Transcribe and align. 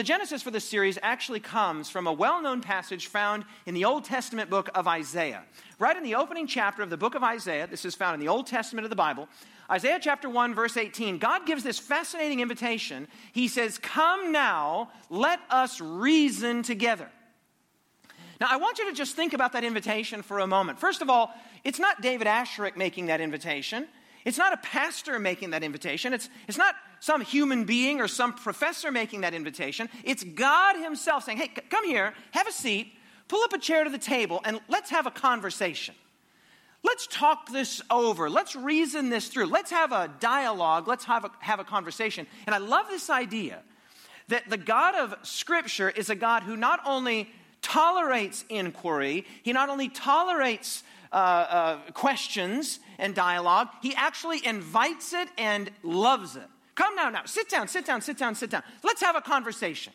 the 0.00 0.04
genesis 0.04 0.40
for 0.40 0.50
this 0.50 0.64
series 0.64 0.98
actually 1.02 1.40
comes 1.40 1.90
from 1.90 2.06
a 2.06 2.12
well 2.12 2.40
known 2.40 2.62
passage 2.62 3.08
found 3.08 3.44
in 3.66 3.74
the 3.74 3.84
Old 3.84 4.02
Testament 4.02 4.48
book 4.48 4.70
of 4.74 4.88
Isaiah. 4.88 5.42
Right 5.78 5.94
in 5.94 6.02
the 6.02 6.14
opening 6.14 6.46
chapter 6.46 6.82
of 6.82 6.88
the 6.88 6.96
book 6.96 7.14
of 7.14 7.22
Isaiah, 7.22 7.66
this 7.66 7.84
is 7.84 7.94
found 7.94 8.14
in 8.14 8.20
the 8.20 8.28
Old 8.28 8.46
Testament 8.46 8.86
of 8.86 8.88
the 8.88 8.96
Bible, 8.96 9.28
Isaiah 9.70 9.98
chapter 10.00 10.30
1, 10.30 10.54
verse 10.54 10.78
18, 10.78 11.18
God 11.18 11.44
gives 11.44 11.62
this 11.62 11.78
fascinating 11.78 12.40
invitation. 12.40 13.08
He 13.32 13.46
says, 13.46 13.76
Come 13.76 14.32
now, 14.32 14.88
let 15.10 15.38
us 15.50 15.82
reason 15.82 16.62
together. 16.62 17.10
Now, 18.40 18.46
I 18.48 18.56
want 18.56 18.78
you 18.78 18.88
to 18.88 18.96
just 18.96 19.16
think 19.16 19.34
about 19.34 19.52
that 19.52 19.64
invitation 19.64 20.22
for 20.22 20.38
a 20.38 20.46
moment. 20.46 20.78
First 20.78 21.02
of 21.02 21.10
all, 21.10 21.30
it's 21.62 21.78
not 21.78 22.00
David 22.00 22.26
Asscherick 22.26 22.74
making 22.74 23.04
that 23.08 23.20
invitation. 23.20 23.86
It's 24.24 24.38
not 24.38 24.54
a 24.54 24.56
pastor 24.56 25.18
making 25.18 25.50
that 25.50 25.62
invitation. 25.62 26.14
It's, 26.14 26.30
it's 26.48 26.56
not 26.56 26.74
some 27.00 27.22
human 27.22 27.64
being 27.64 28.00
or 28.00 28.08
some 28.08 28.34
professor 28.34 28.92
making 28.92 29.22
that 29.22 29.34
invitation. 29.34 29.88
It's 30.04 30.22
God 30.22 30.76
Himself 30.76 31.24
saying, 31.24 31.38
Hey, 31.38 31.50
c- 31.54 31.62
come 31.68 31.84
here, 31.86 32.14
have 32.32 32.46
a 32.46 32.52
seat, 32.52 32.92
pull 33.26 33.42
up 33.42 33.52
a 33.52 33.58
chair 33.58 33.84
to 33.84 33.90
the 33.90 33.98
table, 33.98 34.40
and 34.44 34.60
let's 34.68 34.90
have 34.90 35.06
a 35.06 35.10
conversation. 35.10 35.94
Let's 36.82 37.06
talk 37.06 37.50
this 37.50 37.82
over. 37.90 38.30
Let's 38.30 38.56
reason 38.56 39.10
this 39.10 39.28
through. 39.28 39.46
Let's 39.46 39.70
have 39.70 39.92
a 39.92 40.10
dialogue. 40.20 40.88
Let's 40.88 41.04
have 41.04 41.24
a, 41.24 41.30
have 41.40 41.60
a 41.60 41.64
conversation. 41.64 42.26
And 42.46 42.54
I 42.54 42.58
love 42.58 42.86
this 42.88 43.10
idea 43.10 43.60
that 44.28 44.48
the 44.48 44.56
God 44.56 44.94
of 44.94 45.14
Scripture 45.22 45.90
is 45.90 46.08
a 46.08 46.14
God 46.14 46.42
who 46.42 46.56
not 46.56 46.80
only 46.86 47.30
tolerates 47.60 48.44
inquiry, 48.48 49.26
He 49.42 49.52
not 49.52 49.68
only 49.68 49.88
tolerates 49.88 50.82
uh, 51.12 51.16
uh, 51.16 51.76
questions 51.92 52.80
and 52.98 53.14
dialogue, 53.14 53.68
He 53.82 53.94
actually 53.94 54.44
invites 54.46 55.12
it 55.12 55.28
and 55.36 55.70
loves 55.82 56.36
it. 56.36 56.48
Come 56.80 56.96
now, 56.96 57.10
now, 57.10 57.26
sit 57.26 57.50
down, 57.50 57.68
sit 57.68 57.84
down, 57.84 58.00
sit 58.00 58.16
down, 58.16 58.34
sit 58.34 58.48
down. 58.48 58.62
Let's 58.82 59.02
have 59.02 59.14
a 59.14 59.20
conversation. 59.20 59.92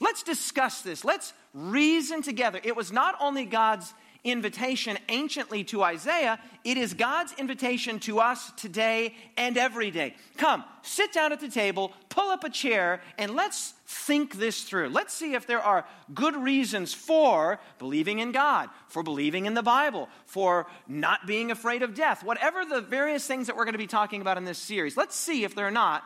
Let's 0.00 0.22
discuss 0.22 0.82
this. 0.82 1.02
Let's 1.02 1.32
reason 1.54 2.20
together. 2.20 2.60
It 2.62 2.76
was 2.76 2.92
not 2.92 3.14
only 3.22 3.46
God's 3.46 3.94
invitation 4.24 4.98
anciently 5.08 5.64
to 5.64 5.82
Isaiah, 5.82 6.38
it 6.64 6.76
is 6.76 6.94
God's 6.94 7.32
invitation 7.38 7.98
to 8.00 8.20
us 8.20 8.50
today 8.52 9.14
and 9.36 9.56
every 9.56 9.90
day. 9.90 10.14
Come, 10.36 10.64
sit 10.82 11.12
down 11.12 11.32
at 11.32 11.40
the 11.40 11.48
table, 11.48 11.92
pull 12.08 12.30
up 12.30 12.44
a 12.44 12.50
chair, 12.50 13.00
and 13.18 13.34
let's 13.34 13.74
think 13.86 14.38
this 14.38 14.62
through. 14.62 14.88
Let's 14.88 15.14
see 15.14 15.34
if 15.34 15.46
there 15.46 15.60
are 15.60 15.86
good 16.14 16.36
reasons 16.36 16.92
for 16.92 17.60
believing 17.78 18.18
in 18.18 18.32
God, 18.32 18.68
for 18.88 19.02
believing 19.02 19.46
in 19.46 19.54
the 19.54 19.62
Bible, 19.62 20.08
for 20.26 20.66
not 20.86 21.26
being 21.26 21.50
afraid 21.50 21.82
of 21.82 21.94
death, 21.94 22.22
whatever 22.22 22.64
the 22.64 22.80
various 22.80 23.26
things 23.26 23.46
that 23.46 23.56
we're 23.56 23.64
going 23.64 23.72
to 23.72 23.78
be 23.78 23.86
talking 23.86 24.20
about 24.20 24.36
in 24.36 24.44
this 24.44 24.58
series. 24.58 24.96
Let's 24.96 25.16
see 25.16 25.44
if 25.44 25.54
there 25.54 25.66
are 25.66 25.72
not 25.72 26.04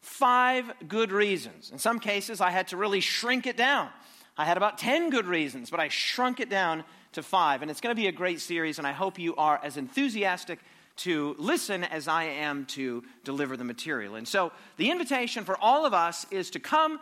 five 0.00 0.70
good 0.86 1.10
reasons. 1.10 1.70
In 1.72 1.78
some 1.78 1.98
cases, 1.98 2.40
I 2.40 2.50
had 2.50 2.68
to 2.68 2.76
really 2.76 3.00
shrink 3.00 3.46
it 3.46 3.56
down. 3.56 3.88
I 4.38 4.44
had 4.44 4.56
about 4.56 4.78
10 4.78 5.10
good 5.10 5.26
reasons, 5.26 5.70
but 5.70 5.80
I 5.80 5.88
shrunk 5.88 6.40
it 6.40 6.50
down 6.50 6.84
to 7.16 7.22
five. 7.22 7.62
And 7.62 7.70
it's 7.70 7.80
going 7.80 7.94
to 7.94 8.00
be 8.00 8.06
a 8.06 8.12
great 8.12 8.40
series, 8.40 8.78
and 8.78 8.86
I 8.86 8.92
hope 8.92 9.18
you 9.18 9.34
are 9.36 9.60
as 9.62 9.76
enthusiastic 9.76 10.60
to 10.98 11.34
listen 11.38 11.84
as 11.84 12.08
I 12.08 12.24
am 12.24 12.64
to 12.66 13.02
deliver 13.24 13.56
the 13.56 13.64
material. 13.64 14.14
And 14.14 14.26
so 14.26 14.52
the 14.76 14.90
invitation 14.90 15.44
for 15.44 15.58
all 15.60 15.84
of 15.84 15.92
us 15.92 16.24
is 16.30 16.50
to 16.50 16.60
come 16.60 17.00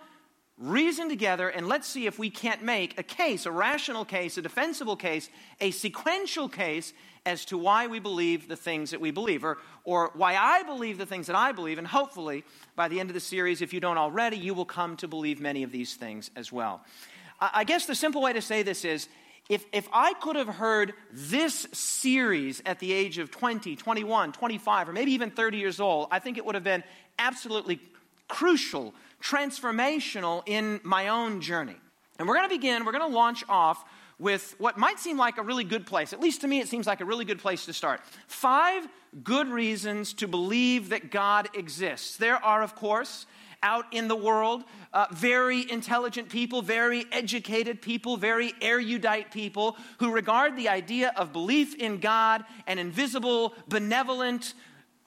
reason 0.56 1.08
together 1.08 1.48
and 1.48 1.68
let's 1.68 1.86
see 1.86 2.06
if 2.06 2.16
we 2.16 2.30
can't 2.30 2.62
make 2.62 2.98
a 2.98 3.02
case, 3.02 3.44
a 3.44 3.50
rational 3.50 4.04
case, 4.04 4.38
a 4.38 4.42
defensible 4.42 4.96
case, 4.96 5.28
a 5.60 5.72
sequential 5.72 6.48
case 6.48 6.92
as 7.26 7.44
to 7.46 7.58
why 7.58 7.86
we 7.86 7.98
believe 7.98 8.48
the 8.48 8.56
things 8.56 8.90
that 8.90 9.00
we 9.00 9.10
believe, 9.10 9.44
or, 9.44 9.58
or 9.84 10.10
why 10.14 10.36
I 10.36 10.62
believe 10.62 10.98
the 10.98 11.06
things 11.06 11.26
that 11.26 11.36
I 11.36 11.52
believe. 11.52 11.78
And 11.78 11.86
hopefully, 11.86 12.44
by 12.76 12.86
the 12.88 13.00
end 13.00 13.10
of 13.10 13.14
the 13.14 13.20
series, 13.20 13.62
if 13.62 13.72
you 13.72 13.80
don't 13.80 13.98
already, 13.98 14.36
you 14.36 14.54
will 14.54 14.66
come 14.66 14.96
to 14.98 15.08
believe 15.08 15.40
many 15.40 15.62
of 15.62 15.72
these 15.72 15.94
things 15.94 16.30
as 16.36 16.52
well. 16.52 16.84
I 17.40 17.64
guess 17.64 17.86
the 17.86 17.94
simple 17.94 18.22
way 18.22 18.32
to 18.32 18.42
say 18.42 18.62
this 18.62 18.84
is 18.84 19.08
if, 19.48 19.66
if 19.72 19.88
I 19.92 20.14
could 20.14 20.36
have 20.36 20.48
heard 20.48 20.94
this 21.12 21.66
series 21.72 22.62
at 22.64 22.78
the 22.78 22.92
age 22.92 23.18
of 23.18 23.30
20, 23.30 23.76
21, 23.76 24.32
25, 24.32 24.88
or 24.88 24.92
maybe 24.92 25.12
even 25.12 25.30
30 25.30 25.58
years 25.58 25.80
old, 25.80 26.08
I 26.10 26.18
think 26.18 26.38
it 26.38 26.46
would 26.46 26.54
have 26.54 26.64
been 26.64 26.82
absolutely 27.18 27.80
crucial, 28.26 28.94
transformational 29.22 30.42
in 30.46 30.80
my 30.82 31.08
own 31.08 31.42
journey. 31.42 31.76
And 32.18 32.26
we're 32.26 32.36
going 32.36 32.48
to 32.48 32.54
begin, 32.54 32.84
we're 32.84 32.92
going 32.92 33.10
to 33.10 33.16
launch 33.16 33.44
off 33.48 33.84
with 34.18 34.54
what 34.58 34.78
might 34.78 34.98
seem 34.98 35.18
like 35.18 35.38
a 35.38 35.42
really 35.42 35.64
good 35.64 35.86
place. 35.86 36.12
At 36.12 36.20
least 36.20 36.40
to 36.42 36.48
me, 36.48 36.60
it 36.60 36.68
seems 36.68 36.86
like 36.86 37.00
a 37.00 37.04
really 37.04 37.24
good 37.24 37.40
place 37.40 37.66
to 37.66 37.72
start. 37.72 38.00
Five 38.26 38.86
good 39.22 39.48
reasons 39.48 40.14
to 40.14 40.28
believe 40.28 40.88
that 40.88 41.10
God 41.10 41.48
exists. 41.54 42.16
There 42.16 42.42
are, 42.42 42.62
of 42.62 42.74
course, 42.74 43.26
out 43.64 43.86
in 43.92 44.06
the 44.06 44.14
world, 44.14 44.62
uh, 44.92 45.06
very 45.10 45.68
intelligent 45.68 46.28
people, 46.28 46.62
very 46.62 47.06
educated 47.10 47.80
people, 47.80 48.16
very 48.16 48.52
erudite 48.60 49.32
people 49.32 49.76
who 49.98 50.12
regard 50.12 50.54
the 50.54 50.68
idea 50.68 51.12
of 51.16 51.32
belief 51.32 51.74
in 51.74 51.98
God, 51.98 52.44
an 52.66 52.78
invisible, 52.78 53.54
benevolent, 53.66 54.52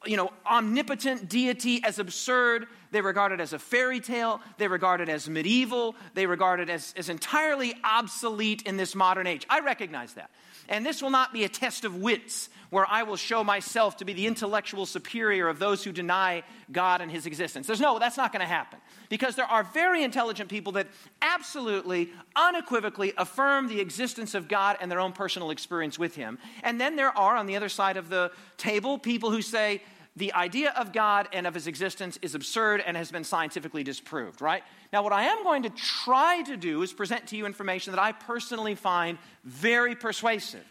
you 0.06 0.17
know, 0.17 0.31
omnipotent 0.46 1.29
deity 1.29 1.84
as 1.84 2.00
absurd. 2.00 2.67
They 2.91 3.01
regard 3.01 3.31
it 3.31 3.40
as 3.40 3.53
a 3.53 3.59
fairy 3.59 4.00
tale. 4.00 4.41
They 4.57 4.67
regard 4.67 5.01
it 5.01 5.09
as 5.09 5.29
medieval. 5.29 5.96
They 6.16 6.25
regard 6.25 6.59
it 6.59 6.69
as, 6.69 6.94
as 6.97 7.09
entirely 7.09 7.75
obsolete 7.84 8.63
in 8.63 8.75
this 8.75 8.96
modern 8.96 9.28
age. 9.28 9.46
I 9.50 9.59
recognize 9.59 10.13
that. 10.13 10.31
And 10.67 10.85
this 10.85 11.01
will 11.01 11.12
not 11.12 11.31
be 11.31 11.44
a 11.44 11.50
test 11.50 11.85
of 11.85 11.96
wits 11.96 12.50
where 12.69 12.85
I 12.89 13.03
will 13.03 13.16
show 13.16 13.44
myself 13.44 13.97
to 13.97 14.05
be 14.05 14.13
the 14.13 14.28
intellectual 14.28 14.85
superior 14.85 15.47
of 15.47 15.59
those 15.59 15.83
who 15.83 15.91
deny 15.91 16.44
God 16.72 17.01
and 17.01 17.09
his 17.11 17.25
existence. 17.25 17.67
There's 17.67 17.79
no, 17.79 17.97
that's 18.00 18.17
not 18.17 18.31
going 18.31 18.41
to 18.41 18.47
happen. 18.47 18.79
Because 19.09 19.35
there 19.35 19.45
are 19.45 19.63
very 19.63 20.03
intelligent 20.03 20.50
people 20.50 20.73
that 20.73 20.88
absolutely, 21.22 22.09
unequivocally 22.35 23.13
affirm 23.17 23.67
the 23.67 23.79
existence 23.79 24.33
of 24.33 24.47
God 24.47 24.78
and 24.81 24.91
their 24.91 25.00
own 25.00 25.13
personal 25.13 25.50
experience 25.50 25.97
with 25.97 26.16
him. 26.16 26.38
And 26.63 26.79
then 26.79 26.95
there 26.95 27.17
are, 27.17 27.35
on 27.38 27.45
the 27.45 27.55
other 27.55 27.69
side 27.69 27.95
of 27.95 28.09
the 28.09 28.31
table, 28.57 28.97
people 28.97 29.31
who 29.31 29.41
say, 29.41 29.81
the 30.17 30.34
idea 30.34 30.72
of 30.72 30.94
God 30.94 31.28
and 31.31 31.45
of 31.45 31.53
his 31.53 31.67
existence 31.67 32.17
is 32.23 32.34
absurd 32.34 32.84
and 32.85 32.97
has 32.97 33.11
been 33.11 33.23
scientifically 33.23 33.84
disproved, 33.84 34.41
right? 34.41 34.63
Now, 34.91 35.03
what 35.03 35.13
I 35.13 35.25
am 35.25 35.44
going 35.44 35.61
to 35.63 35.69
try 35.69 36.41
to 36.41 36.57
do 36.57 36.81
is 36.81 36.91
present 36.91 37.28
to 37.28 37.38
you 37.38 37.45
information 37.45 37.94
that 37.94 38.01
I 38.01 38.13
personally 38.13 38.73
find 38.73 39.19
very 39.44 39.95
persuasive. 39.95 40.66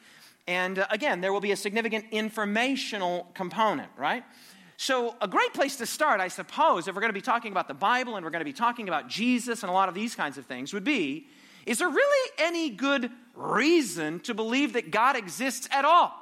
And 0.49 0.79
uh, 0.79 0.87
again, 0.91 1.21
there 1.21 1.33
will 1.33 1.41
be 1.41 1.53
a 1.53 1.57
significant 1.57 2.07
informational 2.11 3.29
component, 3.35 3.91
right? 3.97 4.25
So, 4.79 5.17
a 5.23 5.29
great 5.29 5.55
place 5.55 5.77
to 5.77 5.87
start, 5.87 6.21
I 6.21 6.29
suppose, 6.29 6.87
if 6.87 6.95
we're 6.95 7.01
going 7.01 7.11
to 7.11 7.15
be 7.15 7.23
talking 7.23 7.51
about 7.51 7.67
the 7.67 7.75
Bible 7.75 8.17
and 8.17 8.25
we're 8.25 8.31
going 8.31 8.41
to 8.41 8.45
be 8.45 8.53
talking 8.53 8.89
about 8.89 9.09
Jesus 9.09 9.63
and 9.63 9.71
a 9.71 9.73
lot 9.73 9.89
of 9.89 9.95
these 9.95 10.15
kinds 10.15 10.37
of 10.37 10.45
things, 10.47 10.73
would 10.75 10.85
be 10.85 11.29
is 11.65 11.79
there 11.79 11.89
really 11.89 12.31
any 12.39 12.71
good 12.71 13.11
reason 13.35 14.21
to 14.21 14.35
believe 14.35 14.75
that 14.75 14.93
God 14.93 15.17
exists 15.17 15.69
at 15.73 15.85
all? 15.85 16.15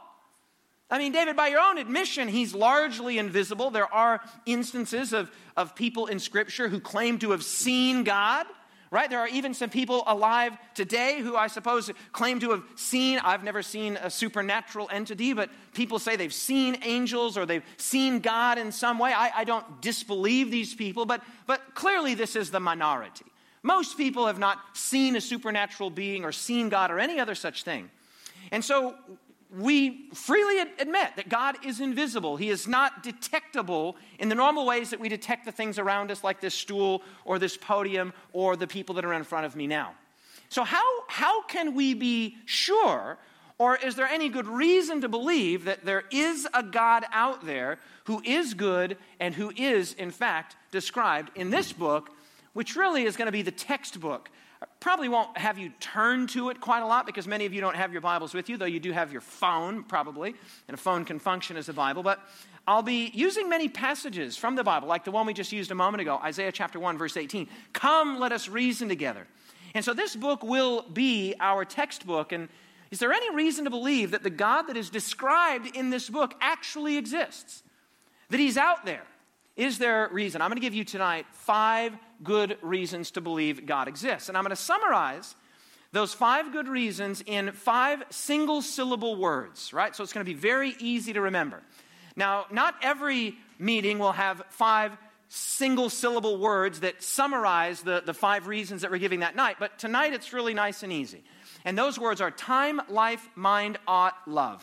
I 0.91 0.99
mean, 0.99 1.12
David, 1.12 1.37
by 1.37 1.49
your 1.49 1.61
own 1.61 1.77
admission, 1.77 2.29
he's 2.29 2.55
largely 2.55 3.19
invisible. 3.19 3.71
There 3.71 3.93
are 3.93 4.21
instances 4.47 5.12
of, 5.12 5.31
of 5.56 5.75
people 5.75 6.06
in 6.06 6.19
Scripture 6.19 6.69
who 6.69 6.81
claim 6.81 7.19
to 7.19 7.33
have 7.33 7.43
seen 7.43 8.05
God 8.05 8.47
right? 8.94 9.10
There 9.10 9.19
are 9.19 9.27
even 9.27 9.55
some 9.55 9.71
people 9.71 10.05
alive 10.06 10.56
today 10.72 11.19
who 11.21 11.34
I 11.34 11.49
suppose 11.49 11.91
claim 12.12 12.38
to 12.38 12.53
have 12.53 12.62
seen, 12.77 13.19
I've 13.19 13.43
never 13.43 13.60
seen 13.60 13.97
a 13.97 14.09
supernatural 14.09 14.88
entity, 14.93 15.32
but 15.32 15.50
people 15.75 15.99
say 15.99 16.15
they've 16.15 16.32
seen 16.32 16.78
angels 16.84 17.37
or 17.37 17.44
they've 17.44 17.65
seen 17.77 18.21
God 18.21 18.56
in 18.56 18.71
some 18.71 19.00
way. 19.00 19.12
I, 19.12 19.41
I 19.41 19.44
don't 19.44 19.82
disbelieve 19.82 20.53
these 20.53 20.77
people, 20.77 21.06
but, 21.06 21.25
but 21.49 21.75
clearly 21.75 22.15
this 22.15 22.37
is 22.37 22.53
the 22.53 22.60
minority. 22.60 23.25
Most 23.65 23.97
people 23.97 24.28
have 24.28 24.38
not 24.38 24.59
seen 24.75 25.16
a 25.16 25.21
supernatural 25.21 25.91
being 25.91 26.25
or 26.25 26.31
seen 26.31 26.69
God 26.69 26.93
or 26.93 27.00
any 27.00 27.19
other 27.19 27.34
such 27.34 27.65
thing. 27.65 27.91
And 28.53 28.65
so 28.65 28.94
we 29.59 30.09
freely 30.13 30.61
admit 30.79 31.17
that 31.17 31.29
God 31.29 31.57
is 31.65 31.81
invisible. 31.81 32.37
He 32.37 32.51
is 32.51 32.67
not 32.67 33.03
detectable 33.03 33.97
in 34.19 34.29
the 34.29 34.35
normal 34.35 34.67
ways 34.67 34.91
that 34.91 35.01
we 35.01 35.09
detect 35.09 35.45
the 35.45 35.53
things 35.53 35.79
around 35.79 36.11
us, 36.11 36.25
like 36.25 36.41
this 36.41 36.55
stool 36.55 37.03
or 37.25 37.39
this 37.39 37.57
podium 37.57 38.13
or 38.33 38.57
the 38.57 38.67
people 38.67 38.95
that 38.97 39.05
are 39.05 39.13
in 39.13 39.25
front 39.25 39.47
of 39.47 39.55
me 39.55 39.67
now. 39.67 39.93
So, 40.49 40.65
how, 40.65 40.85
how 41.09 41.43
can 41.43 41.75
we 41.75 41.95
be 41.95 42.37
sure, 42.45 43.19
or 43.59 43.77
is 43.77 43.97
there 43.97 44.06
any 44.06 44.29
good 44.29 44.47
reason 44.47 45.01
to 45.01 45.09
believe 45.09 45.65
that 45.65 45.85
there 45.85 46.05
is 46.11 46.47
a 46.53 46.62
God 46.62 47.05
out 47.12 47.45
there 47.47 47.79
who 48.05 48.23
is 48.25 48.55
good 48.55 48.97
and 49.21 49.35
who 49.35 49.53
is, 49.57 49.95
in 49.95 50.11
fact, 50.11 50.57
described 50.71 51.31
in 51.35 51.50
this 51.50 51.73
book, 51.73 52.11
which 52.53 52.77
really 52.77 53.05
is 53.05 53.17
going 53.17 53.27
to 53.27 53.33
be 53.33 53.43
the 53.43 53.50
textbook 53.50 54.31
probably 54.81 55.08
won't 55.08 55.37
have 55.38 55.58
you 55.58 55.70
turn 55.81 56.26
to 56.28 56.50
it 56.50 56.61
quite 56.61 56.82
a 56.82 56.87
lot 56.87 57.06
because 57.06 57.26
many 57.26 57.46
of 57.46 57.55
you 57.55 57.61
don't 57.61 57.76
have 57.76 57.93
your 57.93 58.02
Bibles 58.02 58.34
with 58.34 58.49
you, 58.49 58.56
though 58.56 58.64
you 58.64 58.81
do 58.81 58.93
have 58.93 59.12
your 59.12 59.20
phone, 59.20 59.82
probably, 59.82 60.34
and 60.69 60.75
a 60.75 60.78
phone 60.78 61.05
can 61.05 61.19
function 61.19 61.56
as 61.56 61.69
a 61.69 61.72
Bible. 61.72 62.02
But 62.02 62.20
I'll 62.66 62.82
be 62.82 63.11
using 63.14 63.49
many 63.49 63.69
passages 63.69 64.37
from 64.37 64.56
the 64.56 64.64
Bible, 64.64 64.88
like 64.88 65.05
the 65.05 65.11
one 65.11 65.26
we 65.26 65.34
just 65.34 65.52
used 65.52 65.70
a 65.70 65.75
moment 65.75 66.00
ago, 66.00 66.19
Isaiah 66.22 66.52
chapter 66.52 66.78
1, 66.78 66.96
verse 66.96 67.16
18. 67.16 67.49
Come, 67.72 68.19
let 68.19 68.32
us 68.32 68.49
reason 68.49 68.88
together. 68.88 69.26
And 69.75 69.84
so 69.84 69.93
this 69.93 70.16
book 70.16 70.43
will 70.43 70.82
be 70.82 71.34
our 71.40 71.64
textbook. 71.64 72.32
And 72.32 72.49
is 72.90 73.00
there 73.00 73.12
any 73.12 73.34
reason 73.34 73.64
to 73.64 73.70
believe 73.70 74.12
that 74.12 74.22
the 74.22 74.31
God 74.31 74.62
that 74.62 74.76
is 74.76 74.88
described 74.88 75.75
in 75.76 75.90
this 75.90 76.08
book 76.08 76.34
actually 76.40 76.96
exists? 76.96 77.62
That 78.31 78.40
he's 78.40 78.56
out 78.56 78.87
there? 78.87 79.02
Is 79.56 79.79
there 79.79 80.09
reason? 80.11 80.43
I'm 80.43 80.49
going 80.49 80.56
to 80.56 80.65
give 80.65 80.75
you 80.75 80.85
tonight 80.85 81.27
five 81.31 81.97
good 82.23 82.59
reasons 82.62 83.12
to 83.12 83.21
believe 83.21 83.67
God 83.67 83.87
exists. 83.89 84.29
And 84.29 84.37
I'm 84.37 84.43
going 84.43 84.51
to 84.51 84.56
summarize 84.56 85.37
those 85.93 86.12
five 86.12 86.53
good 86.53 86.67
reasons 86.67 87.23
in 87.25 87.53
five 87.53 88.03
single 88.11 88.62
syllable 88.62 89.15
words, 89.15 89.73
right? 89.73 89.95
So 89.95 90.03
it's 90.03 90.12
going 90.12 90.27
to 90.27 90.31
be 90.33 90.39
very 90.39 90.75
easy 90.81 91.12
to 91.12 91.21
remember. 91.21 91.62
Now, 92.17 92.47
not 92.51 92.75
every 92.83 93.37
meeting 93.59 94.01
will 94.01 94.12
have 94.12 94.43
five 94.51 94.97
single 95.29 95.89
syllable 95.89 96.39
words 96.39 96.81
that 96.81 97.03
summarize 97.03 97.83
the, 97.83 98.03
the 98.05 98.15
five 98.15 98.49
reasons 98.49 98.83
that 98.83 98.91
we're 98.91 98.99
giving 98.99 99.21
that 99.21 99.37
night, 99.37 99.57
but 99.59 99.79
tonight 99.79 100.12
it's 100.12 100.33
really 100.33 100.55
nice 100.55 100.83
and 100.83 100.93
easy. 100.93 101.23
And 101.65 101.79
those 101.79 101.99
words 101.99 102.21
are 102.21 102.31
time, 102.31 102.81
life, 102.89 103.29
mind, 103.35 103.79
ought, 103.87 104.17
love. 104.27 104.62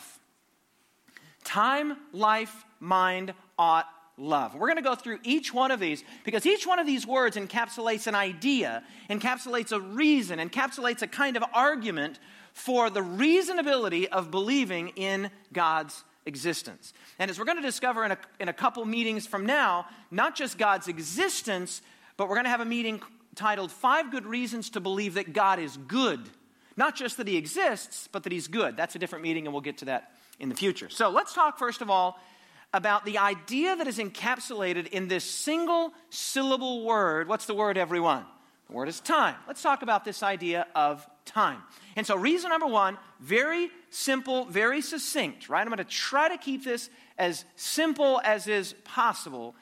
Time, 1.44 1.96
life, 2.12 2.64
mind, 2.78 3.34
ought, 3.58 3.86
love. 4.22 4.54
We're 4.54 4.68
going 4.68 4.76
to 4.76 4.82
go 4.82 4.94
through 4.94 5.18
each 5.24 5.52
one 5.52 5.70
of 5.70 5.80
these 5.80 6.04
because 6.24 6.46
each 6.46 6.66
one 6.66 6.78
of 6.78 6.86
these 6.86 7.06
words 7.06 7.36
encapsulates 7.36 8.06
an 8.06 8.14
idea, 8.14 8.82
encapsulates 9.10 9.72
a 9.72 9.80
reason, 9.80 10.38
encapsulates 10.38 11.02
a 11.02 11.06
kind 11.06 11.36
of 11.36 11.44
argument 11.52 12.18
for 12.52 12.90
the 12.90 13.00
reasonability 13.00 14.06
of 14.06 14.30
believing 14.30 14.88
in 14.90 15.30
God's 15.52 16.04
existence. 16.26 16.92
And 17.18 17.30
as 17.30 17.38
we're 17.38 17.44
going 17.44 17.56
to 17.56 17.62
discover 17.62 18.04
in 18.04 18.12
a, 18.12 18.18
in 18.38 18.48
a 18.48 18.52
couple 18.52 18.84
meetings 18.84 19.26
from 19.26 19.44
now, 19.44 19.86
not 20.10 20.36
just 20.36 20.58
God's 20.58 20.88
existence, 20.88 21.82
but 22.16 22.28
we're 22.28 22.36
going 22.36 22.44
to 22.44 22.50
have 22.50 22.60
a 22.60 22.66
meeting 22.66 23.00
titled 23.34 23.72
Five 23.72 24.10
Good 24.10 24.26
Reasons 24.26 24.70
to 24.70 24.80
Believe 24.80 25.14
That 25.14 25.32
God 25.32 25.58
is 25.58 25.76
Good. 25.76 26.20
Not 26.76 26.94
just 26.94 27.16
that 27.16 27.26
He 27.26 27.36
exists, 27.36 28.08
but 28.12 28.22
that 28.22 28.32
He's 28.32 28.48
good. 28.48 28.76
That's 28.76 28.94
a 28.94 28.98
different 28.98 29.24
meeting, 29.24 29.46
and 29.46 29.52
we'll 29.52 29.62
get 29.62 29.78
to 29.78 29.86
that 29.86 30.12
in 30.38 30.48
the 30.48 30.54
future. 30.54 30.88
So 30.88 31.10
let's 31.10 31.34
talk, 31.34 31.58
first 31.58 31.82
of 31.82 31.90
all, 31.90 32.18
about 32.72 33.04
the 33.04 33.18
idea 33.18 33.76
that 33.76 33.86
is 33.86 33.98
encapsulated 33.98 34.88
in 34.88 35.08
this 35.08 35.24
single 35.24 35.92
syllable 36.10 36.84
word. 36.84 37.28
What's 37.28 37.46
the 37.46 37.54
word, 37.54 37.76
everyone? 37.76 38.24
The 38.68 38.72
word 38.72 38.88
is 38.88 39.00
time. 39.00 39.34
Let's 39.46 39.62
talk 39.62 39.82
about 39.82 40.04
this 40.04 40.22
idea 40.22 40.66
of 40.74 41.06
time. 41.24 41.58
And 41.96 42.06
so, 42.06 42.16
reason 42.16 42.50
number 42.50 42.66
one, 42.66 42.96
very 43.20 43.70
simple, 43.90 44.46
very 44.46 44.80
succinct, 44.80 45.48
right? 45.48 45.60
I'm 45.60 45.68
going 45.68 45.78
to 45.78 45.84
try 45.84 46.28
to 46.28 46.38
keep 46.38 46.64
this 46.64 46.88
as 47.18 47.44
simple 47.56 48.20
as 48.24 48.48
is 48.48 48.74
possible. 48.84 49.54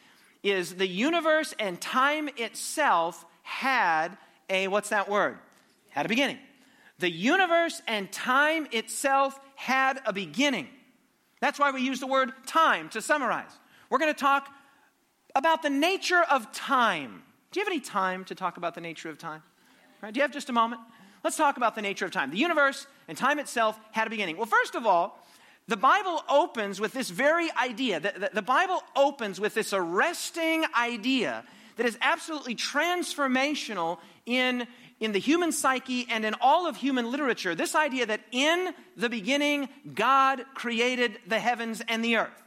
Is 0.42 0.74
the 0.76 0.86
universe 0.86 1.54
and 1.58 1.80
time 1.80 2.28
itself 2.36 3.26
had 3.42 4.16
a, 4.48 4.68
what's 4.68 4.90
that 4.90 5.08
word? 5.08 5.38
Had 5.88 6.06
a 6.06 6.08
beginning. 6.08 6.38
The 7.00 7.10
universe 7.10 7.82
and 7.86 8.10
time 8.12 8.68
itself 8.72 9.38
had 9.56 10.00
a 10.06 10.12
beginning. 10.12 10.68
That's 11.40 11.58
why 11.58 11.70
we 11.70 11.82
use 11.82 12.00
the 12.00 12.06
word 12.06 12.32
time 12.46 12.88
to 12.90 13.02
summarize. 13.02 13.50
We're 13.88 13.98
going 13.98 14.12
to 14.12 14.20
talk 14.20 14.48
about 15.34 15.62
the 15.62 15.70
nature 15.70 16.22
of 16.30 16.52
time. 16.52 17.22
Do 17.50 17.60
you 17.60 17.64
have 17.64 17.72
any 17.72 17.80
time 17.80 18.24
to 18.26 18.34
talk 18.34 18.56
about 18.56 18.74
the 18.74 18.80
nature 18.80 19.08
of 19.08 19.18
time? 19.18 19.42
Right? 20.02 20.12
Do 20.12 20.18
you 20.18 20.22
have 20.22 20.32
just 20.32 20.48
a 20.48 20.52
moment? 20.52 20.80
Let's 21.24 21.36
talk 21.36 21.56
about 21.56 21.74
the 21.74 21.82
nature 21.82 22.04
of 22.04 22.10
time. 22.10 22.30
The 22.30 22.38
universe 22.38 22.86
and 23.08 23.16
time 23.16 23.38
itself 23.38 23.78
had 23.92 24.06
a 24.06 24.10
beginning. 24.10 24.36
Well, 24.36 24.46
first 24.46 24.74
of 24.74 24.86
all, 24.86 25.18
the 25.68 25.76
Bible 25.76 26.24
opens 26.28 26.80
with 26.80 26.92
this 26.92 27.10
very 27.10 27.48
idea. 27.52 28.00
The, 28.00 28.12
the, 28.16 28.30
the, 28.34 28.42
Bible 28.42 28.82
opens 28.96 29.38
with 29.38 29.54
this 29.54 29.72
arresting 29.72 30.64
idea 30.76 31.44
that 31.76 31.86
is 31.86 31.96
absolutely 32.00 32.56
transformational 32.56 33.98
in, 34.26 34.66
in 35.00 35.12
the 35.12 35.18
human 35.18 35.50
psyche 35.50 36.06
and 36.08 36.24
in 36.24 36.34
all 36.40 36.66
of 36.66 36.76
human 36.76 37.10
literature 37.10 37.54
this 37.54 37.74
idea 37.74 38.06
that 38.06 38.20
in 38.30 38.72
the 38.96 39.08
beginning, 39.08 39.68
God 39.94 40.44
created 40.54 41.18
the 41.26 41.38
heavens 41.38 41.82
and 41.88 42.04
the 42.04 42.16
earth. 42.16 42.42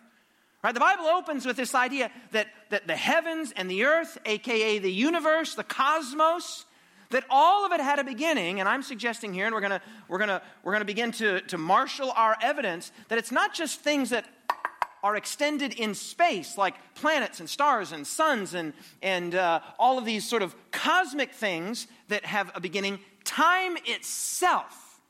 Right? 0.63 0.73
The 0.73 0.79
Bible 0.79 1.05
opens 1.05 1.45
with 1.45 1.57
this 1.57 1.75
idea 1.75 2.09
that, 2.31 2.47
that 2.69 2.87
the 2.87 2.95
heavens 2.95 3.51
and 3.55 3.69
the 3.69 3.83
earth, 3.83 4.17
aka 4.25 4.79
the 4.79 4.91
universe, 4.91 5.55
the 5.55 5.63
cosmos, 5.63 6.65
that 7.09 7.25
all 7.29 7.65
of 7.65 7.71
it 7.73 7.81
had 7.81 7.99
a 7.99 8.03
beginning, 8.03 8.59
and 8.59 8.69
I'm 8.69 8.81
suggesting 8.81 9.33
here, 9.33 9.45
and 9.45 9.53
we're 9.53 9.61
gonna, 9.61 9.81
we're 10.07 10.19
gonna, 10.19 10.41
we're 10.63 10.71
gonna 10.71 10.85
begin 10.85 11.11
to, 11.13 11.41
to 11.41 11.57
marshal 11.57 12.11
our 12.15 12.37
evidence, 12.41 12.91
that 13.09 13.19
it's 13.19 13.31
not 13.31 13.53
just 13.53 13.81
things 13.81 14.11
that 14.11 14.25
are 15.03 15.17
extended 15.17 15.73
in 15.73 15.93
space, 15.93 16.57
like 16.57 16.75
planets 16.95 17.41
and 17.41 17.49
stars 17.49 17.91
and 17.91 18.07
suns 18.07 18.53
and, 18.53 18.73
and 19.01 19.35
uh, 19.35 19.59
all 19.77 19.97
of 19.97 20.05
these 20.05 20.27
sort 20.27 20.41
of 20.41 20.55
cosmic 20.71 21.33
things 21.33 21.87
that 22.07 22.23
have 22.25 22.49
a 22.55 22.61
beginning, 22.61 22.97
time 23.25 23.77
itself 23.85 25.01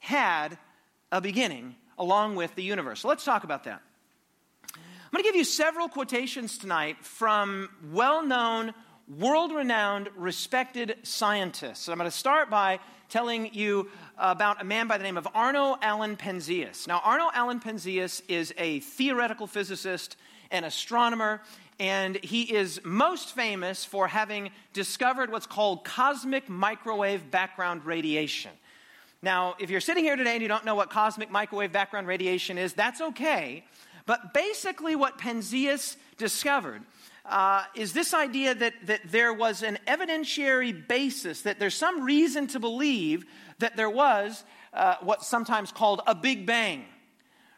had 0.00 0.58
a 1.12 1.20
beginning 1.20 1.76
along 1.96 2.34
with 2.34 2.54
the 2.56 2.62
universe. 2.62 3.00
So 3.00 3.08
let's 3.08 3.24
talk 3.24 3.44
about 3.44 3.64
that. 3.64 3.80
I'm 4.74 5.12
going 5.12 5.22
to 5.22 5.28
give 5.28 5.36
you 5.36 5.44
several 5.44 5.88
quotations 5.88 6.58
tonight 6.58 6.96
from 7.04 7.70
well 7.92 8.26
known, 8.26 8.74
world 9.08 9.52
renowned, 9.52 10.08
respected 10.16 10.96
scientists. 11.02 11.88
I'm 11.88 11.98
going 11.98 12.10
to 12.10 12.16
start 12.16 12.50
by 12.50 12.80
telling 13.08 13.54
you 13.54 13.88
about 14.18 14.60
a 14.60 14.64
man 14.64 14.88
by 14.88 14.98
the 14.98 15.04
name 15.04 15.16
of 15.16 15.28
Arno 15.32 15.76
Allan 15.80 16.16
Penzias. 16.16 16.88
Now, 16.88 17.00
Arno 17.04 17.30
Allan 17.32 17.60
Penzias 17.60 18.20
is 18.28 18.52
a 18.58 18.80
theoretical 18.80 19.46
physicist 19.46 20.16
and 20.50 20.64
astronomer, 20.64 21.40
and 21.78 22.16
he 22.16 22.42
is 22.42 22.80
most 22.84 23.34
famous 23.34 23.84
for 23.84 24.08
having 24.08 24.50
discovered 24.72 25.30
what's 25.30 25.46
called 25.46 25.84
cosmic 25.84 26.48
microwave 26.48 27.30
background 27.30 27.84
radiation. 27.84 28.50
Now, 29.22 29.54
if 29.60 29.70
you're 29.70 29.80
sitting 29.80 30.04
here 30.04 30.16
today 30.16 30.32
and 30.32 30.42
you 30.42 30.48
don't 30.48 30.64
know 30.64 30.74
what 30.74 30.90
cosmic 30.90 31.30
microwave 31.30 31.72
background 31.72 32.06
radiation 32.08 32.58
is, 32.58 32.72
that's 32.72 33.00
okay. 33.00 33.64
But 34.04 34.34
basically, 34.34 34.96
what 34.96 35.18
Penzias 35.18 35.96
discovered 36.16 36.82
uh, 37.28 37.64
is 37.74 37.92
this 37.92 38.14
idea 38.14 38.54
that, 38.54 38.74
that 38.86 39.00
there 39.06 39.32
was 39.32 39.62
an 39.62 39.78
evidentiary 39.86 40.86
basis, 40.86 41.42
that 41.42 41.58
there's 41.58 41.74
some 41.74 42.02
reason 42.02 42.46
to 42.48 42.60
believe 42.60 43.24
that 43.58 43.76
there 43.76 43.90
was 43.90 44.44
uh, 44.72 44.96
what's 45.00 45.26
sometimes 45.26 45.72
called 45.72 46.02
a 46.06 46.14
Big 46.14 46.46
Bang, 46.46 46.84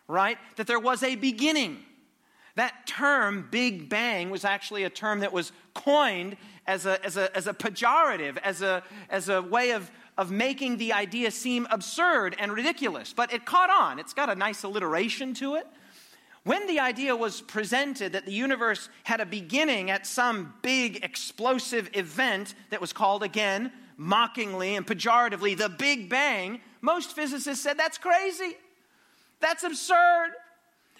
right? 0.06 0.38
That 0.56 0.66
there 0.66 0.78
was 0.80 1.02
a 1.02 1.16
beginning. 1.16 1.78
That 2.54 2.86
term, 2.86 3.48
Big 3.50 3.88
Bang, 3.88 4.30
was 4.30 4.44
actually 4.44 4.84
a 4.84 4.90
term 4.90 5.20
that 5.20 5.32
was 5.32 5.52
coined 5.74 6.36
as 6.66 6.86
a, 6.86 7.04
as 7.04 7.16
a, 7.16 7.34
as 7.36 7.46
a 7.46 7.54
pejorative, 7.54 8.36
as 8.38 8.62
a, 8.62 8.82
as 9.10 9.28
a 9.28 9.40
way 9.42 9.70
of, 9.72 9.90
of 10.16 10.30
making 10.30 10.78
the 10.78 10.92
idea 10.92 11.30
seem 11.30 11.66
absurd 11.70 12.34
and 12.38 12.52
ridiculous. 12.52 13.12
But 13.12 13.32
it 13.32 13.44
caught 13.44 13.70
on. 13.70 13.98
It's 13.98 14.12
got 14.12 14.28
a 14.28 14.34
nice 14.34 14.64
alliteration 14.64 15.34
to 15.34 15.54
it. 15.54 15.66
When 16.48 16.66
the 16.66 16.80
idea 16.80 17.14
was 17.14 17.42
presented 17.42 18.14
that 18.14 18.24
the 18.24 18.32
universe 18.32 18.88
had 19.04 19.20
a 19.20 19.26
beginning 19.26 19.90
at 19.90 20.06
some 20.06 20.54
big 20.62 21.04
explosive 21.04 21.90
event 21.92 22.54
that 22.70 22.80
was 22.80 22.90
called 22.90 23.22
again 23.22 23.70
mockingly 23.98 24.74
and 24.74 24.86
pejoratively 24.86 25.58
the 25.58 25.68
Big 25.68 26.08
Bang, 26.08 26.62
most 26.80 27.14
physicists 27.14 27.62
said 27.62 27.76
that's 27.76 27.98
crazy. 27.98 28.56
That's 29.40 29.62
absurd. 29.62 30.30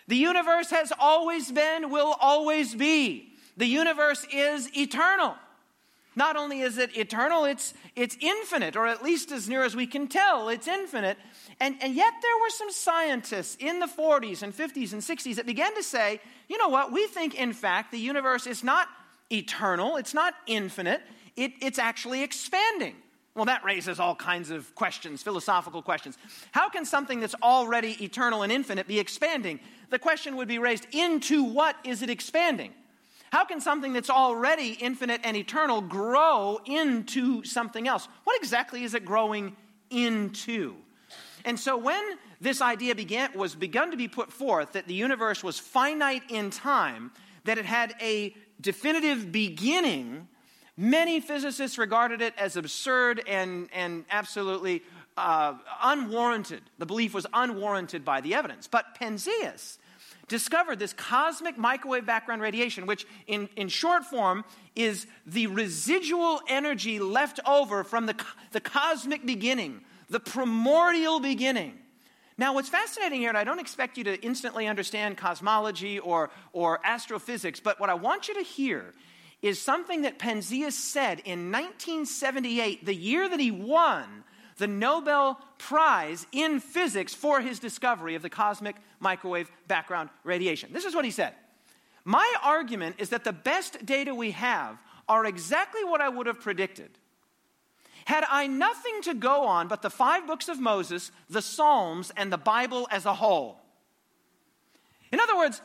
The 0.07 0.19
universe 0.19 0.69
has 0.69 0.93
always 0.99 1.50
been, 1.50 1.88
will 1.88 2.14
always 2.21 2.75
be. 2.75 3.33
The 3.57 3.64
universe 3.64 4.26
is 4.31 4.69
eternal. 4.76 5.35
Not 6.18 6.34
only 6.34 6.62
is 6.62 6.78
it 6.78 6.96
eternal, 6.96 7.44
it's, 7.44 7.75
it's 7.94 8.16
infinite, 8.20 8.75
or 8.75 8.88
at 8.88 9.04
least 9.04 9.30
as 9.30 9.48
near 9.48 9.62
as 9.62 9.76
we 9.76 9.87
can 9.87 10.08
tell, 10.08 10.48
it's 10.48 10.66
infinite. 10.66 11.16
And, 11.60 11.76
and 11.80 11.94
yet 11.94 12.12
there 12.20 12.37
were 12.42 12.50
some 12.50 12.72
scientists 12.72 13.56
in 13.60 13.78
the 13.78 13.87
40s 13.87 14.42
and 14.42 14.52
50s 14.52 14.92
and 14.92 15.00
60s 15.00 15.37
that 15.37 15.46
began 15.46 15.72
to 15.76 15.82
say, 15.84 16.20
you 16.48 16.58
know 16.58 16.66
what, 16.66 16.90
we 16.90 17.06
think 17.06 17.37
in 17.37 17.52
fact 17.52 17.92
the 17.92 18.00
universe 18.00 18.48
is 18.48 18.64
not 18.64 18.88
eternal, 19.30 19.96
it's 19.96 20.12
not 20.12 20.34
infinite, 20.48 21.02
it, 21.37 21.52
it's 21.62 21.78
actually 21.78 22.25
expanding. 22.25 22.96
Well, 23.37 23.44
that 23.44 23.64
raises 23.64 24.00
all 24.00 24.16
kinds 24.16 24.50
of 24.50 24.75
questions, 24.75 25.22
philosophical 25.22 25.82
questions. 25.82 26.18
How 26.50 26.68
can 26.68 26.84
something 26.84 27.20
that's 27.20 27.37
already 27.44 27.92
eternal 28.04 28.42
and 28.42 28.50
infinite 28.50 28.88
be 28.88 28.98
expanding? 28.98 29.60
The 29.90 30.00
question 30.00 30.34
would 30.34 30.48
be 30.48 30.58
raised 30.58 30.88
into 30.90 31.44
what 31.44 31.76
is 31.84 32.02
it 32.02 32.10
expanding? 32.10 32.75
How 33.30 33.44
can 33.44 33.61
something 33.61 33.92
that's 33.92 34.11
already 34.11 34.73
infinite 34.73 35.20
and 35.25 35.37
eternal 35.37 35.80
grow 35.80 36.61
into 36.64 37.44
something 37.44 37.87
else? 37.87 38.08
What 38.25 38.37
exactly 38.40 38.85
is 38.85 38.94
it 38.94 39.04
growing 39.04 39.56
into? 39.90 40.76
And 41.44 41.58
so 41.58 41.76
when 41.76 42.02
this 42.40 42.61
idea 42.61 42.94
began 42.94 43.30
was 43.35 43.54
begun 43.54 43.90
to 43.90 43.97
be 43.97 44.08
put 44.08 44.32
forth 44.32 44.73
that 44.73 44.87
the 44.87 44.94
universe 44.94 45.42
was 45.42 45.58
finite 45.58 46.23
in 46.28 46.50
time, 46.50 47.11
that 47.44 47.58
it 47.58 47.64
had 47.64 47.94
a 48.00 48.35
definitive 48.61 49.30
beginning, 49.30 50.28
Many 50.80 51.18
physicists 51.18 51.76
regarded 51.76 52.23
it 52.23 52.35
as 52.38 52.54
absurd 52.54 53.20
and, 53.26 53.68
and 53.73 54.04
absolutely 54.12 54.85
uh, 55.16 55.54
unwarranted. 55.82 56.62
The 56.78 56.87
belief 56.87 57.12
was 57.12 57.26
unwarranted 57.32 58.04
by 58.04 58.20
the 58.20 58.35
evidence. 58.35 58.68
But 58.68 58.94
Penzias 58.94 59.78
discovered 60.28 60.78
this 60.78 60.92
cosmic 60.92 61.58
microwave 61.58 62.06
background 62.06 62.42
radiation, 62.42 62.87
which 62.87 63.06
in, 63.26 63.49
in 63.56 63.68
short 63.68 64.04
form 64.04 64.44
is 64.76 65.06
the 65.26 65.47
residual 65.49 66.40
energy 66.49 66.99
left 66.99 67.40
over 67.47 67.82
from 67.82 68.06
the, 68.06 68.14
the 68.52 68.61
cosmic 68.61 69.26
beginning, 69.26 69.80
the 70.08 70.20
primordial 70.20 71.20
beginning. 71.20 71.78
Now, 72.37 72.54
what's 72.54 72.68
fascinating 72.68 73.20
here, 73.20 73.30
and 73.30 73.38
I 73.38 73.42
don't 73.42 73.58
expect 73.58 73.99
you 73.99 74.04
to 74.04 74.23
instantly 74.23 74.68
understand 74.68 75.16
cosmology 75.16 75.99
or, 75.99 76.30
or 76.52 76.78
astrophysics, 76.85 77.58
but 77.58 77.80
what 77.80 77.90
I 77.90 77.94
want 77.94 78.28
you 78.28 78.35
to 78.35 78.42
hear 78.42 78.94
is 79.42 79.61
something 79.61 80.02
that 80.02 80.18
Penzias 80.18 80.73
said 80.73 81.20
in 81.25 81.50
1978, 81.50 82.85
the 82.85 82.94
year 82.94 83.28
that 83.28 83.40
he 83.40 83.50
won 83.50 84.25
the 84.59 84.67
Nobel 84.67 85.41
Prize 85.57 86.27
in 86.33 86.61
Physics 86.61 87.15
for 87.15 87.41
his 87.41 87.59
discovery 87.59 88.15
of 88.15 88.23
the 88.23 88.31
cosmic 88.31 88.77
microwave 89.00 89.50
background 89.67 90.11
radiation. 90.25 90.71
This 90.73 90.85
is 90.85 90.95
what 90.95 91.05
he 91.05 91.11
said 91.11 91.33
My 92.05 92.35
argument 92.43 92.97
is 92.99 93.09
that 93.11 93.25
the 93.25 93.33
best 93.33 93.87
data 93.87 94.15
we 94.15 94.33
have 94.33 94.79
are 95.09 95.25
exactly 95.25 95.85
what 95.85 96.00
I 96.00 96.09
would 96.09 96.27
have 96.27 96.41
predicted. 96.41 96.91
Had 98.05 98.25
I 98.31 98.47
nothing 98.47 99.03
to 99.03 99.15
go 99.15 99.45
on 99.47 99.69
but 99.69 99.83
the 99.83 99.91
five 99.91 100.27
books 100.27 100.49
of 100.49 100.59
Moses, 100.59 101.11
the 101.29 101.43
Psalms, 101.43 102.11
and 102.17 102.33
the 102.33 102.38
Bible 102.38 102.88
as 102.91 103.05
a 103.05 103.15
whole? 103.15 103.61
In 105.12 105.21
other 105.21 105.37
words, 105.37 105.61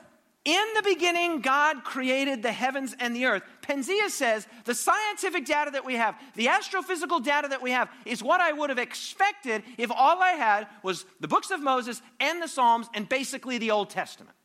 in 0.45 0.65
the 0.75 0.83
beginning, 0.83 1.39
God 1.39 1.85
created 1.85 2.43
the 2.43 2.51
heavens 2.51 2.93
and 2.99 3.15
the 3.15 3.25
earth. 3.25 3.43
Penzias 3.61 4.09
says 4.09 4.45
the 4.65 4.75
scientific 4.75 5.45
data 5.45 5.71
that 5.71 5.85
we 5.85 5.95
have, 5.95 6.15
the 6.35 6.47
astrophysical 6.47 7.23
data 7.23 7.47
that 7.47 7.61
we 7.61 7.71
have, 7.71 7.89
is 8.05 8.21
what 8.21 8.41
I 8.41 8.51
would 8.51 8.69
have 8.69 8.79
expected 8.79 9.63
if 9.77 9.89
all 9.89 10.21
I 10.21 10.31
had 10.31 10.67
was 10.81 11.05
the 11.21 11.29
books 11.29 11.49
of 11.49 11.61
Moses 11.61 12.01
and 12.19 12.41
the 12.41 12.49
Psalms 12.49 12.89
and 12.93 13.07
basically 13.07 13.57
the 13.57 13.71
Old 13.71 13.89
Testament. 13.89 14.35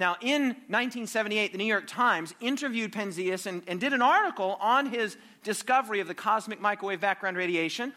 Now, 0.00 0.16
in 0.20 0.42
1978, 0.68 1.52
the 1.52 1.58
New 1.58 1.64
York 1.64 1.86
Times 1.86 2.34
interviewed 2.40 2.92
Penzias 2.92 3.46
and, 3.46 3.62
and 3.66 3.80
did 3.80 3.92
an 3.92 4.02
article 4.02 4.56
on 4.60 4.86
his 4.86 5.16
discovery 5.44 6.00
of 6.00 6.08
the 6.08 6.14
cosmic 6.14 6.60
microwave 6.60 7.00
background 7.00 7.36
radiation. 7.36 7.92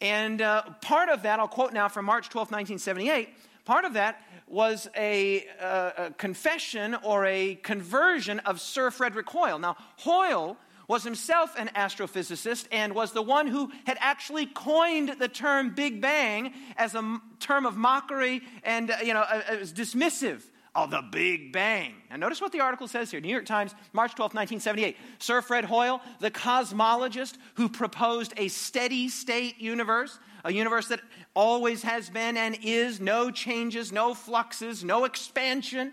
And 0.00 0.42
uh, 0.42 0.62
part 0.82 1.08
of 1.08 1.22
that, 1.22 1.38
I'll 1.38 1.48
quote 1.48 1.72
now 1.72 1.88
from 1.88 2.04
March 2.04 2.28
12, 2.28 2.48
1978, 2.48 3.30
part 3.64 3.84
of 3.84 3.94
that 3.94 4.22
was 4.46 4.88
a, 4.96 5.46
uh, 5.60 5.90
a 5.98 6.10
confession 6.12 6.96
or 7.02 7.26
a 7.26 7.56
conversion 7.56 8.38
of 8.40 8.60
Sir 8.60 8.90
Frederick 8.90 9.28
Hoyle. 9.28 9.58
Now, 9.58 9.76
Hoyle 9.98 10.56
was 10.88 11.02
himself 11.02 11.54
an 11.58 11.68
astrophysicist 11.74 12.66
and 12.70 12.94
was 12.94 13.12
the 13.12 13.22
one 13.22 13.48
who 13.48 13.72
had 13.86 13.98
actually 14.00 14.46
coined 14.46 15.16
the 15.18 15.28
term 15.28 15.74
Big 15.74 16.00
Bang 16.00 16.52
as 16.76 16.94
a 16.94 17.20
term 17.40 17.66
of 17.66 17.76
mockery 17.76 18.42
and, 18.62 18.90
uh, 18.90 18.96
you 19.04 19.12
know, 19.12 19.22
uh, 19.22 19.56
was 19.58 19.72
dismissive 19.72 20.42
of 20.76 20.90
the 20.90 21.02
Big 21.10 21.52
Bang. 21.52 21.94
Now, 22.10 22.16
notice 22.16 22.40
what 22.40 22.52
the 22.52 22.60
article 22.60 22.86
says 22.86 23.10
here 23.10 23.18
New 23.20 23.30
York 23.30 23.46
Times, 23.46 23.74
March 23.94 24.14
12, 24.14 24.34
1978. 24.34 24.96
Sir 25.18 25.40
Fred 25.40 25.64
Hoyle, 25.64 26.02
the 26.20 26.30
cosmologist 26.30 27.38
who 27.54 27.68
proposed 27.68 28.34
a 28.36 28.48
steady 28.48 29.08
state 29.08 29.58
universe, 29.58 30.18
a 30.44 30.52
universe 30.52 30.88
that 30.88 31.00
always 31.34 31.82
has 31.82 32.10
been 32.10 32.36
and 32.36 32.58
is, 32.62 33.00
no 33.00 33.30
changes, 33.30 33.90
no 33.90 34.12
fluxes, 34.12 34.84
no 34.84 35.04
expansion, 35.04 35.92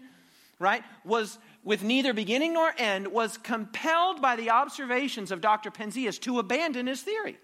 right, 0.60 0.84
was 1.06 1.40
with 1.64 1.82
neither 1.82 2.14
beginning 2.14 2.54
nor 2.54 2.74
end, 2.78 3.08
was 3.08 3.38
compelled 3.38 4.22
by 4.22 4.36
the 4.36 4.50
observations 4.50 5.32
of 5.32 5.40
Dr. 5.40 5.72
Penzias 5.72 6.20
to 6.20 6.40
abandon 6.40 6.88
his 6.88 7.02
theory. 7.02 7.38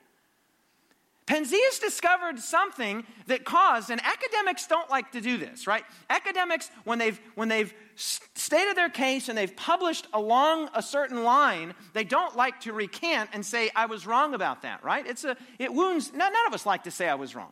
Penzias 1.29 1.79
discovered 1.79 2.39
something 2.39 3.05
that 3.27 3.45
caused, 3.45 3.91
and 3.91 4.01
academics 4.03 4.65
don't 4.65 4.89
like 4.89 5.11
to 5.11 5.21
do 5.21 5.37
this, 5.37 5.67
right? 5.67 5.83
Academics, 6.09 6.71
when 6.85 6.97
they've, 6.97 7.21
when 7.35 7.49
they've 7.49 7.71
stated 7.95 8.75
their 8.75 8.89
case 8.89 9.29
and 9.29 9.37
they've 9.37 9.55
published 9.55 10.07
along 10.11 10.71
a 10.73 10.81
certain 10.81 11.23
line, 11.23 11.75
they 11.93 12.03
don't 12.03 12.35
like 12.35 12.59
to 12.61 12.73
recant 12.73 13.29
and 13.31 13.45
say, 13.45 13.69
I 13.75 13.85
was 13.85 14.07
wrong 14.07 14.33
about 14.33 14.63
that, 14.63 14.83
right? 14.83 15.05
It's 15.05 15.23
a, 15.23 15.37
it 15.59 15.71
wounds, 15.71 16.11
none 16.13 16.33
of 16.47 16.53
us 16.55 16.65
like 16.65 16.85
to 16.85 16.91
say 16.91 17.07
I 17.07 17.13
was 17.13 17.35
wrong. 17.35 17.51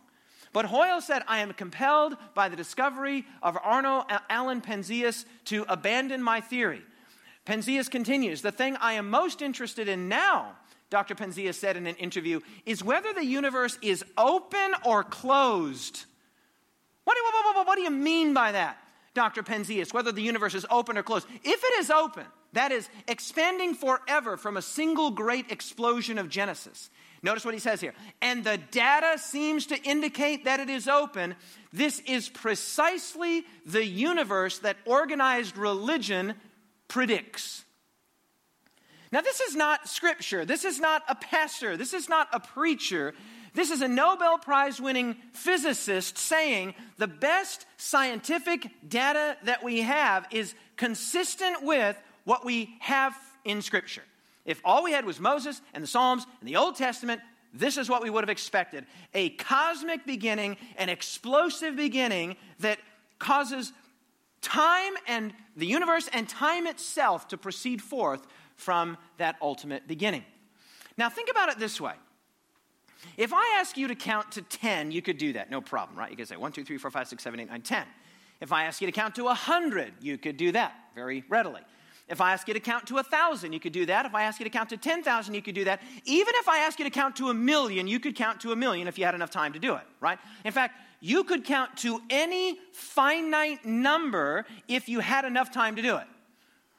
But 0.53 0.65
Hoyle 0.65 0.99
said, 0.99 1.21
I 1.27 1.39
am 1.39 1.53
compelled 1.53 2.17
by 2.33 2.49
the 2.49 2.55
discovery 2.55 3.25
of 3.43 3.59
Arno 3.63 4.07
Allan 4.27 4.61
Penzias 4.61 5.25
to 5.45 5.67
abandon 5.69 6.23
my 6.23 6.41
theory. 6.41 6.81
Penzias 7.45 7.91
continues, 7.91 8.41
the 8.41 8.51
thing 8.51 8.75
I 8.77 8.93
am 8.93 9.11
most 9.11 9.43
interested 9.43 9.87
in 9.87 10.09
now 10.09 10.55
Dr. 10.89 11.15
Penzias 11.15 11.55
said 11.55 11.75
in 11.75 11.85
an 11.85 11.95
interview, 11.95 12.39
is 12.65 12.83
whether 12.83 13.13
the 13.13 13.25
universe 13.25 13.77
is 13.81 14.05
open 14.17 14.73
or 14.85 15.03
closed. 15.03 16.05
What 17.03 17.15
do, 17.15 17.53
what, 17.53 17.67
what, 17.67 17.75
do 17.75 17.81
you 17.81 17.91
mean 17.91 18.33
by 18.33 18.53
that, 18.53 18.77
Dr. 19.13 19.43
Penzias? 19.43 19.93
Whether 19.93 20.11
the 20.11 20.21
universe 20.21 20.55
is 20.55 20.65
open 20.69 20.97
or 20.97 21.03
closed. 21.03 21.27
If 21.43 21.63
it 21.63 21.79
is 21.79 21.89
open, 21.89 22.25
that 22.53 22.71
is, 22.71 22.89
expanding 23.07 23.73
forever 23.75 24.37
from 24.37 24.57
a 24.57 24.61
single 24.61 25.11
great 25.11 25.51
explosion 25.51 26.17
of 26.17 26.29
Genesis. 26.29 26.89
Notice 27.21 27.43
what 27.43 27.53
he 27.53 27.59
says 27.59 27.81
here. 27.81 27.93
And 28.21 28.43
the 28.43 28.57
data 28.57 29.17
seems 29.17 29.65
to 29.67 29.81
indicate 29.83 30.45
that 30.45 30.59
it 30.59 30.69
is 30.69 30.87
open. 30.87 31.35
This 31.73 31.99
is 32.01 32.29
precisely 32.29 33.43
the 33.65 33.85
universe 33.85 34.59
that 34.59 34.77
organized 34.85 35.57
religion 35.57 36.35
predicts. 36.87 37.65
Now, 39.11 39.21
this 39.21 39.39
is 39.39 39.55
not 39.55 39.87
scripture. 39.87 40.45
This 40.45 40.65
is 40.65 40.79
not 40.79 41.03
a 41.07 41.15
pastor. 41.15 41.77
This 41.77 41.93
is 41.93 42.09
not 42.09 42.27
a 42.33 42.39
preacher. 42.39 43.13
This 43.53 43.71
is 43.71 43.81
a 43.81 43.87
Nobel 43.87 44.37
Prize 44.37 44.81
winning 44.81 45.15
physicist 45.33 46.17
saying 46.17 46.75
the 46.97 47.07
best 47.07 47.65
scientific 47.77 48.69
data 48.87 49.37
that 49.43 49.63
we 49.63 49.81
have 49.81 50.27
is 50.31 50.53
consistent 50.75 51.63
with 51.63 51.97
what 52.23 52.45
we 52.45 52.75
have 52.79 53.15
in 53.45 53.61
Scripture. 53.61 54.03
If 54.45 54.61
all 54.63 54.83
we 54.83 54.91
had 54.91 55.05
was 55.05 55.19
Moses 55.19 55.61
and 55.73 55.83
the 55.83 55.87
Psalms 55.87 56.25
and 56.39 56.47
the 56.47 56.57
Old 56.57 56.75
Testament, 56.75 57.21
this 57.53 57.77
is 57.77 57.89
what 57.89 58.03
we 58.03 58.09
would 58.09 58.23
have 58.23 58.29
expected 58.29 58.85
a 59.13 59.29
cosmic 59.29 60.05
beginning, 60.05 60.57
an 60.77 60.89
explosive 60.89 61.75
beginning 61.75 62.35
that 62.59 62.79
causes 63.19 63.71
time 64.41 64.93
and 65.07 65.33
the 65.55 65.65
universe 65.65 66.07
and 66.13 66.29
time 66.29 66.67
itself 66.67 67.27
to 67.29 67.37
proceed 67.37 67.81
forth 67.81 68.25
from 68.57 68.97
that 69.17 69.37
ultimate 69.41 69.87
beginning. 69.87 70.25
Now, 70.97 71.09
think 71.09 71.29
about 71.29 71.49
it 71.49 71.59
this 71.59 71.79
way. 71.79 71.93
If 73.15 73.31
I 73.33 73.57
ask 73.59 73.77
you 73.77 73.87
to 73.87 73.95
count 73.95 74.31
to 74.33 74.41
10, 74.41 74.91
you 74.91 75.01
could 75.01 75.17
do 75.17 75.33
that, 75.33 75.49
no 75.49 75.61
problem, 75.61 75.97
right? 75.97 76.09
You 76.09 76.17
could 76.17 76.27
say 76.27 76.35
1, 76.35 76.51
2, 76.51 76.63
3, 76.63 76.77
4, 76.77 76.91
5, 76.91 77.07
6, 77.07 77.23
7, 77.23 77.39
8, 77.39 77.49
9, 77.49 77.61
10. 77.61 77.83
If 78.41 78.51
I 78.51 78.65
ask 78.65 78.81
you 78.81 78.87
to 78.87 78.91
count 78.91 79.15
to 79.15 79.23
100, 79.25 79.93
you 80.01 80.17
could 80.17 80.37
do 80.37 80.51
that 80.51 80.73
very 80.95 81.23
readily. 81.29 81.61
If 82.07 82.21
I 82.21 82.31
ask 82.31 82.47
you 82.47 82.53
to 82.53 82.59
count 82.59 82.87
to 82.87 82.95
1,000, 82.95 83.51
you 83.51 83.59
could 83.59 83.73
do 83.73 83.85
that. 83.85 84.05
If 84.05 84.15
I 84.15 84.23
ask 84.23 84.39
you 84.39 84.45
to 84.45 84.49
count 84.49 84.69
to 84.69 84.77
10,000, 84.77 85.33
you 85.33 85.41
could 85.41 85.55
do 85.55 85.65
that. 85.65 85.81
Even 86.05 86.33
if 86.37 86.47
I 86.47 86.59
ask 86.59 86.79
you 86.79 86.85
to 86.85 86.91
count 86.91 87.17
to 87.17 87.29
a 87.29 87.33
million, 87.33 87.85
you 87.87 87.99
could 87.99 88.15
count 88.15 88.39
to 88.41 88.51
a 88.51 88.55
million 88.55 88.87
if 88.87 88.97
you 88.97 89.05
had 89.05 89.13
enough 89.13 89.31
time 89.31 89.53
to 89.53 89.59
do 89.59 89.75
it, 89.75 89.83
right? 89.99 90.17
In 90.45 90.53
fact, 90.53 90.75
you 90.99 91.23
could 91.23 91.43
count 91.43 91.75
to 91.77 92.01
any 92.09 92.57
finite 92.71 93.65
number 93.65 94.45
if 94.67 94.87
you 94.87 94.99
had 94.99 95.25
enough 95.25 95.51
time 95.51 95.75
to 95.75 95.81
do 95.81 95.97
it 95.97 96.07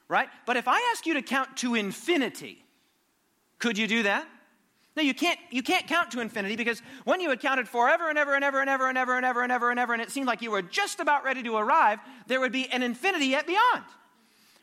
right? 0.09 0.27
But 0.45 0.57
if 0.57 0.67
I 0.67 0.79
ask 0.91 1.05
you 1.05 1.13
to 1.13 1.21
count 1.21 1.55
to 1.57 1.75
infinity, 1.75 2.65
could 3.59 3.77
you 3.77 3.87
do 3.87 4.03
that? 4.03 4.27
No, 4.97 5.03
you 5.03 5.13
can't, 5.13 5.39
you 5.51 5.63
can't 5.63 5.87
count 5.87 6.11
to 6.11 6.19
infinity 6.19 6.57
because 6.57 6.81
when 7.05 7.21
you 7.21 7.29
had 7.29 7.39
counted 7.39 7.69
forever 7.69 8.09
and 8.09 8.17
ever 8.17 8.35
and 8.35 8.43
ever 8.43 8.59
and 8.59 8.69
ever 8.69 8.89
and 8.89 8.97
ever 8.97 9.15
and 9.15 9.25
ever 9.25 9.43
and 9.43 9.51
ever 9.51 9.69
and 9.69 9.79
ever, 9.79 9.93
and 9.93 10.01
it 10.01 10.11
seemed 10.11 10.27
like 10.27 10.41
you 10.41 10.51
were 10.51 10.63
just 10.63 10.99
about 10.99 11.23
ready 11.23 11.43
to 11.43 11.55
arrive, 11.55 11.99
there 12.27 12.41
would 12.41 12.51
be 12.51 12.69
an 12.69 12.83
infinity 12.83 13.27
yet 13.27 13.47
beyond. 13.47 13.83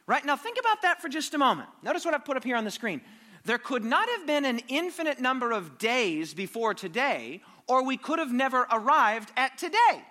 Right? 0.06 0.24
Now 0.24 0.36
think 0.36 0.58
about 0.58 0.82
that 0.82 1.00
for 1.00 1.08
just 1.08 1.32
a 1.34 1.38
moment. 1.38 1.68
Notice 1.82 2.04
what 2.04 2.12
I've 2.12 2.24
put 2.24 2.36
up 2.36 2.44
here 2.44 2.56
on 2.56 2.64
the 2.64 2.70
screen. 2.70 3.00
There 3.44 3.58
could 3.58 3.84
not 3.84 4.08
have 4.08 4.26
been 4.26 4.44
an 4.44 4.60
infinite 4.68 5.20
number 5.20 5.52
of 5.52 5.78
days 5.78 6.34
before 6.34 6.74
today, 6.74 7.40
or 7.68 7.84
we 7.84 7.96
could 7.96 8.18
have 8.18 8.32
never 8.32 8.66
arrived 8.70 9.32
at 9.36 9.56
today. 9.56 10.04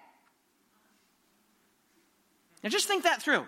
Now 2.63 2.69
just 2.69 2.87
think 2.87 3.03
that 3.03 3.21
through. 3.21 3.45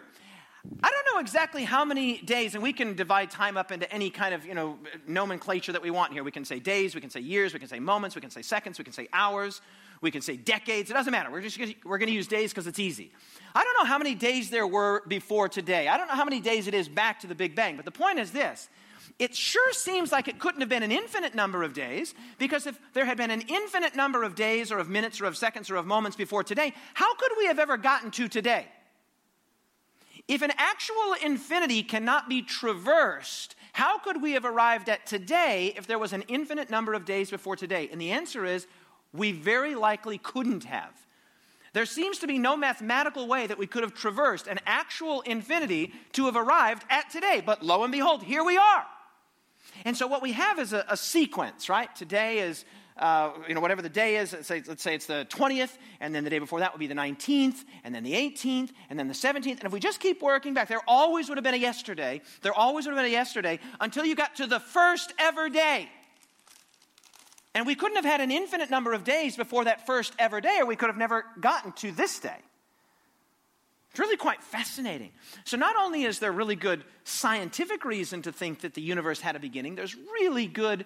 I 0.84 0.92
don't 0.92 1.16
know 1.16 1.20
exactly 1.20 1.64
how 1.64 1.86
many 1.86 2.20
days, 2.20 2.54
and 2.54 2.64
we 2.64 2.74
can 2.74 2.96
divide 2.96 3.32
time 3.32 3.58
up 3.58 3.72
into 3.72 3.92
any 3.92 4.10
kind 4.10 4.34
of 4.34 4.46
you 4.46 4.54
know 4.54 4.78
nomenclature 5.08 5.72
that 5.72 5.82
we 5.82 5.92
want 5.92 6.14
here. 6.14 6.24
We 6.24 6.32
can 6.32 6.46
say 6.46 6.60
days, 6.60 6.94
we 6.94 7.02
can 7.02 7.10
say 7.10 7.20
years, 7.20 7.54
we 7.54 7.60
can 7.60 7.68
say 7.68 7.80
moments, 7.80 8.16
we 8.16 8.22
can 8.22 8.30
say 8.30 8.42
seconds, 8.42 8.78
we 8.78 8.84
can 8.84 8.94
say 8.94 9.08
hours, 9.14 9.62
we 10.02 10.12
can 10.12 10.22
say 10.22 10.38
decades. 10.38 10.90
It 10.90 10.94
doesn't 10.94 11.12
matter. 11.12 11.32
We're 11.32 11.42
just 11.42 11.60
we're 11.84 11.98
going 11.98 12.10
to 12.10 12.16
use 12.16 12.28
days 12.28 12.52
because 12.52 12.68
it's 12.68 12.80
easy. 12.80 13.12
I 13.56 13.64
don't 13.64 13.74
know 13.80 13.88
how 13.90 13.98
many 13.98 14.14
days 14.14 14.50
there 14.50 14.68
were 14.68 15.04
before 15.08 15.50
today. 15.50 15.88
I 15.88 15.98
don't 15.98 16.08
know 16.08 16.16
how 16.16 16.26
many 16.26 16.40
days 16.40 16.68
it 16.68 16.74
is 16.74 16.88
back 16.88 17.22
to 17.22 17.28
the 17.28 17.36
Big 17.36 17.56
Bang. 17.56 17.76
But 17.76 17.86
the 17.86 17.92
point 17.92 18.20
is 18.20 18.32
this: 18.32 18.70
it 19.20 19.36
sure 19.36 19.74
seems 19.74 20.12
like 20.12 20.28
it 20.28 20.38
couldn't 20.38 20.62
have 20.62 20.70
been 20.70 20.84
an 20.84 20.92
infinite 20.92 21.34
number 21.34 21.64
of 21.64 21.74
days 21.74 22.14
because 22.38 22.68
if 22.68 22.80
there 22.94 23.06
had 23.06 23.18
been 23.18 23.32
an 23.32 23.42
infinite 23.48 23.96
number 23.96 24.24
of 24.24 24.36
days 24.36 24.72
or 24.72 24.78
of 24.78 24.90
minutes 24.90 25.20
or 25.22 25.26
of 25.26 25.36
seconds 25.38 25.72
or 25.72 25.76
of 25.76 25.88
moments 25.88 26.16
before 26.16 26.44
today, 26.44 26.74
how 26.94 27.16
could 27.16 27.32
we 27.38 27.48
have 27.48 27.58
ever 27.58 27.78
gotten 27.78 28.12
to 28.12 28.28
today? 28.28 28.68
If 30.27 30.41
an 30.41 30.51
actual 30.57 31.15
infinity 31.24 31.84
cannot 31.84 32.27
be 32.27 32.41
traversed, 32.41 33.55
how 33.74 33.98
could 33.98 34.22
we 34.22 34.34
have 34.34 34.43
arrived 34.43 34.89
at 34.89 35.05
today 35.05 35.74
if 35.77 35.88
there 35.88 36.00
was 36.00 36.12
an 36.12 36.24
infinite 36.27 36.69
number 36.69 36.93
of 36.93 37.05
days 37.05 37.29
before 37.29 37.55
today? 37.55 37.88
And 37.91 38.01
the 38.01 38.12
answer 38.12 38.46
is 38.46 38.67
we 39.13 39.31
very 39.31 39.74
likely 39.74 40.17
couldn't 40.17 40.65
have. 40.65 40.91
There 41.74 41.86
seems 41.86 42.17
to 42.19 42.27
be 42.27 42.39
no 42.39 42.57
mathematical 42.57 43.27
way 43.27 43.48
that 43.48 43.57
we 43.57 43.67
could 43.67 43.84
have 43.84 43.93
traversed 43.93 44.48
an 44.48 44.60
actual 44.65 45.22
infinity 45.22 45.93
to 46.13 46.25
have 46.25 46.36
arrived 46.36 46.84
at 46.89 47.10
today. 47.10 47.41
But 47.46 47.63
lo 47.63 47.84
and 47.84 47.91
behold, 47.91 48.24
here 48.24 48.43
we 48.43 48.57
are. 48.57 48.86
And 49.86 49.96
so 49.96 50.07
what 50.07 50.22
we 50.22 50.31
have 50.34 50.60
is 50.60 50.74
a, 50.74 50.86
a 50.89 50.98
sequence, 50.98 51.69
right? 51.69 51.93
Today 51.96 52.39
is 52.39 52.65
uh, 53.00 53.32
you 53.48 53.54
know, 53.54 53.62
whatever 53.62 53.82
the 53.82 53.89
day 53.89 54.18
is, 54.18 54.34
let's 54.34 54.48
say, 54.48 54.63
let's 54.68 54.82
say 54.82 54.96
it's 54.96 55.06
the 55.06 55.27
20th, 55.30 55.77
and 56.00 56.13
then 56.13 56.24
the 56.24 56.30
day 56.30 56.39
before 56.39 56.60
that 56.60 56.74
would 56.74 56.80
be 56.80 56.88
the 56.88 56.96
19th, 56.96 57.63
and 57.84 57.94
then 57.94 58.04
the 58.04 58.13
18th, 58.13 58.72
and 58.89 58.98
then 58.98 59.08
the 59.08 59.13
17th. 59.13 59.58
And 59.60 59.63
if 59.63 59.72
we 59.72 59.80
just 59.80 60.00
keep 60.00 60.22
working 60.22 60.54
back, 60.54 60.68
there 60.68 60.82
always 60.88 61.30
would 61.30 61.38
have 61.38 61.44
been 61.44 61.54
a 61.54 61.58
yesterday. 61.58 62.22
There 62.42 62.54
always 62.54 62.86
would 62.86 62.92
have 62.94 62.98
been 62.98 63.12
a 63.12 63.13
yesterday 63.13 63.60
until 63.80 64.06
you 64.06 64.16
got 64.16 64.36
to 64.38 64.48
the 64.48 64.60
first 64.60 65.13
ever 65.20 65.50
day. 65.50 65.89
And 67.54 67.66
we 67.66 67.75
couldn't 67.75 67.96
have 67.96 68.06
had 68.06 68.22
an 68.22 68.32
infinite 68.32 68.70
number 68.70 68.94
of 68.94 69.04
days 69.04 69.36
before 69.36 69.66
that 69.66 69.86
first 69.86 70.13
ever 70.20 70.39
day, 70.42 70.58
or 70.60 70.66
we 70.66 70.75
could 70.75 70.89
have 70.89 70.98
never 70.98 71.25
gotten 71.39 71.72
to 71.74 71.92
this 71.92 72.20
day. 72.20 72.38
It's 73.98 74.00
really 74.00 74.16
quite 74.16 74.44
fascinating. 74.44 75.10
So, 75.44 75.58
not 75.58 75.75
only 75.75 76.04
is 76.04 76.20
there 76.20 76.32
really 76.32 76.56
good 76.56 76.84
scientific 77.04 77.84
reason 77.84 78.22
to 78.22 78.32
think 78.32 78.62
that 78.62 78.75
the 78.75 78.82
universe 78.82 79.20
had 79.20 79.36
a 79.36 79.39
beginning, 79.39 79.74
there's 79.74 79.96
really 79.96 80.46
good 80.46 80.86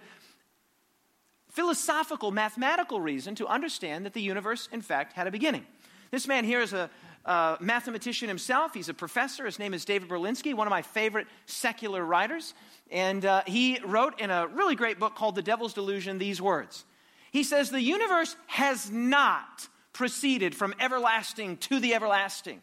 philosophical, 1.52 2.32
mathematical 2.32 3.00
reason 3.00 3.36
to 3.36 3.48
understand 3.48 4.06
that 4.06 4.14
the 4.14 4.22
universe, 4.22 4.70
in 4.72 4.82
fact, 4.82 5.14
had 5.14 5.28
a 5.28 5.32
beginning. 5.32 5.66
This 6.10 6.28
man 6.28 6.46
here 6.46 6.62
is 6.62 6.74
a, 6.74 6.90
a 7.26 7.58
mathematician 7.60 8.28
himself. 8.28 8.74
He's 8.74 8.90
a 8.90 8.94
professor. 8.94 9.46
His 9.46 9.60
name 9.60 9.74
is 9.74 9.86
David 9.86 10.10
Berlinski, 10.10 10.54
one 10.54 10.66
of 10.66 10.72
my 10.72 10.82
favorite 10.82 11.28
secular 11.46 12.04
writers. 12.04 12.54
And 12.90 13.26
uh, 13.26 13.44
he 13.46 13.80
wrote 13.86 14.20
in 14.20 14.32
a 14.32 14.48
really 14.48 14.76
great 14.76 14.98
book 14.98 15.16
called 15.16 15.36
The 15.36 15.42
Devil's 15.42 15.74
Delusion 15.74 16.18
these 16.18 16.42
words. 16.42 16.86
He 17.32 17.44
says, 17.44 17.70
The 17.70 17.82
universe 17.82 18.36
has 18.48 18.90
not 18.90 19.68
proceeded 19.94 20.56
from 20.56 20.74
everlasting 20.80 21.58
to 21.58 21.80
the 21.80 21.94
everlasting. 21.94 22.62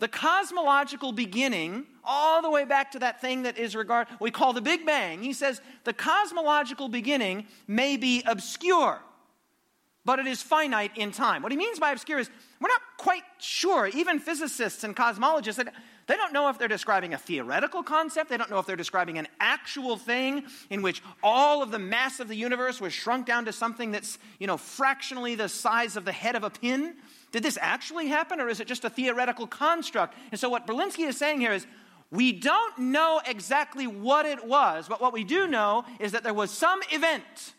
The 0.00 0.08
cosmological 0.08 1.12
beginning, 1.12 1.86
all 2.04 2.42
the 2.42 2.50
way 2.50 2.64
back 2.64 2.92
to 2.92 2.98
that 3.00 3.20
thing 3.20 3.44
that 3.44 3.58
is 3.58 3.76
regard 3.76 4.08
we 4.20 4.30
call 4.30 4.52
the 4.52 4.60
Big 4.60 4.84
Bang, 4.84 5.22
he 5.22 5.32
says 5.32 5.60
the 5.84 5.92
cosmological 5.92 6.88
beginning 6.88 7.46
may 7.66 7.96
be 7.96 8.22
obscure, 8.26 9.00
but 10.04 10.18
it 10.18 10.26
is 10.26 10.42
finite 10.42 10.96
in 10.96 11.12
time. 11.12 11.42
What 11.42 11.52
he 11.52 11.58
means 11.58 11.78
by 11.78 11.92
obscure 11.92 12.18
is 12.18 12.30
we're 12.60 12.68
not 12.68 12.82
quite 12.98 13.22
sure. 13.38 13.86
Even 13.86 14.18
physicists 14.18 14.84
and 14.84 14.96
cosmologists, 14.96 15.66
they 16.06 16.16
don't 16.16 16.32
know 16.32 16.48
if 16.48 16.58
they're 16.58 16.68
describing 16.68 17.14
a 17.14 17.18
theoretical 17.18 17.82
concept. 17.82 18.28
They 18.28 18.36
don't 18.36 18.50
know 18.50 18.58
if 18.58 18.66
they're 18.66 18.76
describing 18.76 19.16
an 19.16 19.28
actual 19.40 19.96
thing 19.96 20.44
in 20.68 20.82
which 20.82 21.02
all 21.22 21.62
of 21.62 21.70
the 21.70 21.78
mass 21.78 22.20
of 22.20 22.28
the 22.28 22.36
universe 22.36 22.80
was 22.80 22.92
shrunk 22.92 23.26
down 23.26 23.46
to 23.46 23.52
something 23.52 23.92
that's, 23.92 24.18
you 24.38 24.46
know, 24.46 24.56
fractionally 24.56 25.34
the 25.34 25.48
size 25.48 25.96
of 25.96 26.04
the 26.04 26.12
head 26.12 26.36
of 26.36 26.44
a 26.44 26.50
pin. 26.50 26.94
Did 27.34 27.42
this 27.42 27.58
actually 27.60 28.06
happen, 28.06 28.40
or 28.40 28.48
is 28.48 28.60
it 28.60 28.68
just 28.68 28.84
a 28.84 28.88
theoretical 28.88 29.48
construct? 29.48 30.14
And 30.30 30.38
so, 30.38 30.48
what 30.48 30.68
Berlinski 30.68 31.08
is 31.08 31.16
saying 31.16 31.40
here 31.40 31.52
is 31.52 31.66
we 32.12 32.30
don't 32.30 32.78
know 32.78 33.20
exactly 33.26 33.88
what 33.88 34.24
it 34.24 34.46
was, 34.46 34.86
but 34.86 35.00
what 35.00 35.12
we 35.12 35.24
do 35.24 35.48
know 35.48 35.84
is 35.98 36.12
that 36.12 36.22
there 36.22 36.32
was 36.32 36.52
some 36.52 36.78
event, 36.92 37.54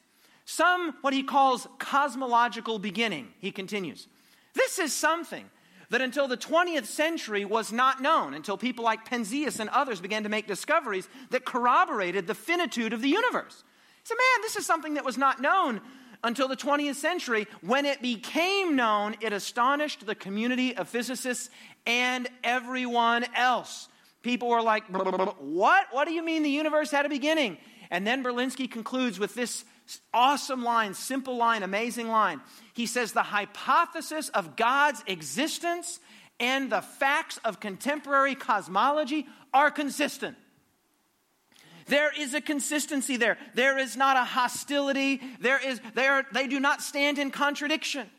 some 0.46 0.96
what 1.02 1.14
he 1.14 1.24
calls 1.24 1.68
cosmological 1.78 2.80
beginning. 2.80 3.34
He 3.40 3.52
continues. 3.52 4.08
This 4.54 4.80
is 4.80 4.94
something 4.94 5.50
that 5.90 6.00
until 6.00 6.30
the 6.30 6.38
20th 6.38 6.86
century 6.86 7.44
was 7.44 7.74
not 7.74 8.02
known, 8.02 8.34
until 8.34 8.58
people 8.58 8.86
like 8.86 9.06
Penzias 9.06 9.60
and 9.60 9.70
others 9.72 10.00
began 10.00 10.24
to 10.24 10.30
make 10.30 10.48
discoveries 10.48 11.10
that 11.32 11.44
corroborated 11.44 12.28
the 12.28 12.34
finitude 12.34 12.94
of 12.94 13.02
the 13.02 13.10
universe. 13.10 13.66
Said, 14.06 14.16
man, 14.16 14.42
this 14.42 14.56
is 14.56 14.66
something 14.66 14.94
that 14.94 15.04
was 15.04 15.18
not 15.18 15.42
known 15.42 15.82
until 16.26 16.48
the 16.48 16.58
20th 16.58 16.96
century. 16.96 17.48
When 17.62 17.86
it 17.86 18.02
became 18.02 18.76
known, 18.76 19.16
it 19.22 19.32
astonished 19.32 20.06
the 20.06 20.16
community 20.16 20.76
of 20.76 20.90
physicists 20.90 21.50
and 21.86 22.28
everyone 22.44 23.26
else. 23.36 23.88
People 24.24 24.50
were 24.50 24.62
like, 24.62 24.84
What? 24.88 25.86
What 25.92 26.08
do 26.08 26.14
you 26.14 26.26
mean 26.26 26.44
the 26.44 26.50
universe 26.50 26.90
had 26.90 27.06
a 27.06 27.10
beginning? 27.10 27.58
And 27.92 28.06
then 28.06 28.24
Berlinski 28.24 28.70
concludes 28.70 29.20
with 29.20 29.36
this 29.36 29.64
awesome 30.12 30.64
line, 30.64 30.96
simple 30.96 31.38
line, 31.38 31.62
amazing 31.62 32.08
line. 32.08 32.42
He 32.74 32.88
says, 32.88 33.12
The 33.12 33.22
hypothesis 33.22 34.30
of 34.30 34.56
God's 34.56 35.04
existence 35.06 36.00
and 36.40 36.72
the 36.72 36.82
facts 36.82 37.40
of 37.46 37.60
contemporary 37.60 38.34
cosmology 38.34 39.28
are 39.54 39.70
consistent. 39.70 40.36
There 41.88 42.12
is 42.18 42.34
a 42.34 42.42
consistency 42.42 43.18
there. 43.18 43.38
There 43.54 43.78
is 43.78 43.96
not 43.96 44.18
a 44.18 44.24
hostility. 44.24 45.22
There 45.40 45.60
is, 45.64 45.80
they, 45.94 46.08
are, 46.08 46.26
they 46.34 46.48
do 46.48 46.60
not 46.60 46.82
stand 46.82 47.20
in 47.20 47.32
contradiction. 47.32 48.10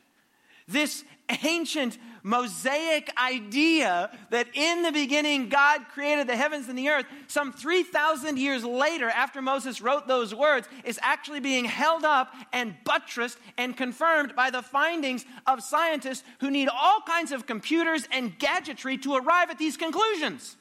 This 0.69 1.05
ancient 1.45 1.99
Mosaic 2.23 3.13
idea 3.17 4.11
that 4.31 4.49
in 4.55 4.83
the 4.83 4.91
beginning 4.91 5.49
God 5.49 5.83
created 5.93 6.27
the 6.27 6.37
heavens 6.37 6.69
and 6.69 6.77
the 6.77 6.89
earth, 6.89 7.07
some 7.29 7.53
3,000 7.53 8.37
years 8.37 8.65
later, 8.65 9.09
after 9.09 9.41
Moses 9.41 9.81
wrote 9.81 10.09
those 10.09 10.35
words, 10.35 10.69
is 10.85 10.99
actually 11.03 11.39
being 11.39 11.65
held 11.65 12.05
up 12.05 12.35
and 12.53 12.75
buttressed 12.85 13.39
and 13.57 13.77
confirmed 13.77 14.35
by 14.35 14.51
the 14.51 14.63
findings 14.63 15.25
of 15.47 15.63
scientists 15.63 16.25
who 16.41 16.51
need 16.51 16.69
all 16.69 17.01
kinds 17.01 17.31
of 17.31 17.47
computers 17.47 18.09
and 18.11 18.37
gadgetry 18.41 18.99
to 18.99 19.15
arrive 19.15 19.51
at 19.51 19.59
these 19.59 19.77
conclusions. 19.77 20.57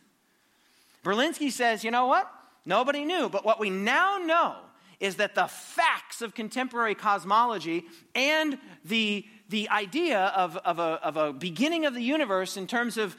Berlinski 1.03 1.51
says, 1.51 1.83
you 1.83 1.89
know 1.89 2.05
what? 2.05 2.31
Nobody 2.65 3.05
knew. 3.05 3.29
But 3.29 3.45
what 3.45 3.59
we 3.59 3.69
now 3.69 4.17
know 4.17 4.55
is 4.99 5.17
that 5.17 5.35
the 5.35 5.47
facts 5.47 6.21
of 6.21 6.33
contemporary 6.33 6.95
cosmology 6.95 7.85
and 8.13 8.57
the, 8.83 9.25
the 9.49 9.69
idea 9.69 10.19
of, 10.35 10.57
of, 10.57 10.79
a, 10.79 10.99
of 11.03 11.17
a 11.17 11.33
beginning 11.33 11.85
of 11.85 11.93
the 11.93 12.01
universe 12.01 12.57
in 12.57 12.67
terms 12.67 12.97
of 12.97 13.15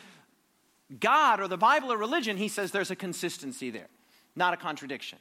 God 1.00 1.40
or 1.40 1.48
the 1.48 1.58
Bible 1.58 1.92
or 1.92 1.96
religion, 1.96 2.36
he 2.36 2.48
says 2.48 2.70
there's 2.70 2.90
a 2.90 2.96
consistency 2.96 3.70
there, 3.70 3.88
not 4.34 4.54
a 4.54 4.56
contradiction. 4.56 5.18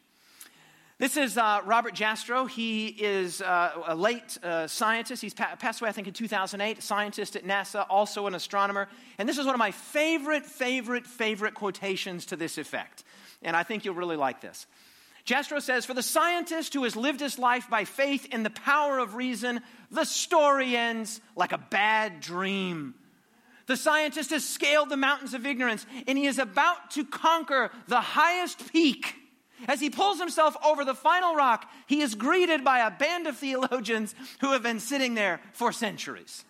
This 0.97 1.17
is 1.17 1.37
uh, 1.37 1.59
Robert 1.65 1.93
Jastrow. 1.93 2.49
He 2.49 2.87
is 2.87 3.41
uh, 3.41 3.83
a 3.85 3.95
late 3.95 4.37
uh, 4.41 4.65
scientist. 4.65 5.21
He's 5.21 5.33
pa- 5.33 5.57
passed 5.59 5.81
away, 5.81 5.89
I 5.89 5.91
think, 5.91 6.07
in 6.07 6.13
2008, 6.13 6.81
scientist 6.81 7.35
at 7.35 7.43
NASA, 7.43 7.85
also 7.89 8.27
an 8.27 8.35
astronomer. 8.35 8.87
And 9.17 9.27
this 9.27 9.37
is 9.37 9.45
one 9.45 9.53
of 9.53 9.59
my 9.59 9.71
favorite, 9.71 10.45
favorite, 10.45 11.05
favorite 11.05 11.53
quotations 11.53 12.25
to 12.27 12.37
this 12.37 12.57
effect 12.57 13.03
and 13.45 13.55
I 13.55 13.63
think 13.63 13.85
you'll 13.85 13.95
really 13.95 14.17
like 14.17 14.41
this. 14.41 14.65
Jastrow 15.25 15.61
says, 15.61 15.85
For 15.85 15.93
the 15.93 16.03
scientist 16.03 16.73
who 16.73 16.83
has 16.83 16.95
lived 16.95 17.19
his 17.19 17.39
life 17.39 17.69
by 17.69 17.85
faith 17.85 18.27
in 18.31 18.43
the 18.43 18.49
power 18.49 18.99
of 18.99 19.15
reason, 19.15 19.61
the 19.89 20.03
story 20.03 20.75
ends 20.75 21.21
like 21.35 21.51
a 21.51 21.57
bad 21.57 22.19
dream. 22.19 22.95
The 23.67 23.77
scientist 23.77 24.29
has 24.31 24.47
scaled 24.47 24.89
the 24.89 24.97
mountains 24.97 25.33
of 25.33 25.45
ignorance 25.45 25.85
and 26.07 26.17
he 26.17 26.27
is 26.27 26.37
about 26.37 26.91
to 26.91 27.05
conquer 27.05 27.71
the 27.87 28.01
highest 28.01 28.71
peak. 28.71 29.15
As 29.67 29.79
he 29.79 29.89
pulls 29.89 30.19
himself 30.19 30.55
over 30.63 30.85
the 30.85 30.93
final 30.93 31.33
rock, 31.33 31.71
he 31.87 32.01
is 32.01 32.13
greeted 32.13 32.63
by 32.63 32.79
a 32.79 32.91
band 32.91 33.25
of 33.25 33.37
theologians 33.37 34.13
who 34.41 34.51
have 34.51 34.61
been 34.61 34.79
sitting 34.79 35.15
there 35.15 35.39
for 35.53 35.71
centuries. 35.71 36.43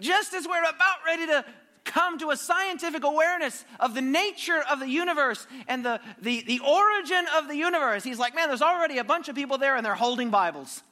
Just 0.00 0.34
as 0.34 0.46
we're 0.46 0.62
about 0.62 0.98
ready 1.04 1.26
to 1.26 1.44
come 1.88 2.18
to 2.18 2.30
a 2.30 2.36
scientific 2.36 3.02
awareness 3.02 3.64
of 3.80 3.94
the 3.94 4.00
nature 4.00 4.62
of 4.70 4.78
the 4.78 4.88
universe 4.88 5.46
and 5.66 5.84
the, 5.84 6.00
the, 6.20 6.42
the 6.46 6.60
origin 6.60 7.24
of 7.36 7.48
the 7.48 7.56
universe. 7.56 8.04
He's 8.04 8.18
like, 8.18 8.34
man, 8.34 8.48
there's 8.48 8.62
already 8.62 8.98
a 8.98 9.04
bunch 9.04 9.28
of 9.28 9.34
people 9.34 9.58
there 9.58 9.76
and 9.76 9.84
they're 9.84 9.94
holding 9.94 10.30
Bibles. 10.30 10.82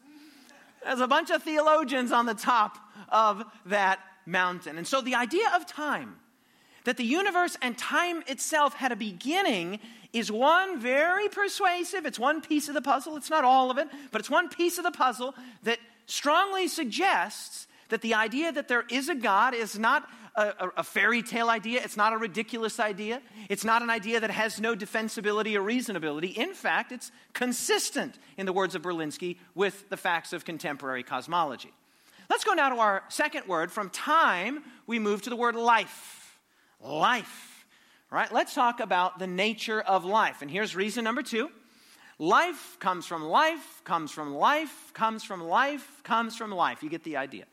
There's 0.83 1.01
a 1.01 1.07
bunch 1.07 1.31
of 1.31 1.43
theologians 1.43 2.13
on 2.13 2.27
the 2.27 2.35
top 2.35 2.79
of 3.09 3.45
that 3.67 4.01
mountain. 4.25 4.79
And 4.79 4.87
so 4.87 5.01
the 5.01 5.15
idea 5.15 5.47
of 5.55 5.67
time, 5.67 6.17
that 6.85 6.97
the 6.97 7.05
universe 7.05 7.57
and 7.61 7.77
time 7.77 8.23
itself 8.27 8.75
had 8.75 8.93
a 8.93 8.97
beginning, 8.97 9.81
is 10.13 10.31
one 10.31 10.81
very 10.81 11.29
persuasive. 11.29 12.07
It's 12.07 12.19
one 12.19 12.41
piece 12.41 12.69
of 12.69 12.75
the 12.75 12.83
puzzle. 12.83 13.17
It's 13.17 13.31
not 13.31 13.45
all 13.45 13.71
of 13.71 13.79
it, 13.79 13.89
but 14.13 14.21
it's 14.21 14.31
one 14.31 14.49
piece 14.49 14.79
of 14.79 14.85
the 14.85 14.91
puzzle 14.91 15.35
that 15.65 15.79
strongly 16.07 16.69
suggests 16.69 17.67
that 17.89 18.03
the 18.03 18.15
idea 18.15 18.53
that 18.53 18.69
there 18.69 18.85
is 18.91 19.09
a 19.09 19.15
God 19.15 19.55
is 19.55 19.79
not 19.79 20.09
a, 20.37 20.71
a, 20.77 20.85
fairy 20.85 21.23
tale 21.23 21.49
idea. 21.49 21.81
It's 21.83 21.97
not 21.97 22.13
a 22.13 22.19
ridiculous 22.19 22.79
idea. 22.79 23.23
It's 23.49 23.65
not 23.65 23.83
an 23.83 23.89
idea 23.89 24.21
that 24.21 24.31
has 24.31 24.61
no 24.61 24.77
defensibility 24.77 25.55
or 25.55 25.63
reasonability. 25.63 26.37
In 26.37 26.53
fact, 26.53 26.93
it's 26.93 27.11
consistent, 27.33 28.19
in 28.37 28.45
the 28.45 28.53
words 28.53 28.75
of 28.75 28.83
Berlinski, 28.83 29.39
with 29.55 29.89
the 29.89 29.97
facts 29.97 30.33
of 30.33 30.45
contemporary 30.45 31.03
cosmology. 31.03 31.73
Let's 32.29 32.45
go 32.45 32.53
now 32.53 32.69
to 32.69 32.77
our 32.77 33.03
second 33.09 33.47
word. 33.47 33.73
From 33.73 33.89
time, 33.91 34.63
we 34.87 34.99
move 34.99 35.23
to 35.23 35.31
the 35.31 35.37
word 35.37 35.55
life. 35.55 36.39
Life. 36.81 37.67
Right, 38.11 38.31
let's 38.31 38.55
talk 38.55 38.81
about 38.81 39.19
the 39.19 39.27
nature 39.27 39.81
of 39.81 40.05
life. 40.05 40.43
And 40.43 40.51
here's 40.51 40.77
reason 40.77 41.03
number 41.03 41.23
two. 41.23 41.51
Life 42.19 42.79
comes 42.79 43.05
from 43.05 43.25
life, 43.25 43.83
comes 43.85 44.11
from 44.11 44.35
life, 44.35 44.93
comes 44.95 45.25
from 45.25 45.43
life, 45.43 46.03
comes 46.03 46.37
from 46.37 46.51
life. 46.51 46.83
You 46.83 46.89
get 46.89 47.05
the 47.05 47.17
idea. 47.17 47.45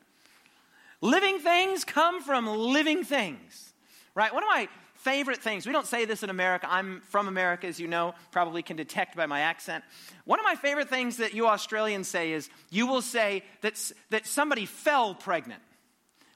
Living 1.04 1.38
things 1.38 1.84
come 1.84 2.22
from 2.22 2.46
living 2.46 3.04
things, 3.04 3.74
right? 4.14 4.32
One 4.32 4.42
of 4.42 4.48
my 4.48 4.68
favorite 4.94 5.42
things, 5.42 5.66
we 5.66 5.72
don't 5.72 5.86
say 5.86 6.06
this 6.06 6.22
in 6.22 6.30
America. 6.30 6.66
I'm 6.66 7.02
from 7.10 7.28
America, 7.28 7.66
as 7.66 7.78
you 7.78 7.86
know, 7.86 8.14
probably 8.30 8.62
can 8.62 8.78
detect 8.78 9.14
by 9.14 9.26
my 9.26 9.40
accent. 9.40 9.84
One 10.24 10.40
of 10.40 10.44
my 10.44 10.54
favorite 10.54 10.88
things 10.88 11.18
that 11.18 11.34
you 11.34 11.46
Australians 11.46 12.08
say 12.08 12.32
is 12.32 12.48
you 12.70 12.86
will 12.86 13.02
say 13.02 13.42
that, 13.60 13.78
that 14.08 14.26
somebody 14.26 14.64
fell 14.64 15.14
pregnant. 15.14 15.60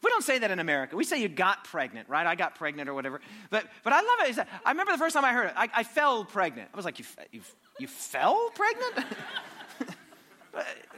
We 0.03 0.11
don't 0.11 0.23
say 0.23 0.39
that 0.39 0.51
in 0.51 0.59
America. 0.59 0.97
We 0.97 1.05
say 1.05 1.23
you 1.23 1.31
got 1.31 1.65
pregnant, 1.65 2.11
right? 2.11 2.27
I 2.27 2.35
got 2.35 2.57
pregnant 2.57 2.91
or 2.91 2.95
whatever. 2.95 3.23
But, 3.49 3.65
but 3.85 3.95
I 3.95 4.03
love 4.03 4.39
it. 4.39 4.47
I 4.67 4.71
remember 4.73 4.93
the 4.93 4.99
first 4.99 5.15
time 5.15 5.25
I 5.25 5.33
heard 5.33 5.47
it, 5.47 5.55
I, 5.57 5.71
I 5.77 5.83
fell 5.83 6.27
pregnant. 6.27 6.69
I 6.75 6.77
was 6.77 6.85
like, 6.85 6.99
you, 6.99 7.07
you, 7.33 7.41
you 7.81 7.87
fell 7.87 8.51
pregnant? 8.55 9.07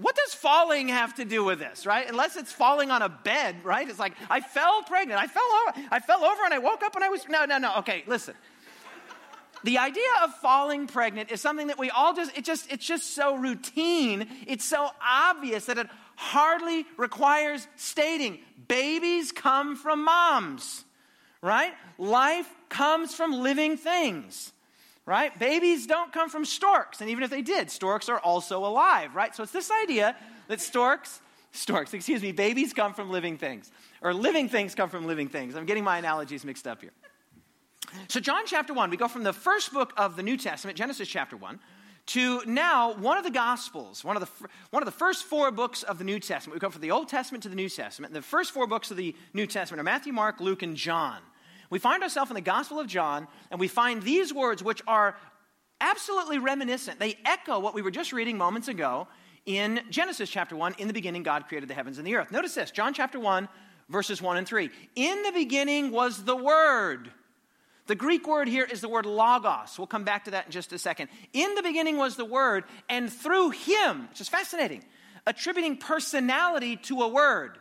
what 0.00 0.14
does 0.14 0.34
falling 0.34 0.88
have 0.88 1.14
to 1.16 1.24
do 1.24 1.42
with 1.42 1.58
this, 1.58 1.84
right? 1.84 2.08
Unless 2.08 2.36
it's 2.36 2.52
falling 2.52 2.90
on 2.90 3.02
a 3.02 3.08
bed, 3.08 3.56
right? 3.64 3.88
It's 3.88 3.98
like, 3.98 4.14
I 4.30 4.40
fell 4.40 4.82
pregnant. 4.82 5.20
I 5.20 5.26
fell 5.26 5.42
over. 5.42 5.88
I 5.90 5.98
fell 6.00 6.24
over 6.24 6.44
and 6.44 6.54
I 6.54 6.58
woke 6.58 6.82
up 6.82 6.94
and 6.94 7.04
I 7.04 7.08
was, 7.08 7.28
no, 7.28 7.44
no, 7.44 7.58
no. 7.58 7.76
Okay, 7.78 8.04
listen. 8.06 8.34
The 9.64 9.78
idea 9.78 10.08
of 10.22 10.34
falling 10.36 10.86
pregnant 10.86 11.32
is 11.32 11.40
something 11.40 11.66
that 11.66 11.78
we 11.78 11.90
all 11.90 12.14
just, 12.14 12.36
it 12.38 12.44
just, 12.44 12.70
it's 12.70 12.86
just 12.86 13.14
so 13.14 13.34
routine. 13.34 14.28
It's 14.46 14.64
so 14.64 14.88
obvious 15.04 15.66
that 15.66 15.78
it 15.78 15.88
hardly 16.14 16.86
requires 16.96 17.66
stating. 17.76 18.38
Babies 18.68 19.32
come 19.32 19.74
from 19.74 20.04
moms, 20.04 20.84
right? 21.42 21.72
Life 21.98 22.48
comes 22.68 23.14
from 23.14 23.32
living 23.32 23.76
things, 23.76 24.52
right? 25.08 25.36
Babies 25.38 25.86
don't 25.86 26.12
come 26.12 26.28
from 26.28 26.44
storks. 26.44 27.00
And 27.00 27.08
even 27.08 27.24
if 27.24 27.30
they 27.30 27.40
did, 27.40 27.70
storks 27.70 28.10
are 28.10 28.18
also 28.18 28.64
alive, 28.64 29.14
right? 29.14 29.34
So 29.34 29.42
it's 29.42 29.52
this 29.52 29.70
idea 29.82 30.14
that 30.48 30.60
storks, 30.60 31.22
storks, 31.50 31.94
excuse 31.94 32.20
me, 32.20 32.30
babies 32.30 32.74
come 32.74 32.92
from 32.92 33.10
living 33.10 33.38
things, 33.38 33.72
or 34.02 34.12
living 34.12 34.50
things 34.50 34.74
come 34.74 34.90
from 34.90 35.06
living 35.06 35.28
things. 35.28 35.56
I'm 35.56 35.64
getting 35.64 35.82
my 35.82 35.96
analogies 35.96 36.44
mixed 36.44 36.68
up 36.68 36.82
here. 36.82 36.92
So, 38.08 38.20
John 38.20 38.42
chapter 38.44 38.74
1, 38.74 38.90
we 38.90 38.98
go 38.98 39.08
from 39.08 39.22
the 39.22 39.32
first 39.32 39.72
book 39.72 39.94
of 39.96 40.14
the 40.14 40.22
New 40.22 40.36
Testament, 40.36 40.76
Genesis 40.76 41.08
chapter 41.08 41.38
1, 41.38 41.58
to 42.08 42.42
now 42.44 42.92
one 42.92 43.16
of 43.16 43.24
the 43.24 43.30
Gospels, 43.30 44.04
one 44.04 44.14
of 44.14 44.20
the, 44.20 44.48
one 44.68 44.82
of 44.82 44.86
the 44.86 44.92
first 44.92 45.24
four 45.24 45.50
books 45.50 45.84
of 45.84 45.96
the 45.96 46.04
New 46.04 46.20
Testament. 46.20 46.54
We 46.54 46.60
go 46.60 46.68
from 46.68 46.82
the 46.82 46.90
Old 46.90 47.08
Testament 47.08 47.44
to 47.44 47.48
the 47.48 47.54
New 47.54 47.70
Testament. 47.70 48.12
The 48.12 48.20
first 48.20 48.52
four 48.52 48.66
books 48.66 48.90
of 48.90 48.98
the 48.98 49.16
New 49.32 49.46
Testament 49.46 49.80
are 49.80 49.84
Matthew, 49.84 50.12
Mark, 50.12 50.38
Luke, 50.38 50.62
and 50.62 50.76
John. 50.76 51.20
We 51.70 51.78
find 51.78 52.02
ourselves 52.02 52.30
in 52.30 52.34
the 52.34 52.40
Gospel 52.40 52.80
of 52.80 52.86
John, 52.86 53.28
and 53.50 53.60
we 53.60 53.68
find 53.68 54.02
these 54.02 54.32
words 54.32 54.62
which 54.62 54.82
are 54.86 55.16
absolutely 55.80 56.38
reminiscent. 56.38 56.98
They 56.98 57.16
echo 57.24 57.58
what 57.58 57.74
we 57.74 57.82
were 57.82 57.90
just 57.90 58.12
reading 58.12 58.38
moments 58.38 58.68
ago 58.68 59.08
in 59.46 59.80
Genesis 59.90 60.30
chapter 60.30 60.56
1. 60.56 60.76
In 60.78 60.88
the 60.88 60.94
beginning, 60.94 61.22
God 61.22 61.46
created 61.48 61.68
the 61.68 61.74
heavens 61.74 61.98
and 61.98 62.06
the 62.06 62.16
earth. 62.16 62.32
Notice 62.32 62.54
this 62.54 62.70
John 62.70 62.94
chapter 62.94 63.20
1, 63.20 63.48
verses 63.88 64.20
1 64.22 64.36
and 64.36 64.46
3. 64.46 64.70
In 64.96 65.22
the 65.22 65.32
beginning 65.32 65.90
was 65.90 66.24
the 66.24 66.36
Word 66.36 67.10
the 67.88 67.94
Greek 67.94 68.28
word 68.28 68.48
here 68.48 68.64
is 68.64 68.82
the 68.82 68.88
word 68.88 69.06
logos. 69.06 69.78
We'll 69.78 69.86
come 69.86 70.04
back 70.04 70.26
to 70.26 70.32
that 70.32 70.46
in 70.46 70.52
just 70.52 70.74
a 70.74 70.78
second. 70.78 71.08
In 71.32 71.54
the 71.54 71.62
beginning 71.62 71.96
was 71.96 72.16
the 72.16 72.24
word, 72.24 72.64
and 72.88 73.10
through 73.10 73.50
him, 73.50 74.08
which 74.10 74.20
is 74.20 74.28
fascinating, 74.28 74.84
attributing 75.26 75.78
personality 75.78 76.76
to 76.76 77.00
a 77.00 77.08
word. 77.08 77.56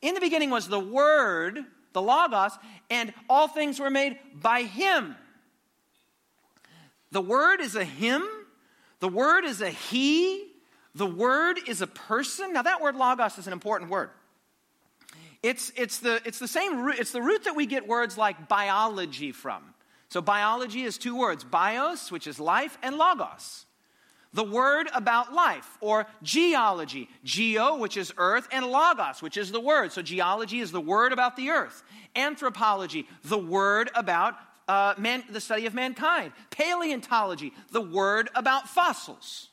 In 0.00 0.14
the 0.14 0.20
beginning 0.20 0.48
was 0.48 0.68
the 0.68 0.80
word, 0.80 1.60
the 1.92 2.00
logos, 2.00 2.52
and 2.90 3.12
all 3.28 3.48
things 3.48 3.78
were 3.80 3.90
made 3.90 4.18
by 4.34 4.62
him. 4.62 5.16
The 7.10 7.20
word 7.20 7.60
is 7.60 7.74
a 7.74 7.84
him, 7.84 8.22
the 9.00 9.08
word 9.08 9.44
is 9.44 9.60
a 9.60 9.70
he, 9.70 10.46
the 10.94 11.06
word 11.06 11.58
is 11.66 11.80
a 11.80 11.86
person. 11.86 12.52
Now, 12.52 12.62
that 12.62 12.80
word 12.80 12.96
logos 12.96 13.38
is 13.38 13.46
an 13.46 13.52
important 13.52 13.90
word. 13.90 14.10
It's, 15.42 15.72
it's, 15.76 15.98
the, 15.98 16.20
it's 16.24 16.38
the 16.38 16.48
same 16.48 16.80
root, 16.80 16.98
it's 16.98 17.12
the 17.12 17.22
root 17.22 17.44
that 17.44 17.54
we 17.54 17.66
get 17.66 17.86
words 17.86 18.18
like 18.18 18.48
biology 18.48 19.32
from. 19.32 19.62
So 20.08 20.20
biology 20.20 20.82
is 20.82 20.98
two 20.98 21.16
words 21.16 21.44
bios, 21.44 22.10
which 22.10 22.26
is 22.26 22.40
life, 22.40 22.76
and 22.82 22.96
logos. 22.96 23.66
The 24.34 24.44
word 24.44 24.88
about 24.94 25.32
life, 25.32 25.78
or 25.80 26.06
geology, 26.22 27.08
geo, 27.24 27.76
which 27.76 27.96
is 27.96 28.12
earth, 28.18 28.46
and 28.52 28.66
logos, 28.66 29.22
which 29.22 29.36
is 29.36 29.50
the 29.50 29.60
word. 29.60 29.92
So 29.92 30.02
geology 30.02 30.60
is 30.60 30.70
the 30.70 30.80
word 30.80 31.12
about 31.12 31.36
the 31.36 31.50
earth. 31.50 31.82
Anthropology, 32.14 33.06
the 33.24 33.38
word 33.38 33.90
about 33.94 34.34
uh, 34.68 34.94
man, 34.98 35.24
the 35.30 35.40
study 35.40 35.64
of 35.64 35.72
mankind. 35.72 36.32
Paleontology, 36.50 37.52
the 37.72 37.80
word 37.80 38.28
about 38.34 38.68
fossils 38.68 39.48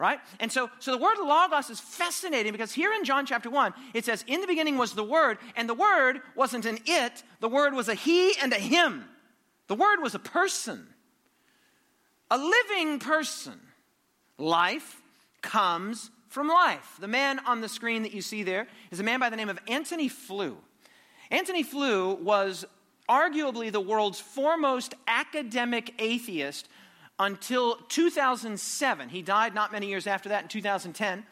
right? 0.00 0.18
And 0.40 0.50
so, 0.50 0.70
so 0.78 0.92
the 0.92 0.98
word 0.98 1.18
logos 1.18 1.68
is 1.68 1.78
fascinating 1.78 2.52
because 2.52 2.72
here 2.72 2.90
in 2.94 3.04
John 3.04 3.26
chapter 3.26 3.50
1, 3.50 3.74
it 3.92 4.06
says, 4.06 4.24
In 4.26 4.40
the 4.40 4.46
beginning 4.46 4.78
was 4.78 4.94
the 4.94 5.04
Word, 5.04 5.36
and 5.56 5.68
the 5.68 5.74
Word 5.74 6.22
wasn't 6.34 6.64
an 6.64 6.78
it, 6.86 7.22
the 7.40 7.50
Word 7.50 7.74
was 7.74 7.88
a 7.88 7.94
he 7.94 8.32
and 8.40 8.50
a 8.54 8.58
him. 8.58 9.04
The 9.66 9.74
Word 9.74 10.00
was 10.00 10.14
a 10.14 10.18
person, 10.18 10.86
a 12.30 12.38
living 12.38 12.98
person. 12.98 13.60
Life 14.38 15.00
comes 15.42 16.10
from 16.28 16.48
life. 16.48 16.96
The 17.00 17.08
man 17.08 17.40
on 17.40 17.60
the 17.60 17.68
screen 17.68 18.02
that 18.02 18.14
you 18.14 18.22
see 18.22 18.42
there 18.42 18.68
is 18.90 19.00
a 19.00 19.02
man 19.02 19.20
by 19.20 19.30
the 19.30 19.36
name 19.36 19.48
of 19.48 19.58
Antony 19.66 20.08
Flew. 20.08 20.56
Antony 21.30 21.62
Flew 21.62 22.14
was 22.14 22.64
arguably 23.08 23.72
the 23.72 23.80
world's 23.80 24.20
foremost 24.20 24.94
academic 25.08 25.94
atheist 25.98 26.68
until 27.18 27.76
2007. 27.88 29.08
He 29.08 29.22
died 29.22 29.54
not 29.54 29.72
many 29.72 29.88
years 29.88 30.06
after 30.06 30.28
that 30.30 30.42
in 30.44 30.48
2010. 30.48 31.24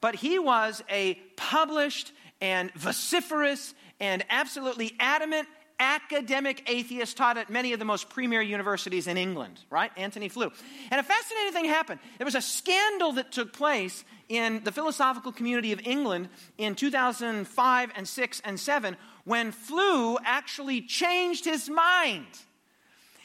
But 0.00 0.14
he 0.16 0.38
was 0.38 0.82
a 0.88 1.14
published 1.36 2.12
and 2.40 2.72
vociferous 2.74 3.74
and 4.00 4.24
absolutely 4.30 4.94
adamant 5.00 5.48
academic 5.78 6.68
atheist 6.70 7.16
taught 7.16 7.36
at 7.36 7.50
many 7.50 7.72
of 7.72 7.78
the 7.78 7.84
most 7.84 8.08
premier 8.08 8.40
universities 8.40 9.06
in 9.06 9.16
England, 9.16 9.60
right? 9.70 9.90
Antony 9.96 10.28
Flew. 10.28 10.50
And 10.90 11.00
a 11.00 11.02
fascinating 11.02 11.52
thing 11.52 11.64
happened. 11.66 12.00
There 12.18 12.24
was 12.24 12.34
a 12.34 12.40
scandal 12.40 13.12
that 13.12 13.32
took 13.32 13.52
place 13.52 14.04
in 14.28 14.62
the 14.64 14.72
philosophical 14.72 15.32
community 15.32 15.72
of 15.72 15.80
England 15.84 16.28
in 16.58 16.74
2005 16.74 17.90
and 17.96 18.08
6 18.08 18.42
and 18.44 18.58
7 18.58 18.96
when 19.24 19.52
Flew 19.52 20.18
actually 20.24 20.82
changed 20.82 21.44
his 21.44 21.68
mind. 21.68 22.26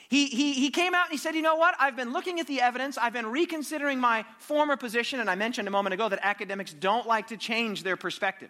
He, 0.10 0.26
he, 0.26 0.54
he 0.54 0.72
came 0.72 0.96
out 0.96 1.06
and 1.06 1.12
he 1.12 1.18
said, 1.18 1.36
You 1.36 1.44
know 1.44 1.58
what? 1.58 1.76
I've 1.80 1.96
been 1.96 2.12
looking 2.12 2.40
at 2.40 2.48
the 2.48 2.62
evidence. 2.62 2.98
I've 2.98 3.14
been 3.14 3.28
reconsidering 3.28 4.00
my 4.00 4.26
former 4.40 4.76
position. 4.76 5.20
And 5.20 5.30
I 5.30 5.36
mentioned 5.36 5.68
a 5.68 5.72
moment 5.72 5.94
ago 5.94 6.10
that 6.10 6.20
academics 6.24 6.74
don't 6.74 7.06
like 7.06 7.28
to 7.28 7.38
change 7.38 7.84
their 7.84 7.96
perspective. 7.96 8.50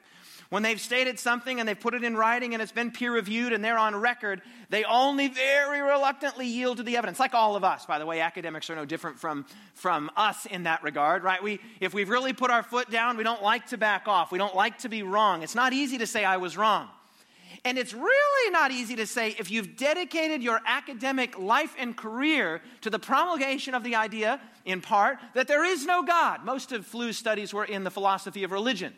When 0.50 0.64
they've 0.64 0.82
stated 0.82 1.20
something 1.20 1.60
and 1.60 1.70
they've 1.70 1.80
put 1.80 1.94
it 1.94 2.04
in 2.04 2.18
writing 2.18 2.54
and 2.54 2.62
it's 2.62 2.72
been 2.72 2.90
peer 2.90 3.14
reviewed 3.14 3.54
and 3.54 3.64
they're 3.64 3.78
on 3.78 3.96
record, 3.96 4.42
they 4.70 4.84
only 4.84 5.28
very 5.28 5.80
reluctantly 5.80 6.48
yield 6.48 6.78
to 6.78 6.84
the 6.84 6.98
evidence. 6.98 7.20
Like 7.20 7.36
all 7.36 7.56
of 7.56 7.64
us, 7.64 7.86
by 7.86 8.00
the 8.00 8.06
way, 8.08 8.20
academics 8.20 8.68
are 8.72 8.76
no 8.76 8.84
different 8.84 9.20
from, 9.20 9.46
from 9.76 10.10
us 10.18 10.48
in 10.48 10.64
that 10.64 10.82
regard, 10.82 11.24
right? 11.24 11.42
We, 11.44 11.60
if 11.80 11.94
we've 11.94 12.10
really 12.10 12.34
put 12.34 12.50
our 12.50 12.64
foot 12.64 12.90
down, 12.90 13.16
we 13.16 13.24
don't 13.24 13.44
like 13.44 13.68
to 13.68 13.78
back 13.78 14.08
off. 14.08 14.32
We 14.32 14.40
don't 14.40 14.56
like 14.56 14.80
to 14.80 14.90
be 14.90 15.04
wrong. 15.04 15.44
It's 15.44 15.54
not 15.54 15.72
easy 15.72 16.00
to 16.00 16.08
say, 16.08 16.26
I 16.26 16.38
was 16.38 16.58
wrong. 16.58 16.88
And 17.64 17.78
it's 17.78 17.94
really 17.94 18.52
not 18.52 18.72
easy 18.72 18.96
to 18.96 19.06
say 19.06 19.36
if 19.38 19.52
you've 19.52 19.76
dedicated 19.76 20.42
your 20.42 20.62
academic 20.66 21.38
life 21.38 21.76
and 21.78 21.96
career 21.96 22.62
to 22.82 22.90
the 22.90 23.00
promulgation 23.00 23.76
of 23.76 23.84
the 23.84 23.96
idea, 23.96 24.42
in 24.66 24.82
part, 24.82 25.20
that 25.36 25.48
there 25.48 25.64
is 25.64 25.86
no 25.86 26.02
God. 26.02 26.44
Most 26.44 26.72
of 26.72 26.88
Flew's 26.88 27.18
studies 27.18 27.54
were 27.54 27.66
in 27.66 27.84
the 27.84 27.92
philosophy 27.92 28.44
of 28.44 28.52
religion. 28.52 28.94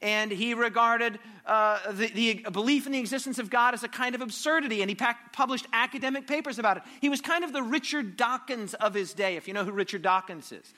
And 0.00 0.30
he 0.30 0.54
regarded 0.54 1.18
uh, 1.44 1.92
the, 1.92 2.08
the, 2.08 2.34
belief 2.52 2.86
in 2.86 2.92
the 2.92 3.00
existence 3.00 3.40
of 3.40 3.50
God 3.50 3.74
as 3.74 3.82
a 3.82 3.88
kind 3.88 4.14
of 4.14 4.20
absurdity, 4.20 4.80
and 4.80 4.88
he 4.88 4.96
published 5.32 5.66
academic 5.72 6.28
papers 6.28 6.60
about 6.60 6.76
it. 6.76 6.84
He 7.00 7.08
was 7.08 7.20
kind 7.20 7.42
of 7.42 7.52
the 7.52 7.62
Richard 7.62 8.16
Dawkins 8.16 8.74
of 8.74 8.94
his 8.94 9.12
day, 9.12 9.36
if 9.36 9.48
you 9.48 9.54
know 9.54 9.64
who 9.64 9.72
Richard 9.72 10.02
Dawkins 10.02 10.52
is. 10.52 10.72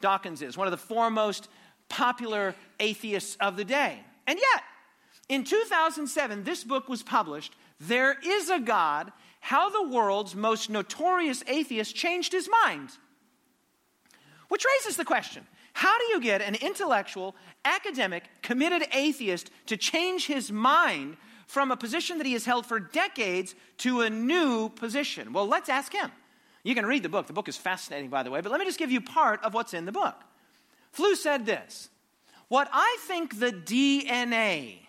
Dawkins 0.00 0.40
is 0.40 0.56
one 0.56 0.66
of 0.66 0.70
the 0.70 0.78
foremost 0.78 1.48
popular 1.90 2.54
atheists 2.80 3.36
of 3.40 3.56
the 3.56 3.64
day. 3.64 3.98
And 4.26 4.38
yet, 4.38 4.62
in 5.28 5.44
2007, 5.44 6.44
this 6.44 6.64
book 6.64 6.88
was 6.88 7.02
published. 7.02 7.54
There 7.80 8.16
is 8.24 8.48
a 8.48 8.58
God, 8.58 9.12
how 9.40 9.68
the 9.68 9.94
world's 9.94 10.34
most 10.34 10.70
notorious 10.70 11.42
atheist 11.46 11.94
changed 11.94 12.32
his 12.32 12.48
mind. 12.64 12.90
Which 14.48 14.64
raises 14.64 14.96
the 14.96 15.04
question 15.04 15.46
how 15.72 15.98
do 15.98 16.04
you 16.06 16.20
get 16.20 16.42
an 16.42 16.54
intellectual, 16.56 17.34
academic, 17.64 18.24
committed 18.42 18.86
atheist 18.92 19.50
to 19.66 19.76
change 19.76 20.26
his 20.26 20.52
mind 20.52 21.16
from 21.46 21.70
a 21.70 21.76
position 21.76 22.18
that 22.18 22.26
he 22.26 22.34
has 22.34 22.44
held 22.44 22.66
for 22.66 22.78
decades 22.78 23.54
to 23.78 24.02
a 24.02 24.10
new 24.10 24.68
position? 24.70 25.32
Well, 25.32 25.46
let's 25.46 25.68
ask 25.68 25.92
him. 25.92 26.10
You 26.62 26.74
can 26.74 26.86
read 26.86 27.02
the 27.02 27.08
book. 27.08 27.26
The 27.26 27.32
book 27.32 27.48
is 27.48 27.56
fascinating, 27.56 28.10
by 28.10 28.22
the 28.22 28.30
way, 28.30 28.40
but 28.40 28.52
let 28.52 28.60
me 28.60 28.66
just 28.66 28.78
give 28.78 28.92
you 28.92 29.00
part 29.00 29.42
of 29.42 29.54
what's 29.54 29.74
in 29.74 29.84
the 29.84 29.92
book. 29.92 30.14
Flew 30.92 31.16
said 31.16 31.46
this 31.46 31.88
What 32.48 32.68
I 32.72 32.96
think 33.00 33.38
the 33.38 33.52
DNA 33.52 34.82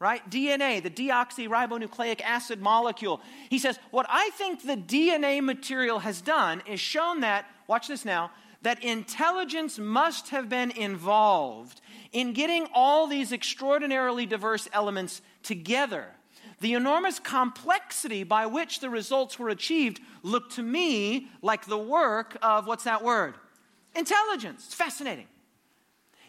right? 0.00 0.28
DNA, 0.30 0.82
the 0.82 0.90
deoxyribonucleic 0.90 2.22
acid 2.22 2.60
molecule. 2.60 3.20
He 3.50 3.58
says, 3.58 3.78
What 3.90 4.06
I 4.08 4.30
think 4.30 4.62
the 4.62 4.76
DNA 4.76 5.42
material 5.42 6.00
has 6.00 6.20
done 6.20 6.62
is 6.66 6.80
shown 6.80 7.20
that, 7.20 7.44
watch 7.68 7.86
this 7.86 8.04
now, 8.04 8.32
that 8.62 8.82
intelligence 8.84 9.78
must 9.78 10.30
have 10.30 10.48
been 10.48 10.70
involved 10.70 11.80
in 12.12 12.32
getting 12.32 12.66
all 12.74 13.06
these 13.06 13.32
extraordinarily 13.32 14.26
diverse 14.26 14.68
elements 14.72 15.22
together. 15.42 16.06
The 16.60 16.74
enormous 16.74 17.18
complexity 17.18 18.22
by 18.22 18.46
which 18.46 18.80
the 18.80 18.90
results 18.90 19.38
were 19.38 19.48
achieved 19.48 20.00
looked 20.22 20.52
to 20.56 20.62
me 20.62 21.28
like 21.40 21.66
the 21.66 21.78
work 21.78 22.36
of 22.42 22.66
what's 22.66 22.84
that 22.84 23.02
word? 23.02 23.34
Intelligence. 23.94 24.66
It's 24.66 24.74
fascinating. 24.74 25.26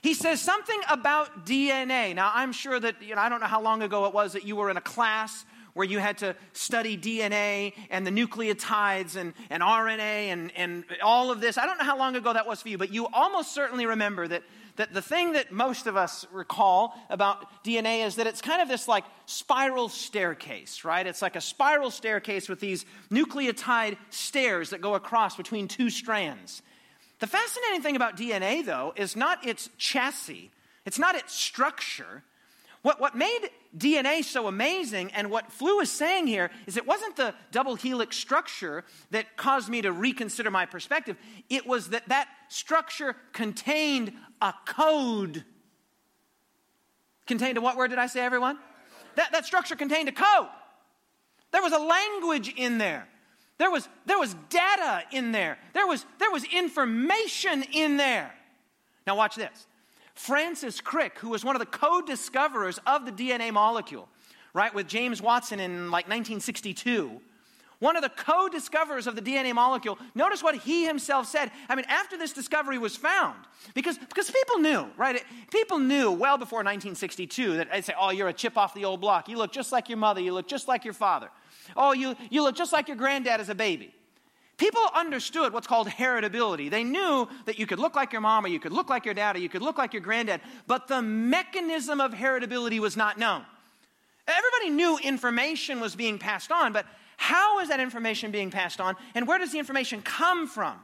he 0.01 0.13
says 0.13 0.41
something 0.41 0.79
about 0.89 1.45
DNA. 1.45 2.15
Now, 2.15 2.31
I'm 2.33 2.53
sure 2.53 2.79
that, 2.79 3.01
you 3.03 3.13
know, 3.13 3.21
I 3.21 3.29
don't 3.29 3.41
know 3.41 3.47
how 3.47 3.61
long 3.61 3.83
ago 3.83 4.05
it 4.05 4.13
was 4.13 4.33
that 4.33 4.45
you 4.45 4.55
were 4.55 4.71
in 4.71 4.77
a 4.77 4.81
class 4.81 5.45
where 5.73 5.85
you 5.85 5.99
had 5.99 6.17
to 6.19 6.35
study 6.53 6.97
DNA 6.97 7.73
and 7.89 8.05
the 8.05 8.11
nucleotides 8.11 9.15
and, 9.15 9.33
and 9.49 9.63
RNA 9.63 9.99
and, 9.99 10.51
and 10.55 10.85
all 11.03 11.31
of 11.31 11.41
this. 11.41 11.57
I 11.57 11.65
don't 11.65 11.77
know 11.77 11.85
how 11.85 11.97
long 11.97 12.15
ago 12.15 12.33
that 12.33 12.47
was 12.47 12.61
for 12.61 12.69
you, 12.69 12.77
but 12.77 12.93
you 12.93 13.07
almost 13.07 13.53
certainly 13.53 13.85
remember 13.85 14.27
that, 14.27 14.43
that 14.75 14.93
the 14.93 15.01
thing 15.01 15.33
that 15.33 15.51
most 15.51 15.87
of 15.87 15.95
us 15.95 16.25
recall 16.31 16.93
about 17.09 17.63
DNA 17.63 18.05
is 18.05 18.15
that 18.15 18.27
it's 18.27 18.41
kind 18.41 18.61
of 18.61 18.67
this 18.67 18.87
like 18.87 19.05
spiral 19.25 19.89
staircase, 19.89 20.83
right? 20.83 21.05
It's 21.05 21.21
like 21.21 21.35
a 21.35 21.41
spiral 21.41 21.91
staircase 21.91 22.49
with 22.49 22.59
these 22.59 22.85
nucleotide 23.09 23.97
stairs 24.09 24.71
that 24.71 24.81
go 24.81 24.95
across 24.95 25.35
between 25.35 25.67
two 25.67 25.89
strands. 25.89 26.61
The 27.19 27.27
fascinating 27.27 27.81
thing 27.83 27.95
about 27.95 28.17
DNA, 28.17 28.65
though, 28.65 28.93
is 28.95 29.15
not 29.15 29.45
its 29.45 29.69
chassis, 29.77 30.51
it's 30.85 30.99
not 30.99 31.15
its 31.15 31.33
structure. 31.33 32.23
What, 32.81 32.99
what 32.99 33.15
made 33.15 33.49
DNA 33.77 34.23
so 34.23 34.47
amazing, 34.47 35.11
and 35.13 35.29
what 35.29 35.51
Flew 35.51 35.79
is 35.81 35.91
saying 35.91 36.27
here, 36.27 36.49
is 36.65 36.77
it 36.77 36.87
wasn't 36.87 37.15
the 37.15 37.35
double 37.51 37.75
helix 37.75 38.17
structure 38.17 38.83
that 39.11 39.37
caused 39.37 39.69
me 39.69 39.83
to 39.83 39.91
reconsider 39.91 40.49
my 40.49 40.65
perspective. 40.65 41.15
It 41.49 41.67
was 41.67 41.89
that 41.89 42.09
that 42.09 42.27
structure 42.49 43.15
contained 43.33 44.13
a 44.41 44.53
code. 44.65 45.45
Contained 47.27 47.57
a 47.57 47.61
what 47.61 47.77
word 47.77 47.89
did 47.89 47.99
I 47.99 48.07
say, 48.07 48.21
everyone? 48.21 48.57
That, 49.15 49.31
that 49.31 49.45
structure 49.45 49.75
contained 49.75 50.09
a 50.09 50.13
code. 50.13 50.47
There 51.51 51.61
was 51.61 51.73
a 51.73 51.79
language 51.79 52.53
in 52.55 52.79
there. 52.79 53.07
There 53.59 53.69
was, 53.69 53.87
there 54.07 54.17
was 54.17 54.35
data 54.49 55.03
in 55.11 55.31
there. 55.31 55.59
There 55.73 55.85
was, 55.85 56.03
there 56.17 56.31
was 56.31 56.43
information 56.45 57.63
in 57.71 57.97
there. 57.97 58.33
Now, 59.05 59.15
watch 59.15 59.35
this. 59.35 59.67
Francis 60.13 60.81
Crick, 60.81 61.17
who 61.19 61.29
was 61.29 61.43
one 61.43 61.55
of 61.55 61.59
the 61.59 61.65
co 61.65 62.01
discoverers 62.01 62.79
of 62.85 63.05
the 63.05 63.11
DNA 63.11 63.51
molecule, 63.51 64.07
right, 64.53 64.73
with 64.73 64.87
James 64.87 65.21
Watson 65.21 65.59
in 65.59 65.91
like 65.91 66.05
1962, 66.05 67.21
one 67.81 67.95
of 67.95 68.03
the 68.03 68.09
co 68.09 68.47
discoverers 68.47 69.07
of 69.07 69.15
the 69.15 69.21
DNA 69.23 69.55
molecule, 69.55 69.97
notice 70.13 70.43
what 70.43 70.55
he 70.55 70.85
himself 70.85 71.27
said. 71.27 71.51
I 71.67 71.73
mean, 71.73 71.85
after 71.87 72.15
this 72.15 72.31
discovery 72.31 72.77
was 72.77 72.95
found, 72.95 73.39
because, 73.73 73.97
because 73.97 74.29
people 74.29 74.59
knew, 74.59 74.85
right? 74.97 75.23
People 75.51 75.79
knew 75.79 76.11
well 76.11 76.37
before 76.37 76.59
1962 76.59 77.57
that 77.57 77.71
they'd 77.71 77.83
say, 77.83 77.93
oh, 77.99 78.11
you're 78.11 78.27
a 78.27 78.33
chip 78.33 78.55
off 78.55 78.75
the 78.75 78.85
old 78.85 79.01
block. 79.01 79.27
You 79.27 79.37
look 79.37 79.51
just 79.51 79.71
like 79.71 79.89
your 79.89 79.97
mother. 79.97 80.21
You 80.21 80.31
look 80.31 80.47
just 80.47 80.67
like 80.67 80.85
your 80.85 80.93
father. 80.93 81.29
Oh, 81.75 81.91
you, 81.91 82.15
you 82.29 82.43
look 82.43 82.55
just 82.55 82.71
like 82.71 82.87
your 82.87 82.97
granddad 82.97 83.41
as 83.41 83.49
a 83.49 83.55
baby. 83.55 83.95
People 84.61 84.83
understood 84.93 85.53
what's 85.53 85.65
called 85.65 85.87
heritability. 85.87 86.69
They 86.69 86.83
knew 86.83 87.27
that 87.45 87.57
you 87.57 87.65
could 87.65 87.79
look 87.79 87.95
like 87.95 88.13
your 88.13 88.21
mom, 88.21 88.45
or 88.45 88.47
you 88.47 88.59
could 88.59 88.71
look 88.71 88.91
like 88.91 89.05
your 89.05 89.15
dad, 89.15 89.35
or 89.35 89.39
you 89.39 89.49
could 89.49 89.63
look 89.63 89.79
like 89.79 89.91
your 89.91 90.03
granddad, 90.03 90.39
but 90.67 90.87
the 90.87 91.01
mechanism 91.01 91.99
of 91.99 92.11
heritability 92.11 92.77
was 92.77 92.95
not 92.95 93.17
known. 93.17 93.43
Everybody 94.27 94.69
knew 94.69 94.99
information 94.99 95.79
was 95.79 95.95
being 95.95 96.19
passed 96.19 96.51
on, 96.51 96.73
but 96.73 96.85
how 97.17 97.59
is 97.61 97.69
that 97.69 97.79
information 97.79 98.29
being 98.29 98.51
passed 98.51 98.79
on, 98.79 98.95
and 99.15 99.27
where 99.27 99.39
does 99.39 99.51
the 99.51 99.57
information 99.57 100.03
come 100.03 100.47
from? 100.47 100.75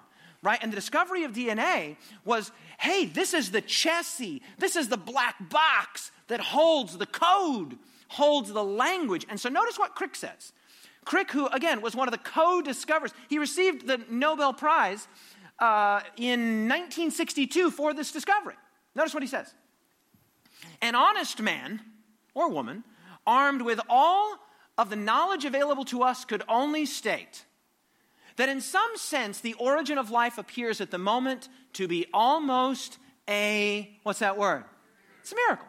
Right? 0.42 0.58
And 0.60 0.72
the 0.72 0.76
discovery 0.76 1.24
of 1.24 1.34
DNA 1.34 1.98
was 2.26 2.52
hey, 2.80 3.06
this 3.06 3.36
is 3.36 3.52
the 3.52 3.62
chassis, 3.62 4.42
this 4.58 4.76
is 4.76 4.88
the 4.88 4.98
black 4.98 5.36
box 5.52 6.12
that 6.30 6.40
holds 6.40 6.98
the 6.98 7.06
code, 7.06 7.78
holds 8.08 8.52
the 8.52 8.64
language. 8.64 9.28
And 9.30 9.40
so 9.40 9.50
notice 9.50 9.78
what 9.78 9.94
Crick 9.94 10.16
says. 10.16 10.52
Crick, 11.08 11.32
who 11.32 11.48
again 11.48 11.80
was 11.80 11.96
one 11.96 12.10
of 12.10 12.12
the 12.12 12.18
co 12.18 12.62
discoverers, 12.62 13.14
he 13.30 13.40
received 13.40 13.88
the 13.88 14.02
Nobel 14.10 14.52
Prize 14.52 15.08
uh, 15.58 16.02
in 16.18 16.68
1962 16.68 17.72
for 17.72 17.94
this 17.94 18.12
discovery. 18.12 18.56
Notice 18.94 19.14
what 19.14 19.24
he 19.24 19.30
says 19.30 19.54
An 20.82 20.96
honest 20.96 21.42
man 21.42 21.80
or 22.36 22.50
woman, 22.50 22.84
armed 23.26 23.62
with 23.62 23.80
all 23.90 24.36
of 24.78 24.90
the 24.90 24.98
knowledge 24.98 25.46
available 25.46 25.86
to 25.86 26.04
us, 26.04 26.26
could 26.26 26.44
only 26.50 26.86
state 26.86 27.46
that 28.36 28.50
in 28.50 28.60
some 28.60 28.98
sense 28.98 29.40
the 29.40 29.54
origin 29.54 29.98
of 29.98 30.12
life 30.12 30.38
appears 30.38 30.82
at 30.82 30.92
the 30.92 30.98
moment 30.98 31.48
to 31.74 31.88
be 31.88 32.06
almost 32.14 32.98
a, 33.30 33.98
what's 34.04 34.20
that 34.20 34.38
word? 34.38 34.66
It's 35.22 35.32
a 35.32 35.36
miracle. 35.36 35.68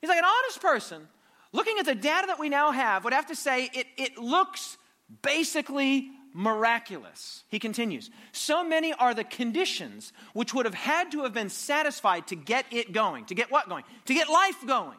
He's 0.00 0.08
like 0.08 0.18
an 0.18 0.24
honest 0.24 0.60
person 0.60 1.06
looking 1.52 1.78
at 1.78 1.86
the 1.86 1.94
data 1.94 2.26
that 2.26 2.38
we 2.38 2.48
now 2.48 2.72
have, 2.72 3.04
would 3.04 3.12
have 3.12 3.26
to 3.26 3.36
say 3.36 3.70
it, 3.72 3.86
it 3.96 4.18
looks 4.18 4.76
basically 5.22 6.10
miraculous. 6.34 7.44
He 7.48 7.58
continues 7.58 8.10
So 8.32 8.64
many 8.64 8.92
are 8.92 9.14
the 9.14 9.24
conditions 9.24 10.12
which 10.32 10.54
would 10.54 10.64
have 10.64 10.74
had 10.74 11.12
to 11.12 11.22
have 11.22 11.34
been 11.34 11.50
satisfied 11.50 12.26
to 12.28 12.36
get 12.36 12.66
it 12.70 12.92
going. 12.92 13.26
To 13.26 13.34
get 13.34 13.50
what 13.50 13.68
going? 13.68 13.84
To 14.06 14.14
get 14.14 14.28
life 14.28 14.56
going. 14.66 14.98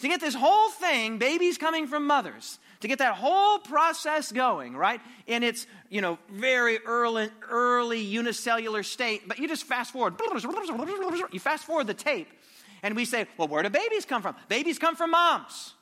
To 0.00 0.06
get 0.06 0.20
this 0.20 0.34
whole 0.34 0.70
thing, 0.70 1.18
babies 1.18 1.58
coming 1.58 1.88
from 1.88 2.06
mothers, 2.06 2.60
to 2.82 2.88
get 2.88 2.98
that 3.00 3.14
whole 3.14 3.58
process 3.58 4.30
going, 4.30 4.76
right? 4.76 5.00
In 5.26 5.42
its, 5.42 5.66
you 5.90 6.00
know, 6.00 6.20
very 6.30 6.78
early, 6.86 7.30
early 7.50 7.98
unicellular 7.98 8.84
state. 8.84 9.26
But 9.26 9.40
you 9.40 9.48
just 9.48 9.64
fast 9.64 9.92
forward. 9.92 10.14
You 11.32 11.40
fast 11.40 11.64
forward 11.64 11.88
the 11.88 11.94
tape 11.94 12.28
and 12.82 12.96
we 12.96 13.04
say, 13.04 13.26
well, 13.36 13.48
where 13.48 13.62
do 13.62 13.70
babies 13.70 14.04
come 14.04 14.22
from? 14.22 14.36
Babies 14.48 14.78
come 14.78 14.96
from 14.96 15.10
moms. 15.10 15.74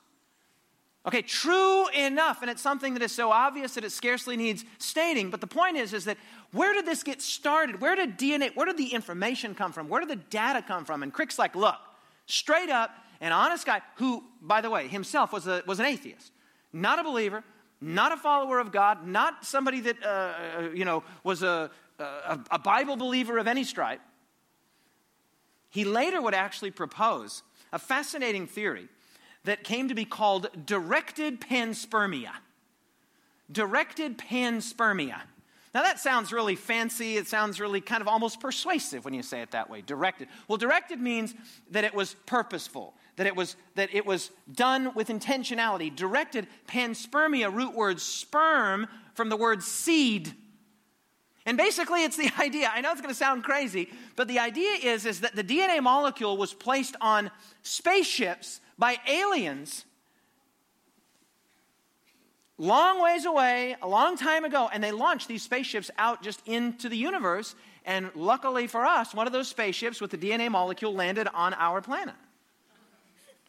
Okay, 1.07 1.21
true 1.21 1.87
enough, 1.89 2.41
and 2.41 2.51
it's 2.51 2.61
something 2.61 2.93
that 2.93 3.01
is 3.01 3.13
so 3.13 3.31
obvious 3.31 3.75
that 3.75 3.85
it 3.85 3.93
scarcely 3.93 4.35
needs 4.35 4.65
stating. 4.77 5.29
But 5.29 5.39
the 5.39 5.47
point 5.47 5.77
is, 5.77 5.93
is 5.93 6.03
that 6.03 6.17
where 6.51 6.73
did 6.73 6.85
this 6.85 7.01
get 7.01 7.21
started? 7.21 7.79
Where 7.79 7.95
did 7.95 8.17
DNA, 8.17 8.53
where 8.55 8.65
did 8.65 8.75
the 8.75 8.87
information 8.87 9.55
come 9.55 9.71
from? 9.71 9.87
Where 9.87 10.01
did 10.01 10.09
the 10.09 10.17
data 10.29 10.61
come 10.61 10.83
from? 10.83 11.03
And 11.03 11.13
Crick's 11.13 11.39
like, 11.39 11.55
look, 11.55 11.77
straight 12.25 12.69
up, 12.69 12.91
an 13.21 13.31
honest 13.31 13.65
guy 13.65 13.81
who, 13.95 14.21
by 14.41 14.59
the 14.59 14.69
way, 14.69 14.89
himself 14.89 15.31
was, 15.31 15.47
a, 15.47 15.63
was 15.65 15.79
an 15.79 15.85
atheist, 15.85 16.33
not 16.73 16.99
a 16.99 17.03
believer, 17.03 17.41
not 17.79 18.11
a 18.11 18.17
follower 18.17 18.59
of 18.59 18.73
God, 18.73 19.07
not 19.07 19.45
somebody 19.45 19.79
that, 19.81 20.03
uh, 20.03 20.07
uh 20.07 20.69
you 20.73 20.83
know, 20.83 21.03
was 21.23 21.41
a, 21.41 21.71
a, 21.99 22.39
a 22.51 22.59
Bible 22.59 22.97
believer 22.97 23.37
of 23.37 23.47
any 23.47 23.63
stripe. 23.63 24.01
He 25.77 25.85
later 25.85 26.19
would 26.19 26.33
actually 26.33 26.71
propose 26.71 27.43
a 27.71 27.77
fascinating 27.77 28.47
theory 28.47 28.87
that 29.43 29.63
came 29.63 29.89
to 29.89 29.93
be 29.93 30.05
called 30.05 30.49
directed 30.65 31.39
panspermia. 31.39 32.31
Directed 33.51 34.17
panspermia. 34.17 35.21
Now 35.75 35.83
that 35.83 35.99
sounds 35.99 36.33
really 36.33 36.55
fancy. 36.55 37.17
It 37.17 37.27
sounds 37.27 37.59
really 37.59 37.79
kind 37.79 38.01
of 38.01 38.07
almost 38.07 38.39
persuasive 38.39 39.05
when 39.05 39.13
you 39.13 39.21
say 39.21 39.43
it 39.43 39.51
that 39.51 39.69
way. 39.69 39.81
Directed. 39.81 40.29
Well, 40.47 40.57
directed 40.57 40.99
means 40.99 41.35
that 41.69 41.83
it 41.83 41.93
was 41.93 42.15
purposeful, 42.25 42.95
that 43.17 43.27
it 43.27 43.35
was 43.35 43.55
that 43.75 43.93
it 43.93 44.03
was 44.03 44.31
done 44.51 44.95
with 44.95 45.09
intentionality. 45.09 45.95
Directed 45.95 46.47
panspermia, 46.67 47.53
root 47.53 47.75
word 47.75 48.01
sperm 48.01 48.87
from 49.13 49.29
the 49.29 49.37
word 49.37 49.61
seed. 49.61 50.33
And 51.47 51.57
basically, 51.57 52.03
it's 52.03 52.17
the 52.17 52.29
idea. 52.39 52.69
I 52.71 52.81
know 52.81 52.91
it's 52.91 53.01
going 53.01 53.13
to 53.13 53.17
sound 53.17 53.43
crazy, 53.43 53.89
but 54.15 54.27
the 54.27 54.37
idea 54.37 54.73
is, 54.83 55.07
is 55.07 55.21
that 55.21 55.35
the 55.35 55.43
DNA 55.43 55.81
molecule 55.81 56.37
was 56.37 56.53
placed 56.53 56.95
on 57.01 57.31
spaceships 57.63 58.59
by 58.77 58.97
aliens 59.07 59.85
long 62.57 63.01
ways 63.01 63.25
away, 63.25 63.75
a 63.81 63.87
long 63.87 64.17
time 64.17 64.43
ago, 64.43 64.69
and 64.71 64.83
they 64.83 64.91
launched 64.91 65.27
these 65.27 65.43
spaceships 65.43 65.91
out 65.97 66.23
just 66.23 66.41
into 66.47 66.89
the 66.89 66.97
universe. 66.97 67.55
And 67.85 68.09
luckily 68.15 68.67
for 68.67 68.85
us, 68.85 69.13
one 69.13 69.27
of 69.27 69.33
those 69.33 69.47
spaceships 69.47 70.01
with 70.01 70.11
the 70.11 70.17
DNA 70.17 70.49
molecule 70.49 70.93
landed 70.93 71.27
on 71.33 71.53
our 71.53 71.81
planet. 71.81 72.15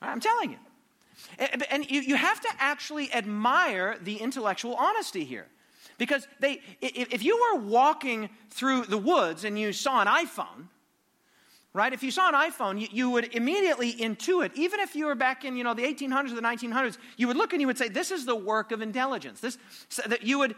I'm 0.00 0.20
telling 0.20 0.50
you. 0.50 0.58
Eh, 1.38 1.56
and 1.70 1.90
you 1.90 2.14
have 2.14 2.40
to 2.42 2.48
actually 2.58 3.12
admire 3.12 3.96
the 4.00 4.16
intellectual 4.16 4.74
honesty 4.76 5.24
here. 5.24 5.46
Because 5.98 6.28
they, 6.38 6.62
if 6.80 7.24
you 7.24 7.36
were 7.36 7.60
walking 7.60 8.30
through 8.50 8.84
the 8.84 8.98
woods 8.98 9.44
and 9.44 9.58
you 9.58 9.72
saw 9.72 10.00
an 10.00 10.06
iPhone, 10.06 10.68
right? 11.74 11.92
If 11.92 12.02
you 12.02 12.10
saw 12.10 12.28
an 12.28 12.34
iPhone, 12.34 12.80
you, 12.80 12.88
you, 12.90 13.10
would 13.10 13.34
immediately 13.34 13.92
intuit, 13.92 14.52
even 14.54 14.80
if 14.80 14.94
you 14.94 15.06
were 15.06 15.14
back 15.14 15.44
in, 15.44 15.56
you 15.56 15.64
know, 15.64 15.74
the 15.74 15.82
1800s 15.82 16.32
or 16.32 16.36
the 16.36 16.40
1900s, 16.40 16.98
you 17.16 17.26
would 17.26 17.36
look 17.36 17.52
and 17.52 17.60
you 17.60 17.66
would 17.66 17.78
say, 17.78 17.88
this 17.88 18.10
is 18.10 18.24
the 18.24 18.34
work 18.34 18.72
of 18.72 18.80
intelligence. 18.80 19.40
This, 19.40 19.58
so 19.88 20.02
that 20.06 20.22
you 20.22 20.38
would, 20.38 20.54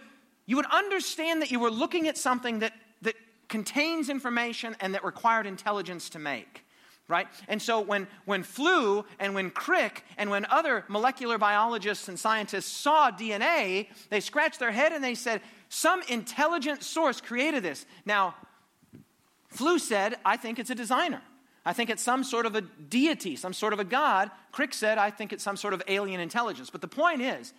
you 0.46 0.56
would 0.56 0.66
understand 0.66 1.42
that 1.42 1.50
you 1.50 1.58
were 1.58 1.70
looking 1.70 2.06
at 2.06 2.16
something 2.16 2.60
that, 2.60 2.74
that 3.02 3.14
contains 3.48 4.08
information 4.08 4.76
and 4.80 4.94
that 4.94 5.04
required 5.04 5.46
intelligence 5.46 6.10
to 6.10 6.18
make 6.18 6.64
right? 7.10 7.26
And 7.48 7.60
so 7.60 7.80
when, 7.80 8.06
when 8.24 8.42
Flew 8.42 9.04
and 9.18 9.34
when 9.34 9.50
Crick 9.50 10.04
and 10.16 10.30
when 10.30 10.46
other 10.46 10.84
molecular 10.88 11.36
biologists 11.36 12.08
and 12.08 12.18
scientists 12.18 12.66
saw 12.66 13.10
DNA, 13.10 13.88
they 14.08 14.20
scratched 14.20 14.60
their 14.60 14.70
head 14.70 14.92
and 14.92 15.02
they 15.02 15.14
said, 15.14 15.42
some 15.68 16.02
intelligent 16.08 16.82
source 16.82 17.20
created 17.20 17.62
this. 17.62 17.84
Now, 18.04 18.34
Flew 19.48 19.78
said, 19.78 20.16
I 20.24 20.36
think 20.36 20.58
it's 20.58 20.70
a 20.70 20.74
designer. 20.74 21.22
I 21.64 21.72
think 21.72 21.90
it's 21.90 22.02
some 22.02 22.24
sort 22.24 22.46
of 22.46 22.54
a 22.54 22.62
deity, 22.62 23.36
some 23.36 23.52
sort 23.52 23.72
of 23.72 23.80
a 23.80 23.84
god. 23.84 24.30
Crick 24.50 24.72
said, 24.72 24.96
I 24.96 25.10
think 25.10 25.32
it's 25.32 25.44
some 25.44 25.56
sort 25.56 25.74
of 25.74 25.82
alien 25.88 26.20
intelligence. 26.20 26.70
But 26.70 26.80
the 26.80 26.88
point 26.88 27.20
is, 27.20 27.52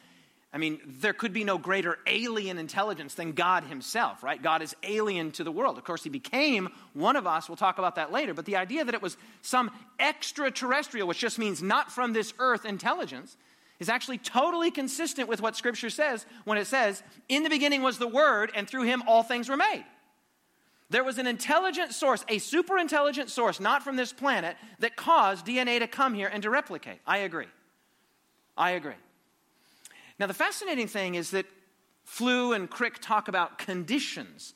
I 0.54 0.58
mean, 0.58 0.82
there 0.86 1.14
could 1.14 1.32
be 1.32 1.46
no 1.46 1.58
greater 1.58 1.98
alien 2.06 2.58
intelligence 2.58 3.14
than 3.14 3.32
God 3.32 3.64
Himself, 3.64 4.22
right? 4.22 4.42
God 4.42 4.62
is 4.62 4.76
alien 4.84 5.32
to 5.34 5.46
the 5.46 5.52
world. 5.52 5.78
Of 5.78 5.86
course, 5.86 6.04
He 6.04 6.10
became 6.10 6.68
one 6.94 7.16
of 7.16 7.26
us. 7.26 7.48
We'll 7.48 7.56
talk 7.56 7.78
about 7.78 7.96
that 7.96 8.12
later. 8.12 8.34
But 8.34 8.46
the 8.46 8.58
idea 8.58 8.84
that 8.84 8.94
it 8.94 9.02
was 9.02 9.16
some 9.42 9.72
extraterrestrial, 9.98 11.08
which 11.08 11.20
just 11.20 11.40
means 11.40 11.64
not 11.64 11.90
from 11.90 12.12
this 12.12 12.34
earth 12.38 12.66
intelligence, 12.66 13.38
is 13.80 13.88
actually 13.88 14.18
totally 14.18 14.72
consistent 14.72 15.30
with 15.30 15.42
what 15.42 15.56
Scripture 15.56 15.90
says 15.90 16.26
when 16.44 16.58
it 16.58 16.68
says, 16.68 17.02
In 17.30 17.44
the 17.44 17.50
beginning 17.50 17.82
was 17.82 17.98
the 17.98 18.08
Word, 18.08 18.52
and 18.54 18.68
through 18.68 18.84
Him 18.84 19.04
all 19.08 19.24
things 19.24 19.48
were 19.48 19.58
made. 19.58 19.86
There 20.90 21.06
was 21.06 21.18
an 21.18 21.28
intelligent 21.28 21.94
source, 21.94 22.26
a 22.28 22.40
super 22.40 22.78
intelligent 22.78 23.30
source, 23.30 23.62
not 23.62 23.84
from 23.84 23.96
this 23.96 24.12
planet, 24.12 24.58
that 24.80 24.98
caused 24.98 25.46
DNA 25.46 25.80
to 25.80 25.88
come 25.88 26.14
here 26.14 26.28
and 26.28 26.44
to 26.44 26.50
replicate. 26.50 27.00
I 27.08 27.20
agree. 27.20 27.48
I 28.58 28.72
agree. 28.72 28.96
Now, 30.22 30.28
the 30.28 30.36
fascinating 30.36 30.86
thing 30.86 31.16
is 31.16 31.32
that 31.32 31.48
Flew 32.04 32.54
and 32.54 32.70
Crick 32.70 33.00
talk 33.02 33.28
about 33.28 33.58
conditions, 33.58 34.54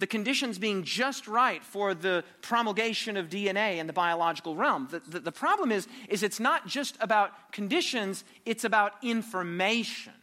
the 0.00 0.08
conditions 0.08 0.58
being 0.58 0.82
just 0.82 1.28
right 1.28 1.62
for 1.62 1.94
the 1.94 2.24
promulgation 2.42 3.16
of 3.16 3.28
DNA 3.28 3.76
in 3.76 3.86
the 3.86 3.92
biological 3.92 4.56
realm. 4.56 4.88
The, 4.90 4.98
the, 4.98 5.20
the 5.20 5.30
problem 5.30 5.70
is, 5.70 5.86
is 6.08 6.24
it's 6.24 6.40
not 6.40 6.66
just 6.66 6.96
about 7.00 7.52
conditions, 7.52 8.24
it's 8.44 8.64
about 8.64 8.94
information. 9.02 10.14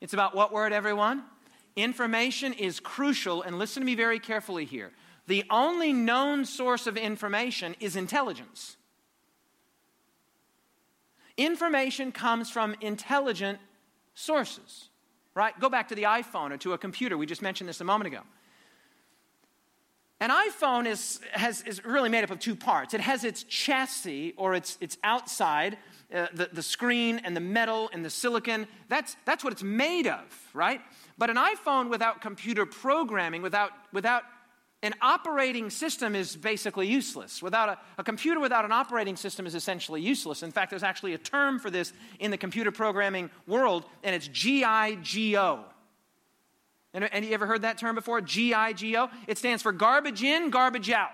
It's 0.00 0.14
about 0.14 0.34
what 0.34 0.50
word, 0.50 0.72
everyone? 0.72 1.22
Information 1.76 2.54
is 2.54 2.80
crucial, 2.80 3.42
and 3.42 3.58
listen 3.58 3.82
to 3.82 3.84
me 3.86 3.94
very 3.94 4.18
carefully 4.18 4.64
here. 4.64 4.92
The 5.26 5.44
only 5.50 5.92
known 5.92 6.46
source 6.46 6.86
of 6.86 6.96
information 6.96 7.76
is 7.80 7.96
intelligence. 7.96 8.78
Information 11.36 12.12
comes 12.12 12.50
from 12.50 12.74
intelligent 12.80 13.58
sources, 14.14 14.88
right? 15.34 15.58
Go 15.58 15.68
back 15.68 15.88
to 15.88 15.94
the 15.94 16.04
iPhone 16.04 16.50
or 16.50 16.56
to 16.58 16.72
a 16.72 16.78
computer. 16.78 17.16
We 17.16 17.26
just 17.26 17.42
mentioned 17.42 17.68
this 17.68 17.80
a 17.80 17.84
moment 17.84 18.08
ago. 18.08 18.20
An 20.20 20.30
iPhone 20.30 20.86
is, 20.86 21.20
has, 21.32 21.62
is 21.62 21.84
really 21.84 22.08
made 22.08 22.22
up 22.22 22.30
of 22.30 22.38
two 22.38 22.54
parts. 22.54 22.94
It 22.94 23.00
has 23.00 23.24
its 23.24 23.42
chassis 23.42 24.34
or 24.36 24.54
its, 24.54 24.78
its 24.80 24.96
outside, 25.02 25.78
uh, 26.14 26.28
the, 26.32 26.48
the 26.52 26.62
screen 26.62 27.20
and 27.24 27.34
the 27.34 27.40
metal 27.40 27.90
and 27.92 28.04
the 28.04 28.10
silicon. 28.10 28.68
That's, 28.88 29.16
that's 29.24 29.42
what 29.42 29.52
it's 29.52 29.64
made 29.64 30.06
of, 30.06 30.22
right? 30.54 30.80
But 31.18 31.30
an 31.30 31.36
iPhone 31.36 31.90
without 31.90 32.20
computer 32.20 32.66
programming, 32.66 33.42
without, 33.42 33.72
without 33.92 34.22
an 34.82 34.94
operating 35.00 35.70
system 35.70 36.16
is 36.16 36.34
basically 36.36 36.88
useless. 36.88 37.40
Without 37.40 37.68
a, 37.68 37.78
a, 37.98 38.04
computer 38.04 38.40
without 38.40 38.64
an 38.64 38.72
operating 38.72 39.16
system 39.16 39.46
is 39.46 39.54
essentially 39.54 40.00
useless. 40.00 40.42
In 40.42 40.50
fact, 40.50 40.70
there's 40.70 40.82
actually 40.82 41.14
a 41.14 41.18
term 41.18 41.60
for 41.60 41.70
this 41.70 41.92
in 42.18 42.32
the 42.32 42.36
computer 42.36 42.72
programming 42.72 43.30
world, 43.46 43.84
and 44.02 44.14
it's 44.14 44.28
GIGO. 44.28 45.60
And, 46.94 47.04
and 47.12 47.24
you 47.24 47.32
ever 47.32 47.46
heard 47.46 47.62
that 47.62 47.78
term 47.78 47.94
before? 47.94 48.20
GIGO? 48.20 49.10
It 49.28 49.38
stands 49.38 49.62
for 49.62 49.70
garbage 49.70 50.22
in, 50.22 50.50
garbage 50.50 50.90
out. 50.90 51.10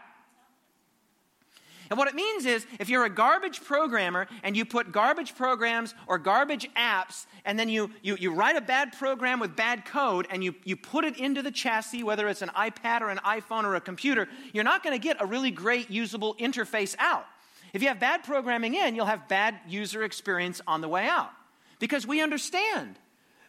And 1.90 1.98
what 1.98 2.08
it 2.08 2.14
means 2.14 2.44
is 2.44 2.66
if 2.78 2.88
you're 2.88 3.04
a 3.04 3.10
garbage 3.10 3.64
programmer 3.64 4.26
and 4.42 4.56
you 4.56 4.64
put 4.64 4.92
garbage 4.92 5.34
programs 5.34 5.94
or 6.06 6.18
garbage 6.18 6.68
apps, 6.74 7.26
and 7.44 7.58
then 7.58 7.68
you, 7.68 7.90
you, 8.02 8.16
you 8.20 8.32
write 8.32 8.56
a 8.56 8.60
bad 8.60 8.92
program 8.98 9.40
with 9.40 9.56
bad 9.56 9.84
code 9.84 10.26
and 10.30 10.44
you, 10.44 10.54
you 10.64 10.76
put 10.76 11.04
it 11.04 11.18
into 11.18 11.42
the 11.42 11.50
chassis, 11.50 12.02
whether 12.02 12.28
it's 12.28 12.42
an 12.42 12.50
iPad 12.50 13.00
or 13.00 13.08
an 13.08 13.18
iPhone 13.18 13.64
or 13.64 13.74
a 13.74 13.80
computer, 13.80 14.28
you're 14.52 14.64
not 14.64 14.82
going 14.82 14.98
to 14.98 15.02
get 15.02 15.16
a 15.20 15.26
really 15.26 15.50
great 15.50 15.90
usable 15.90 16.34
interface 16.34 16.94
out. 16.98 17.26
If 17.72 17.82
you 17.82 17.88
have 17.88 18.00
bad 18.00 18.24
programming 18.24 18.74
in, 18.74 18.94
you'll 18.94 19.06
have 19.06 19.28
bad 19.28 19.54
user 19.66 20.02
experience 20.02 20.60
on 20.66 20.80
the 20.80 20.88
way 20.88 21.06
out. 21.06 21.30
Because 21.78 22.06
we 22.06 22.20
understand 22.22 22.98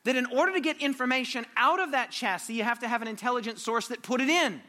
that 0.04 0.16
in 0.16 0.26
order 0.28 0.54
to 0.54 0.62
get 0.62 0.78
information 0.82 1.46
out 1.58 1.80
of 1.80 1.92
that 1.92 2.12
chassis, 2.12 2.54
you 2.54 2.64
have 2.64 2.80
to 2.80 2.88
have 2.88 3.02
an 3.02 3.08
intelligent 3.08 3.60
source 3.60 3.88
that 3.88 4.02
put 4.02 4.22
it 4.22 4.30
in. 4.30 4.62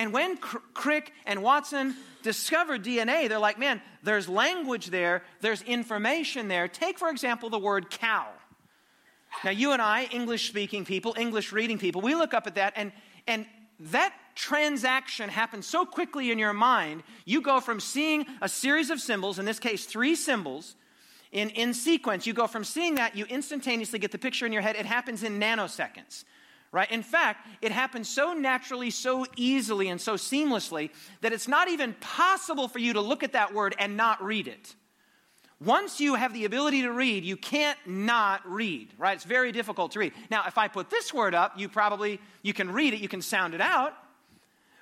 And 0.00 0.14
when 0.14 0.38
Crick 0.38 1.12
and 1.26 1.42
Watson 1.42 1.94
discovered 2.22 2.82
DNA, 2.82 3.28
they're 3.28 3.38
like, 3.38 3.58
man, 3.58 3.82
there's 4.02 4.30
language 4.30 4.86
there, 4.86 5.22
there's 5.42 5.60
information 5.60 6.48
there. 6.48 6.68
Take, 6.68 6.98
for 6.98 7.10
example, 7.10 7.50
the 7.50 7.58
word 7.58 7.90
cow. 7.90 8.26
Now, 9.44 9.50
you 9.50 9.72
and 9.72 9.82
I, 9.82 10.04
English 10.04 10.48
speaking 10.48 10.86
people, 10.86 11.14
English 11.18 11.52
reading 11.52 11.78
people, 11.78 12.00
we 12.00 12.14
look 12.14 12.32
up 12.32 12.46
at 12.46 12.54
that, 12.54 12.72
and, 12.76 12.92
and 13.26 13.44
that 13.78 14.14
transaction 14.34 15.28
happens 15.28 15.66
so 15.66 15.84
quickly 15.84 16.30
in 16.30 16.38
your 16.38 16.54
mind. 16.54 17.02
You 17.26 17.42
go 17.42 17.60
from 17.60 17.78
seeing 17.78 18.24
a 18.40 18.48
series 18.48 18.88
of 18.88 19.02
symbols, 19.02 19.38
in 19.38 19.44
this 19.44 19.58
case, 19.58 19.84
three 19.84 20.14
symbols, 20.14 20.76
in, 21.30 21.50
in 21.50 21.74
sequence. 21.74 22.26
You 22.26 22.32
go 22.32 22.46
from 22.46 22.64
seeing 22.64 22.94
that, 22.94 23.16
you 23.16 23.26
instantaneously 23.26 23.98
get 23.98 24.12
the 24.12 24.18
picture 24.18 24.46
in 24.46 24.52
your 24.54 24.62
head. 24.62 24.76
It 24.76 24.86
happens 24.86 25.22
in 25.22 25.38
nanoseconds 25.38 26.24
right? 26.72 26.90
In 26.90 27.02
fact, 27.02 27.46
it 27.62 27.72
happens 27.72 28.08
so 28.08 28.32
naturally, 28.32 28.90
so 28.90 29.26
easily, 29.36 29.88
and 29.88 30.00
so 30.00 30.14
seamlessly 30.14 30.90
that 31.20 31.32
it's 31.32 31.48
not 31.48 31.68
even 31.68 31.94
possible 31.94 32.68
for 32.68 32.78
you 32.78 32.92
to 32.92 33.00
look 33.00 33.22
at 33.22 33.32
that 33.32 33.52
word 33.52 33.74
and 33.78 33.96
not 33.96 34.22
read 34.22 34.46
it. 34.46 34.74
Once 35.62 36.00
you 36.00 36.14
have 36.14 36.32
the 36.32 36.46
ability 36.46 36.82
to 36.82 36.90
read, 36.90 37.22
you 37.22 37.36
can't 37.36 37.78
not 37.86 38.40
read, 38.50 38.88
right? 38.96 39.14
It's 39.14 39.24
very 39.24 39.52
difficult 39.52 39.92
to 39.92 39.98
read. 39.98 40.14
Now, 40.30 40.44
if 40.46 40.56
I 40.56 40.68
put 40.68 40.88
this 40.88 41.12
word 41.12 41.34
up, 41.34 41.58
you 41.58 41.68
probably 41.68 42.18
you 42.42 42.54
can 42.54 42.72
read 42.72 42.94
it, 42.94 43.00
you 43.00 43.08
can 43.08 43.20
sound 43.20 43.52
it 43.52 43.60
out, 43.60 43.92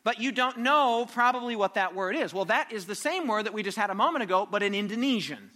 but 0.05 0.20
you 0.20 0.31
don't 0.31 0.59
know 0.59 1.05
probably 1.12 1.57
what 1.57 1.74
that 1.74 1.96
word 1.96 2.14
is. 2.14 2.33
Well, 2.33 2.44
that 2.44 2.70
is 2.70 2.87
the 2.87 2.94
same 2.94 3.27
word 3.27 3.46
that 3.46 3.53
we 3.53 3.64
just 3.64 3.77
had 3.77 3.90
a 3.90 3.94
moment 3.94 4.22
ago, 4.22 4.46
but 4.48 4.62
in 4.62 4.72
Indonesian. 4.72 5.51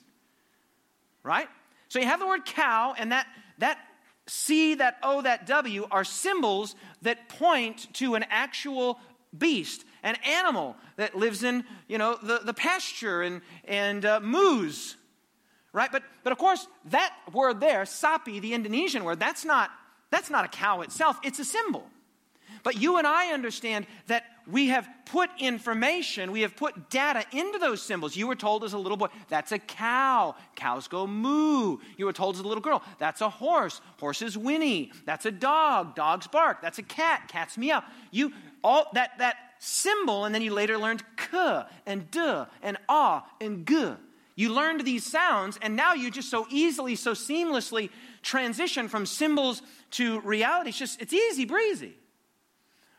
Right? 1.22 1.46
So 1.88 2.00
you 2.00 2.06
have 2.06 2.18
the 2.18 2.26
word 2.26 2.44
cow, 2.44 2.94
and 2.98 3.12
that 3.12 3.28
that 3.58 3.78
C, 4.32 4.76
that 4.76 4.96
O, 5.02 5.20
that 5.20 5.46
W 5.46 5.86
are 5.90 6.04
symbols 6.04 6.74
that 7.02 7.28
point 7.28 7.92
to 7.94 8.14
an 8.14 8.24
actual 8.30 8.98
beast, 9.36 9.84
an 10.02 10.16
animal 10.26 10.74
that 10.96 11.14
lives 11.14 11.44
in, 11.44 11.64
you 11.86 11.98
know, 11.98 12.16
the, 12.22 12.40
the 12.42 12.54
pasture 12.54 13.20
and, 13.20 13.42
and 13.66 14.06
uh, 14.06 14.20
moose, 14.20 14.96
right? 15.74 15.92
But, 15.92 16.02
but 16.24 16.32
of 16.32 16.38
course, 16.38 16.66
that 16.86 17.14
word 17.30 17.60
there, 17.60 17.82
sapi, 17.82 18.40
the 18.40 18.54
Indonesian 18.54 19.04
word, 19.04 19.20
that's 19.20 19.44
not, 19.44 19.70
that's 20.10 20.30
not 20.30 20.46
a 20.46 20.48
cow 20.48 20.80
itself, 20.80 21.18
it's 21.22 21.38
a 21.38 21.44
symbol. 21.44 21.84
But 22.62 22.80
you 22.80 22.96
and 22.96 23.06
I 23.06 23.34
understand 23.34 23.86
that 24.06 24.24
we 24.46 24.68
have 24.68 24.88
put 25.06 25.30
information, 25.38 26.32
we 26.32 26.40
have 26.40 26.56
put 26.56 26.90
data 26.90 27.24
into 27.32 27.58
those 27.58 27.80
symbols. 27.82 28.16
You 28.16 28.26
were 28.26 28.34
told 28.34 28.64
as 28.64 28.72
a 28.72 28.78
little 28.78 28.96
boy, 28.96 29.08
that's 29.28 29.52
a 29.52 29.58
cow. 29.58 30.34
Cows 30.56 30.88
go 30.88 31.06
moo. 31.06 31.78
You 31.96 32.06
were 32.06 32.12
told 32.12 32.36
as 32.36 32.40
a 32.40 32.48
little 32.48 32.62
girl, 32.62 32.82
that's 32.98 33.20
a 33.20 33.28
horse. 33.28 33.80
Horses 34.00 34.36
whinny. 34.36 34.92
That's 35.04 35.26
a 35.26 35.30
dog. 35.30 35.94
Dogs 35.94 36.26
bark. 36.26 36.60
That's 36.60 36.78
a 36.78 36.82
cat. 36.82 37.28
Cats 37.28 37.56
meow. 37.56 37.84
You 38.10 38.32
all 38.64 38.86
that 38.94 39.18
that 39.18 39.36
symbol, 39.58 40.24
and 40.24 40.34
then 40.34 40.42
you 40.42 40.52
later 40.52 40.76
learned 40.78 41.02
k 41.16 41.62
and 41.86 42.10
d 42.10 42.20
and 42.62 42.76
ah 42.88 43.26
and 43.40 43.66
g. 43.66 43.92
You 44.34 44.52
learned 44.52 44.84
these 44.84 45.04
sounds, 45.04 45.58
and 45.60 45.76
now 45.76 45.92
you 45.92 46.10
just 46.10 46.30
so 46.30 46.46
easily, 46.50 46.96
so 46.96 47.12
seamlessly 47.12 47.90
transition 48.22 48.88
from 48.88 49.04
symbols 49.04 49.62
to 49.92 50.20
reality. 50.20 50.70
It's 50.70 50.78
just 50.78 51.00
it's 51.00 51.12
easy 51.12 51.44
breezy 51.44 51.96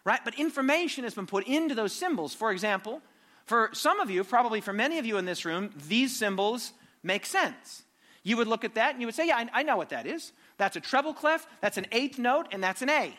right? 0.06 0.20
But 0.24 0.40
information 0.40 1.04
has 1.04 1.14
been 1.14 1.28
put 1.28 1.48
into 1.48 1.76
those 1.76 1.94
symbols. 1.94 2.34
For 2.34 2.52
example, 2.52 3.02
for 3.46 3.70
some 3.74 4.00
of 4.00 4.10
you, 4.10 4.24
probably 4.24 4.62
for 4.62 4.74
many 4.74 5.00
of 5.00 5.06
you 5.06 5.18
in 5.18 5.26
this 5.26 5.46
room, 5.46 5.72
these 5.88 6.16
symbols 6.16 6.74
make 7.04 7.26
sense. 7.26 7.84
You 8.24 8.38
would 8.38 8.48
look 8.48 8.64
at 8.64 8.76
that 8.76 8.92
and 8.92 9.02
you 9.02 9.08
would 9.08 9.16
say, 9.16 9.28
Yeah, 9.28 9.38
I, 9.38 9.50
I 9.54 9.64
know 9.64 9.78
what 9.78 9.90
that 9.90 10.08
is. 10.08 10.32
That's 10.58 10.76
a 10.76 10.82
treble 10.82 11.14
clef, 11.14 11.46
that's 11.62 11.78
an 11.78 11.88
eighth 11.92 12.20
note, 12.20 12.48
and 12.52 12.64
that's 12.64 12.82
an 12.82 12.90
A. 12.90 13.14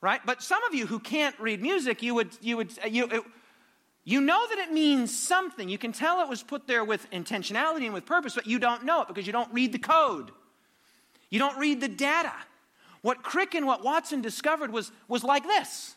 Right? 0.00 0.20
But 0.24 0.42
some 0.42 0.62
of 0.64 0.74
you 0.74 0.86
who 0.86 0.98
can't 0.98 1.38
read 1.38 1.62
music, 1.62 2.02
you 2.02 2.14
would, 2.14 2.30
you 2.40 2.56
would, 2.56 2.76
uh, 2.82 2.88
you, 2.88 3.04
it, 3.06 3.22
you 4.04 4.20
know 4.20 4.44
that 4.48 4.58
it 4.58 4.72
means 4.72 5.16
something. 5.16 5.68
You 5.68 5.78
can 5.78 5.92
tell 5.92 6.20
it 6.22 6.28
was 6.28 6.42
put 6.42 6.66
there 6.66 6.84
with 6.84 7.08
intentionality 7.12 7.84
and 7.84 7.94
with 7.94 8.04
purpose, 8.04 8.34
but 8.34 8.48
you 8.48 8.58
don't 8.58 8.84
know 8.84 9.02
it 9.02 9.08
because 9.08 9.26
you 9.26 9.32
don't 9.32 9.52
read 9.52 9.70
the 9.70 9.78
code. 9.78 10.32
You 11.30 11.38
don't 11.38 11.56
read 11.58 11.80
the 11.80 11.88
data. 11.88 12.32
What 13.02 13.22
Crick 13.22 13.54
and 13.54 13.66
what 13.66 13.84
Watson 13.84 14.22
discovered 14.22 14.72
was, 14.72 14.90
was 15.08 15.24
like 15.24 15.44
this. 15.44 15.94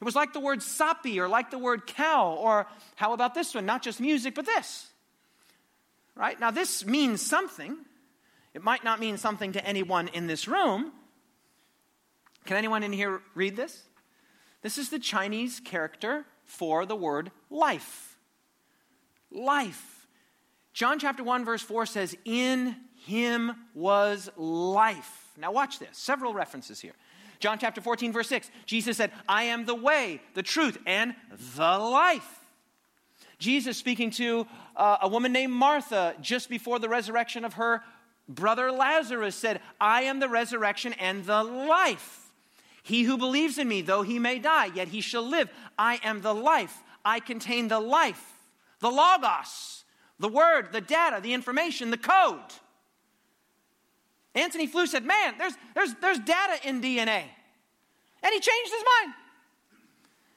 It 0.00 0.04
was 0.04 0.16
like 0.16 0.32
the 0.32 0.40
word 0.40 0.60
sapi 0.60 1.18
or 1.18 1.28
like 1.28 1.50
the 1.50 1.58
word 1.58 1.86
cow, 1.86 2.32
or 2.32 2.66
how 2.96 3.12
about 3.12 3.34
this 3.34 3.54
one? 3.54 3.64
Not 3.64 3.82
just 3.82 4.00
music, 4.00 4.34
but 4.34 4.44
this. 4.46 4.88
Right? 6.14 6.38
Now, 6.40 6.50
this 6.50 6.84
means 6.84 7.20
something. 7.20 7.76
It 8.54 8.62
might 8.62 8.84
not 8.84 9.00
mean 9.00 9.18
something 9.18 9.52
to 9.52 9.64
anyone 9.64 10.08
in 10.08 10.26
this 10.26 10.48
room. 10.48 10.92
Can 12.46 12.56
anyone 12.56 12.82
in 12.82 12.92
here 12.92 13.20
read 13.34 13.56
this? 13.56 13.82
This 14.62 14.78
is 14.78 14.88
the 14.88 14.98
Chinese 14.98 15.60
character 15.60 16.24
for 16.44 16.86
the 16.86 16.96
word 16.96 17.30
life. 17.50 18.16
Life. 19.30 20.06
John 20.72 20.98
chapter 20.98 21.22
1, 21.22 21.44
verse 21.44 21.62
4 21.62 21.84
says, 21.86 22.16
In 22.24 22.76
him 22.94 23.52
was 23.74 24.30
life 24.36 25.25
now, 25.38 25.52
watch 25.52 25.78
this. 25.78 25.96
Several 25.98 26.32
references 26.32 26.80
here. 26.80 26.94
John 27.38 27.58
chapter 27.58 27.80
14, 27.80 28.12
verse 28.12 28.28
6, 28.28 28.50
Jesus 28.64 28.96
said, 28.96 29.12
I 29.28 29.44
am 29.44 29.66
the 29.66 29.74
way, 29.74 30.20
the 30.34 30.42
truth, 30.42 30.78
and 30.86 31.14
the 31.56 31.78
life. 31.78 32.40
Jesus 33.38 33.76
speaking 33.76 34.10
to 34.12 34.46
uh, 34.74 34.98
a 35.02 35.08
woman 35.08 35.32
named 35.32 35.52
Martha 35.52 36.14
just 36.20 36.48
before 36.48 36.78
the 36.78 36.88
resurrection 36.88 37.44
of 37.44 37.54
her 37.54 37.82
brother 38.28 38.72
Lazarus 38.72 39.36
said, 39.36 39.60
I 39.80 40.02
am 40.02 40.20
the 40.20 40.28
resurrection 40.28 40.94
and 40.94 41.24
the 41.24 41.42
life. 41.42 42.32
He 42.82 43.02
who 43.02 43.18
believes 43.18 43.58
in 43.58 43.68
me, 43.68 43.82
though 43.82 44.02
he 44.02 44.18
may 44.18 44.38
die, 44.38 44.70
yet 44.74 44.88
he 44.88 45.00
shall 45.00 45.28
live. 45.28 45.50
I 45.78 46.00
am 46.02 46.22
the 46.22 46.34
life. 46.34 46.82
I 47.04 47.20
contain 47.20 47.68
the 47.68 47.80
life, 47.80 48.34
the 48.80 48.90
logos, 48.90 49.84
the 50.18 50.28
word, 50.28 50.72
the 50.72 50.80
data, 50.80 51.20
the 51.20 51.34
information, 51.34 51.90
the 51.90 51.98
code. 51.98 52.40
Antony 54.36 54.66
Flew 54.66 54.86
said, 54.86 55.04
Man, 55.04 55.34
there's, 55.38 55.54
there's, 55.74 55.94
there's 55.94 56.18
data 56.18 56.58
in 56.62 56.80
DNA. 56.80 57.24
And 58.22 58.32
he 58.32 58.40
changed 58.40 58.72
his 58.72 58.84
mind. 59.00 59.14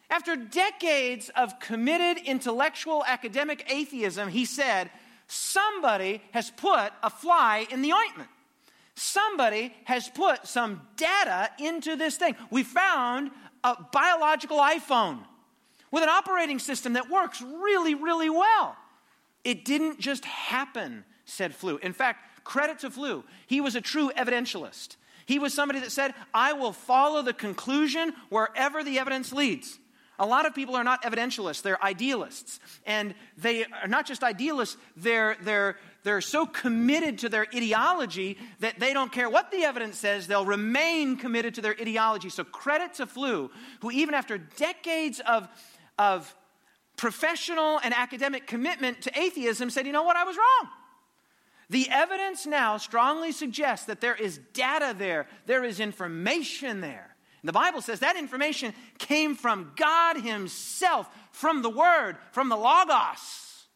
After 0.10 0.36
decades 0.36 1.30
of 1.36 1.60
committed 1.60 2.24
intellectual 2.26 3.04
academic 3.06 3.72
atheism, 3.72 4.30
he 4.30 4.46
said, 4.46 4.90
Somebody 5.28 6.24
has 6.32 6.50
put 6.50 6.92
a 7.04 7.10
fly 7.10 7.68
in 7.70 7.84
the 7.84 7.94
ointment. 7.94 8.30
Somebody 8.96 9.74
has 9.86 10.10
put 10.10 10.48
some 10.48 10.82
data 10.98 11.52
into 11.60 11.96
this 11.96 12.18
thing. 12.18 12.36
We 12.50 12.64
found 12.64 13.32
a 13.64 13.78
biological 13.92 14.58
iPhone 14.58 15.20
with 15.92 16.04
an 16.04 16.10
operating 16.10 16.60
system 16.60 16.94
that 16.94 17.10
works 17.10 17.42
really, 17.42 17.96
really 17.96 18.30
well. 18.30 18.76
It 19.44 19.66
didn't 19.66 20.00
just 20.00 20.26
happen, 20.26 21.06
said 21.26 21.56
Flew. 21.56 21.78
In 21.78 21.94
fact, 21.94 22.29
credit 22.50 22.80
to 22.80 22.90
Flew. 22.90 23.24
He 23.46 23.62
was 23.62 23.76
a 23.76 23.82
true 23.82 24.10
evidentialist. 24.18 24.96
He 25.28 25.38
was 25.38 25.54
somebody 25.54 25.82
that 25.82 25.92
said, 25.92 26.16
I 26.34 26.54
will 26.54 26.74
follow 26.74 27.22
the 27.22 27.32
conclusion 27.32 28.12
wherever 28.30 28.84
the 28.84 28.98
evidence 28.98 29.32
leads. 29.32 29.78
A 30.18 30.26
lot 30.26 30.48
of 30.48 30.56
people 30.56 30.76
are 30.76 30.84
not 30.84 31.04
evidentialists, 31.04 31.62
they're 31.62 31.82
idealists. 31.84 32.60
And 32.88 33.14
they 33.38 33.66
are 33.66 33.88
not 33.88 34.08
just 34.08 34.24
idealists, 34.24 34.78
they're, 34.98 35.38
they're, 35.44 35.78
they're 36.04 36.22
so 36.22 36.48
committed 36.48 37.20
to 37.20 37.30
their 37.30 37.46
ideology 37.56 38.40
that 38.62 38.80
they 38.80 38.94
don't 38.94 39.12
care 39.12 39.30
what 39.30 39.52
the 39.52 39.64
evidence 39.64 40.00
says, 40.00 40.26
they'll 40.26 40.44
remain 40.44 41.18
committed 41.18 41.54
to 41.54 41.62
their 41.62 41.76
ideology. 41.80 42.30
So, 42.30 42.44
credit 42.44 42.96
to 42.96 43.06
Flew, 43.06 43.52
who, 43.82 43.92
even 43.92 44.16
after 44.16 44.40
decades 44.40 45.20
of, 45.20 45.48
of 46.00 46.36
professional 46.98 47.80
and 47.84 47.94
academic 47.94 48.48
commitment 48.48 49.04
to 49.04 49.18
atheism, 49.18 49.70
said, 49.70 49.86
You 49.86 49.94
know 49.94 50.04
what, 50.04 50.18
I 50.18 50.24
was 50.24 50.36
wrong. 50.36 50.72
The 51.70 51.88
evidence 51.90 52.46
now 52.46 52.78
strongly 52.78 53.32
suggests 53.32 53.86
that 53.86 54.02
there 54.02 54.16
is 54.16 54.40
data 54.54 54.96
there, 54.98 55.28
there 55.46 55.64
is 55.64 55.80
information 55.80 56.82
there. 56.82 57.16
The 57.44 57.54
Bible 57.54 57.82
says 57.82 58.00
that 58.00 58.18
information 58.18 58.74
came 58.98 59.36
from 59.36 59.72
God 59.76 60.18
Himself, 60.18 61.08
from 61.32 61.62
the 61.62 61.70
Word, 61.70 62.18
from 62.32 62.50
the 62.50 62.58
Logos. 62.58 63.68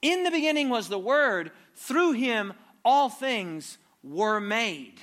In 0.00 0.24
the 0.24 0.30
beginning 0.30 0.70
was 0.70 0.88
the 0.88 0.98
Word, 0.98 1.50
through 1.74 2.12
Him 2.12 2.54
all 2.84 3.10
things 3.10 3.76
were 4.02 4.40
made. 4.40 4.94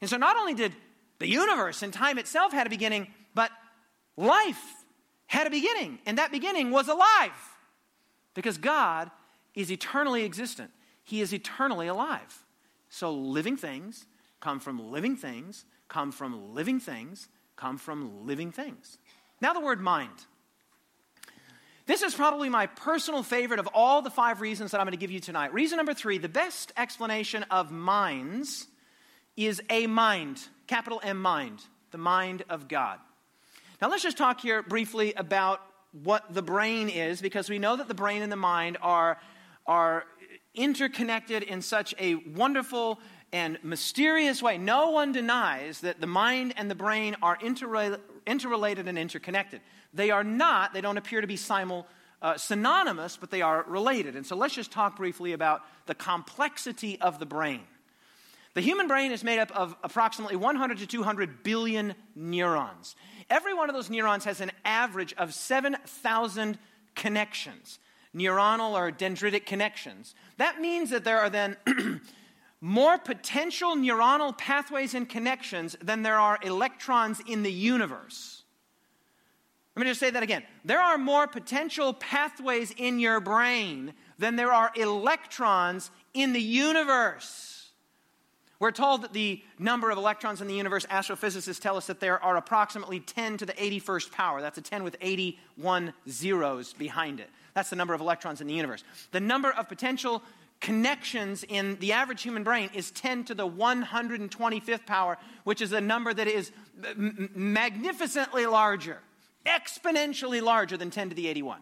And 0.00 0.08
so 0.08 0.16
not 0.16 0.36
only 0.36 0.54
did 0.54 0.74
the 1.18 1.28
universe 1.28 1.82
and 1.82 1.92
time 1.92 2.18
itself 2.18 2.52
had 2.52 2.66
a 2.66 2.70
beginning, 2.70 3.08
but 3.34 3.50
life 4.16 4.62
had 5.26 5.46
a 5.46 5.50
beginning, 5.50 5.98
and 6.06 6.18
that 6.18 6.32
beginning 6.32 6.70
was 6.70 6.88
alive. 6.88 7.32
Because 8.34 8.56
God 8.56 9.10
is 9.54 9.70
eternally 9.70 10.24
existent, 10.24 10.70
He 11.04 11.20
is 11.20 11.32
eternally 11.32 11.86
alive. 11.86 12.44
So 12.88 13.12
living 13.12 13.56
things 13.56 14.06
come 14.40 14.60
from 14.60 14.90
living 14.90 15.16
things 15.16 15.64
come 15.92 16.10
from 16.10 16.54
living 16.54 16.80
things, 16.80 17.28
come 17.54 17.76
from 17.76 18.26
living 18.26 18.50
things. 18.50 18.96
Now, 19.42 19.52
the 19.52 19.60
word 19.60 19.80
mind. 19.80 20.24
This 21.84 22.00
is 22.00 22.14
probably 22.14 22.48
my 22.48 22.66
personal 22.66 23.22
favorite 23.22 23.60
of 23.60 23.68
all 23.74 24.00
the 24.00 24.10
five 24.10 24.40
reasons 24.40 24.70
that 24.70 24.80
I'm 24.80 24.86
going 24.86 24.92
to 24.92 24.98
give 24.98 25.10
you 25.10 25.20
tonight. 25.20 25.52
Reason 25.52 25.76
number 25.76 25.92
three 25.92 26.16
the 26.16 26.28
best 26.28 26.72
explanation 26.76 27.44
of 27.50 27.70
minds 27.70 28.66
is 29.36 29.60
a 29.68 29.86
mind, 29.86 30.40
capital 30.66 31.00
M 31.04 31.20
mind, 31.20 31.62
the 31.90 31.98
mind 31.98 32.42
of 32.48 32.68
God. 32.68 32.98
Now, 33.82 33.90
let's 33.90 34.02
just 34.02 34.16
talk 34.16 34.40
here 34.40 34.62
briefly 34.62 35.12
about 35.12 35.60
what 36.02 36.32
the 36.32 36.42
brain 36.42 36.88
is, 36.88 37.20
because 37.20 37.50
we 37.50 37.58
know 37.58 37.76
that 37.76 37.88
the 37.88 37.94
brain 37.94 38.22
and 38.22 38.32
the 38.32 38.36
mind 38.36 38.78
are, 38.80 39.18
are 39.66 40.04
interconnected 40.54 41.42
in 41.42 41.62
such 41.62 41.94
a 41.98 42.14
wonderful 42.14 43.00
and 43.32 43.58
mysterious 43.62 44.42
way. 44.42 44.58
No 44.58 44.90
one 44.90 45.12
denies 45.12 45.80
that 45.80 46.00
the 46.00 46.06
mind 46.06 46.54
and 46.56 46.70
the 46.70 46.74
brain 46.74 47.16
are 47.22 47.38
interrelated 47.40 48.88
and 48.88 48.98
interconnected. 48.98 49.60
They 49.94 50.10
are 50.10 50.24
not, 50.24 50.74
they 50.74 50.80
don't 50.80 50.98
appear 50.98 51.20
to 51.20 51.26
be 51.26 51.36
simul, 51.36 51.86
uh, 52.20 52.36
synonymous, 52.36 53.16
but 53.16 53.30
they 53.30 53.42
are 53.42 53.64
related. 53.66 54.16
And 54.16 54.26
so 54.26 54.36
let's 54.36 54.54
just 54.54 54.70
talk 54.70 54.96
briefly 54.96 55.32
about 55.32 55.62
the 55.86 55.94
complexity 55.94 57.00
of 57.00 57.18
the 57.18 57.26
brain. 57.26 57.62
The 58.54 58.60
human 58.60 58.86
brain 58.86 59.12
is 59.12 59.24
made 59.24 59.38
up 59.38 59.50
of 59.52 59.74
approximately 59.82 60.36
100 60.36 60.78
to 60.78 60.86
200 60.86 61.42
billion 61.42 61.94
neurons. 62.14 62.96
Every 63.30 63.54
one 63.54 63.70
of 63.70 63.74
those 63.74 63.88
neurons 63.88 64.24
has 64.26 64.42
an 64.42 64.52
average 64.64 65.14
of 65.14 65.32
7,000 65.32 66.58
connections, 66.94 67.78
neuronal 68.14 68.72
or 68.72 68.92
dendritic 68.92 69.46
connections. 69.46 70.14
That 70.36 70.60
means 70.60 70.90
that 70.90 71.04
there 71.04 71.18
are 71.18 71.30
then 71.30 71.56
more 72.60 72.98
potential 72.98 73.74
neuronal 73.76 74.36
pathways 74.36 74.94
and 74.94 75.08
connections 75.08 75.76
than 75.82 76.02
there 76.02 76.18
are 76.18 76.38
electrons 76.42 77.20
in 77.26 77.42
the 77.42 77.52
universe. 77.52 78.42
Let 79.74 79.84
me 79.84 79.90
just 79.90 80.00
say 80.00 80.10
that 80.10 80.22
again. 80.22 80.42
There 80.64 80.80
are 80.80 80.98
more 80.98 81.26
potential 81.26 81.94
pathways 81.94 82.72
in 82.76 82.98
your 82.98 83.20
brain 83.20 83.94
than 84.18 84.36
there 84.36 84.52
are 84.52 84.70
electrons 84.76 85.90
in 86.12 86.34
the 86.34 86.42
universe. 86.42 87.70
We're 88.60 88.70
told 88.70 89.02
that 89.02 89.12
the 89.12 89.42
number 89.58 89.90
of 89.90 89.98
electrons 89.98 90.40
in 90.40 90.46
the 90.46 90.54
universe, 90.54 90.86
astrophysicists 90.86 91.58
tell 91.58 91.76
us 91.76 91.86
that 91.86 91.98
there 91.98 92.22
are 92.22 92.36
approximately 92.36 93.00
10 93.00 93.38
to 93.38 93.46
the 93.46 93.54
81st 93.54 94.12
power. 94.12 94.40
That's 94.40 94.58
a 94.58 94.62
10 94.62 94.84
with 94.84 94.96
81 95.00 95.92
zeros 96.08 96.72
behind 96.72 97.18
it. 97.18 97.28
That's 97.54 97.70
the 97.70 97.76
number 97.76 97.94
of 97.94 98.00
electrons 98.00 98.40
in 98.40 98.46
the 98.46 98.54
universe. 98.54 98.82
The 99.10 99.20
number 99.20 99.50
of 99.50 99.68
potential 99.68 100.22
connections 100.60 101.44
in 101.44 101.76
the 101.80 101.92
average 101.92 102.22
human 102.22 102.44
brain 102.44 102.70
is 102.72 102.90
10 102.92 103.24
to 103.24 103.34
the 103.34 103.46
125th 103.46 104.86
power, 104.86 105.18
which 105.44 105.60
is 105.60 105.72
a 105.72 105.80
number 105.80 106.14
that 106.14 106.28
is 106.28 106.52
magnificently 106.96 108.46
larger, 108.46 108.98
exponentially 109.44 110.40
larger 110.40 110.76
than 110.76 110.90
10 110.90 111.10
to 111.10 111.14
the 111.14 111.26
81. 111.26 111.60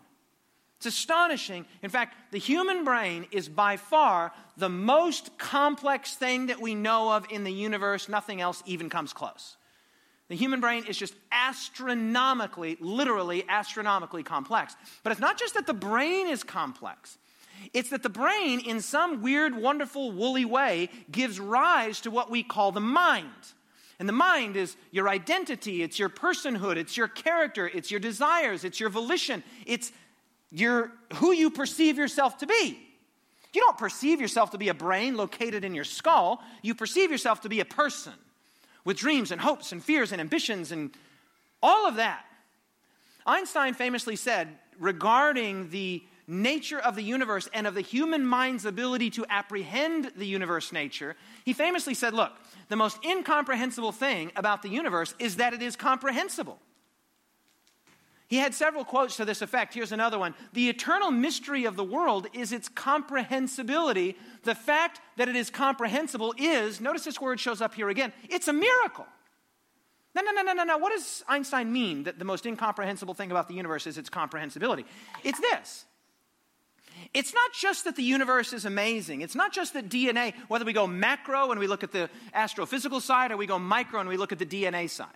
It's 0.77 0.87
astonishing. 0.87 1.67
In 1.83 1.91
fact, 1.91 2.15
the 2.31 2.39
human 2.39 2.85
brain 2.85 3.27
is 3.33 3.49
by 3.49 3.77
far 3.77 4.33
the 4.57 4.71
most 4.71 5.37
complex 5.37 6.15
thing 6.15 6.47
that 6.47 6.61
we 6.61 6.75
know 6.75 7.13
of 7.13 7.27
in 7.31 7.45
the 7.45 7.53
universe. 7.53 8.09
Nothing 8.09 8.41
else 8.41 8.63
even 8.65 8.89
comes 8.89 9.13
close. 9.13 9.57
The 10.31 10.37
human 10.37 10.61
brain 10.61 10.85
is 10.87 10.97
just 10.97 11.15
astronomically, 11.33 12.79
literally 12.81 13.45
astronomically 13.49 14.23
complex. 14.23 14.77
But 15.03 15.11
it's 15.11 15.21
not 15.21 15.37
just 15.37 15.55
that 15.55 15.67
the 15.67 15.75
brain 15.75 16.29
is 16.29 16.45
complex, 16.45 17.19
it's 17.75 17.91
that 17.91 18.05
the 18.05 18.09
brain, 18.09 18.61
in 18.61 18.81
some 18.81 19.23
weird, 19.23 19.55
wonderful, 19.55 20.13
woolly 20.13 20.45
way, 20.45 20.89
gives 21.11 21.41
rise 21.41 22.01
to 22.03 22.13
what 22.13 22.31
we 22.31 22.45
call 22.45 22.71
the 22.71 22.81
mind. 22.81 23.27
And 23.99 24.09
the 24.09 24.15
mind 24.15 24.57
is 24.57 24.77
your 24.93 25.09
identity, 25.09 25.83
it's 25.83 25.99
your 25.99 26.09
personhood, 26.09 26.77
it's 26.77 26.97
your 26.97 27.09
character, 27.09 27.67
it's 27.67 27.91
your 27.91 28.01
desires, 28.01 28.65
it's 28.65 28.79
your 28.79 28.89
volition, 28.89 29.43
it's 29.67 29.93
your, 30.53 30.93
who 31.15 31.33
you 31.33 31.51
perceive 31.51 31.99
yourself 31.99 32.39
to 32.39 32.47
be. 32.47 32.79
You 33.53 33.61
don't 33.63 33.77
perceive 33.77 34.21
yourself 34.21 34.53
to 34.53 34.59
be 34.59 34.69
a 34.69 34.75
brain 34.75 35.17
located 35.17 35.65
in 35.65 35.75
your 35.75 35.85
skull, 35.85 36.41
you 36.63 36.77
perceive 36.77 37.11
yourself 37.11 37.41
to 37.41 37.49
be 37.49 37.59
a 37.59 37.65
person 37.65 38.13
with 38.85 38.97
dreams 38.97 39.31
and 39.31 39.41
hopes 39.41 39.73
and 39.73 39.83
fears 39.83 40.13
and 40.13 40.21
ambitions 40.21 40.73
and 40.73 40.91
all 41.63 41.87
of 41.87 41.97
that. 41.97 42.25
Einstein 43.27 43.75
famously 43.75 44.17
said 44.17 44.49
regarding 44.79 45.71
the 45.71 46.03
nature 46.27 46.79
of 46.79 46.95
the 46.95 47.03
universe 47.03 47.49
and 47.53 47.67
of 47.67 47.75
the 47.75 47.81
human 47.81 48.25
mind's 48.25 48.65
ability 48.65 49.11
to 49.11 49.27
apprehend 49.29 50.13
the 50.17 50.27
universe 50.27 50.73
nature, 50.73 51.17
he 51.45 51.53
famously 51.53 51.93
said, 51.93 52.15
Look, 52.15 52.33
the 52.69 52.77
most 52.77 53.05
incomprehensible 53.05 53.93
thing 53.93 54.33
about 54.37 54.63
the 54.63 54.69
universe 54.69 55.15
is 55.19 55.37
that 55.37 55.53
it 55.53 55.61
is 55.61 55.77
comprehensible. 55.77 56.59
He 58.31 58.37
had 58.37 58.55
several 58.55 58.85
quotes 58.85 59.17
to 59.17 59.25
this 59.25 59.43
effect. 59.43 59.75
Here's 59.75 59.91
another 59.91 60.17
one. 60.17 60.37
The 60.53 60.69
eternal 60.69 61.11
mystery 61.11 61.65
of 61.65 61.75
the 61.75 61.83
world 61.83 62.29
is 62.33 62.53
its 62.53 62.69
comprehensibility. 62.69 64.17
The 64.45 64.55
fact 64.55 65.01
that 65.17 65.29
it 65.29 65.35
is 65.35 65.51
comprehensible 65.51 66.35
is, 66.39 66.81
notice 66.81 67.03
this 67.03 67.21
word 67.21 67.41
shows 67.41 67.61
up 67.61 67.75
here 67.75 67.89
again, 67.89 68.13
it's 68.29 68.47
a 68.47 68.53
miracle. 68.53 69.07
No, 70.15 70.23
no, 70.23 70.31
no, 70.31 70.43
no, 70.43 70.53
no, 70.53 70.63
no. 70.63 70.79
What 70.79 70.93
does 70.93 71.25
Einstein 71.27 71.73
mean 71.73 72.05
that 72.05 72.21
the 72.21 72.25
most 72.25 72.47
incomprehensible 72.47 73.15
thing 73.15 73.33
about 73.33 73.49
the 73.49 73.55
universe 73.55 73.89
is 73.89 73.99
its 73.99 74.09
comprehensibility? 74.09 74.85
It's 75.25 75.41
this 75.41 75.85
it's 77.15 77.35
not 77.35 77.53
just 77.53 77.85
that 77.85 77.97
the 77.97 78.03
universe 78.03 78.53
is 78.53 78.65
amazing. 78.65 79.23
It's 79.23 79.35
not 79.35 79.53
just 79.53 79.73
that 79.75 79.89
DNA, 79.89 80.35
whether 80.49 80.65
we 80.65 80.73
go 80.73 80.87
macro 80.87 81.51
and 81.51 81.59
we 81.59 81.67
look 81.67 81.83
at 81.83 81.93
the 81.93 82.11
astrophysical 82.35 83.01
side 83.01 83.33
or 83.33 83.37
we 83.37 83.47
go 83.47 83.59
micro 83.59 84.01
and 84.01 84.09
we 84.09 84.17
look 84.17 84.33
at 84.33 84.39
the 84.39 84.47
DNA 84.47 84.89
side. 84.89 85.09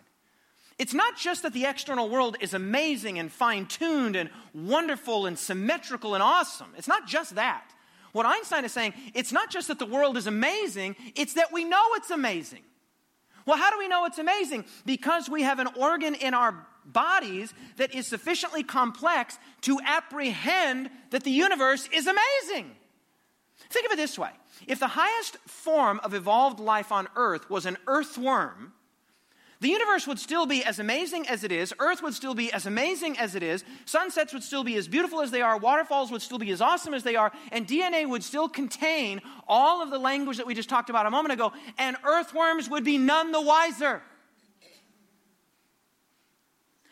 It's 0.78 0.94
not 0.94 1.16
just 1.16 1.42
that 1.42 1.52
the 1.52 1.66
external 1.66 2.08
world 2.08 2.36
is 2.40 2.52
amazing 2.52 3.18
and 3.18 3.30
fine 3.30 3.66
tuned 3.66 4.16
and 4.16 4.30
wonderful 4.52 5.26
and 5.26 5.38
symmetrical 5.38 6.14
and 6.14 6.22
awesome. 6.22 6.72
It's 6.76 6.88
not 6.88 7.06
just 7.06 7.36
that. 7.36 7.64
What 8.12 8.26
Einstein 8.26 8.64
is 8.64 8.72
saying, 8.72 8.94
it's 9.14 9.32
not 9.32 9.50
just 9.50 9.68
that 9.68 9.78
the 9.78 9.86
world 9.86 10.16
is 10.16 10.26
amazing, 10.26 10.96
it's 11.16 11.34
that 11.34 11.52
we 11.52 11.64
know 11.64 11.82
it's 11.94 12.10
amazing. 12.10 12.62
Well, 13.46 13.56
how 13.56 13.70
do 13.70 13.78
we 13.78 13.88
know 13.88 14.04
it's 14.04 14.18
amazing? 14.18 14.64
Because 14.86 15.28
we 15.28 15.42
have 15.42 15.58
an 15.58 15.68
organ 15.76 16.14
in 16.14 16.32
our 16.32 16.66
bodies 16.84 17.52
that 17.76 17.94
is 17.94 18.06
sufficiently 18.06 18.62
complex 18.62 19.38
to 19.62 19.78
apprehend 19.84 20.90
that 21.10 21.24
the 21.24 21.30
universe 21.30 21.88
is 21.92 22.06
amazing. 22.06 22.70
Think 23.70 23.86
of 23.86 23.92
it 23.92 23.96
this 23.96 24.18
way 24.18 24.30
if 24.66 24.78
the 24.78 24.88
highest 24.88 25.36
form 25.46 26.00
of 26.04 26.14
evolved 26.14 26.60
life 26.60 26.92
on 26.92 27.08
Earth 27.16 27.48
was 27.50 27.66
an 27.66 27.76
earthworm, 27.86 28.72
the 29.64 29.70
universe 29.70 30.06
would 30.06 30.18
still 30.18 30.44
be 30.44 30.62
as 30.62 30.78
amazing 30.78 31.26
as 31.26 31.42
it 31.42 31.50
is, 31.50 31.72
Earth 31.78 32.02
would 32.02 32.12
still 32.12 32.34
be 32.34 32.52
as 32.52 32.66
amazing 32.66 33.18
as 33.18 33.34
it 33.34 33.42
is, 33.42 33.64
sunsets 33.86 34.34
would 34.34 34.42
still 34.42 34.62
be 34.62 34.76
as 34.76 34.86
beautiful 34.88 35.22
as 35.22 35.30
they 35.30 35.40
are, 35.40 35.56
waterfalls 35.56 36.12
would 36.12 36.20
still 36.20 36.36
be 36.36 36.50
as 36.50 36.60
awesome 36.60 36.92
as 36.92 37.02
they 37.02 37.16
are, 37.16 37.32
and 37.50 37.66
DNA 37.66 38.06
would 38.06 38.22
still 38.22 38.46
contain 38.46 39.22
all 39.48 39.82
of 39.82 39.88
the 39.88 39.98
language 39.98 40.36
that 40.36 40.46
we 40.46 40.52
just 40.52 40.68
talked 40.68 40.90
about 40.90 41.06
a 41.06 41.10
moment 41.10 41.32
ago, 41.32 41.50
and 41.78 41.96
earthworms 42.04 42.68
would 42.68 42.84
be 42.84 42.98
none 42.98 43.32
the 43.32 43.40
wiser. 43.40 44.02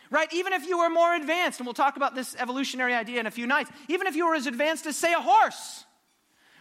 Right? 0.08 0.32
Even 0.32 0.54
if 0.54 0.66
you 0.66 0.78
were 0.78 0.88
more 0.88 1.14
advanced, 1.14 1.60
and 1.60 1.66
we'll 1.66 1.74
talk 1.74 1.98
about 1.98 2.14
this 2.14 2.34
evolutionary 2.38 2.94
idea 2.94 3.20
in 3.20 3.26
a 3.26 3.30
few 3.30 3.46
nights, 3.46 3.70
even 3.88 4.06
if 4.06 4.16
you 4.16 4.26
were 4.26 4.34
as 4.34 4.46
advanced 4.46 4.86
as, 4.86 4.96
say, 4.96 5.12
a 5.12 5.20
horse, 5.20 5.84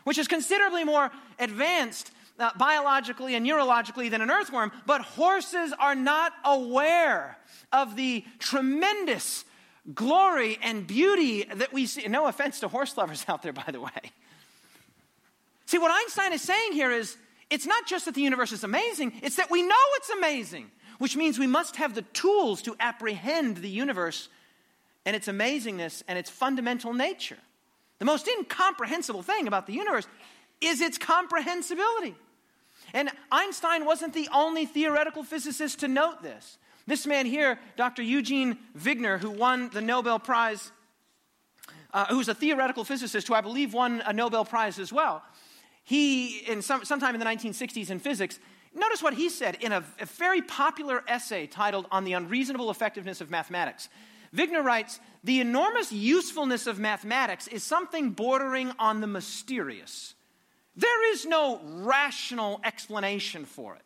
which 0.03 0.17
is 0.17 0.27
considerably 0.27 0.83
more 0.83 1.09
advanced 1.39 2.11
uh, 2.39 2.51
biologically 2.57 3.35
and 3.35 3.45
neurologically 3.45 4.09
than 4.09 4.21
an 4.21 4.31
earthworm, 4.31 4.71
but 4.85 5.01
horses 5.01 5.73
are 5.79 5.95
not 5.95 6.33
aware 6.43 7.37
of 7.71 7.95
the 7.95 8.23
tremendous 8.39 9.45
glory 9.93 10.57
and 10.61 10.85
beauty 10.85 11.43
that 11.43 11.73
we 11.73 11.85
see. 11.85 12.07
No 12.07 12.27
offense 12.27 12.59
to 12.61 12.67
horse 12.67 12.97
lovers 12.97 13.25
out 13.27 13.41
there, 13.41 13.53
by 13.53 13.69
the 13.71 13.81
way. 13.81 14.11
See, 15.65 15.77
what 15.77 15.91
Einstein 15.91 16.33
is 16.33 16.41
saying 16.41 16.73
here 16.73 16.91
is 16.91 17.15
it's 17.49 17.65
not 17.65 17.85
just 17.85 18.05
that 18.05 18.15
the 18.15 18.21
universe 18.21 18.51
is 18.51 18.63
amazing, 18.63 19.13
it's 19.23 19.37
that 19.37 19.49
we 19.49 19.61
know 19.61 19.75
it's 19.95 20.09
amazing, 20.09 20.71
which 20.99 21.15
means 21.15 21.39
we 21.39 21.47
must 21.47 21.77
have 21.77 21.95
the 21.95 22.01
tools 22.01 22.61
to 22.63 22.75
apprehend 22.79 23.57
the 23.57 23.69
universe 23.69 24.29
and 25.05 25.15
its 25.15 25.27
amazingness 25.27 26.03
and 26.07 26.17
its 26.19 26.29
fundamental 26.29 26.93
nature. 26.93 27.37
The 27.99 28.05
most 28.05 28.27
incomprehensible 28.27 29.21
thing 29.21 29.47
about 29.47 29.67
the 29.67 29.73
universe 29.73 30.07
is 30.61 30.81
its 30.81 30.97
comprehensibility. 30.97 32.15
And 32.93 33.09
Einstein 33.31 33.85
wasn't 33.85 34.13
the 34.13 34.29
only 34.33 34.65
theoretical 34.65 35.23
physicist 35.23 35.79
to 35.79 35.87
note 35.87 36.21
this. 36.23 36.57
This 36.87 37.05
man 37.05 37.25
here, 37.25 37.59
Dr. 37.77 38.01
Eugene 38.01 38.57
Wigner, 38.77 39.19
who 39.19 39.29
won 39.29 39.69
the 39.69 39.81
Nobel 39.81 40.19
Prize, 40.19 40.71
uh, 41.93 42.05
who's 42.07 42.27
a 42.27 42.35
theoretical 42.35 42.83
physicist 42.83 43.27
who 43.27 43.33
I 43.33 43.41
believe 43.41 43.73
won 43.73 44.01
a 44.05 44.13
Nobel 44.13 44.45
Prize 44.45 44.79
as 44.79 44.91
well, 44.91 45.23
he, 45.83 46.39
in 46.39 46.61
some, 46.61 46.85
sometime 46.85 47.15
in 47.15 47.19
the 47.19 47.25
1960s 47.25 47.89
in 47.89 47.99
physics, 47.99 48.39
notice 48.73 49.01
what 49.01 49.13
he 49.13 49.29
said 49.29 49.57
in 49.61 49.71
a, 49.71 49.83
a 49.99 50.05
very 50.05 50.41
popular 50.41 51.03
essay 51.07 51.47
titled 51.47 51.87
On 51.91 52.03
the 52.03 52.13
Unreasonable 52.13 52.69
Effectiveness 52.69 53.21
of 53.21 53.29
Mathematics. 53.29 53.89
Wigner 54.35 54.63
writes 54.63 54.99
The 55.23 55.39
enormous 55.39 55.91
usefulness 55.91 56.67
of 56.67 56.79
mathematics 56.79 57.47
is 57.47 57.63
something 57.63 58.11
bordering 58.11 58.71
on 58.79 59.01
the 59.01 59.07
mysterious. 59.07 60.15
There 60.75 61.13
is 61.13 61.25
no 61.25 61.59
rational 61.63 62.61
explanation 62.63 63.45
for 63.45 63.75
it. 63.75 63.81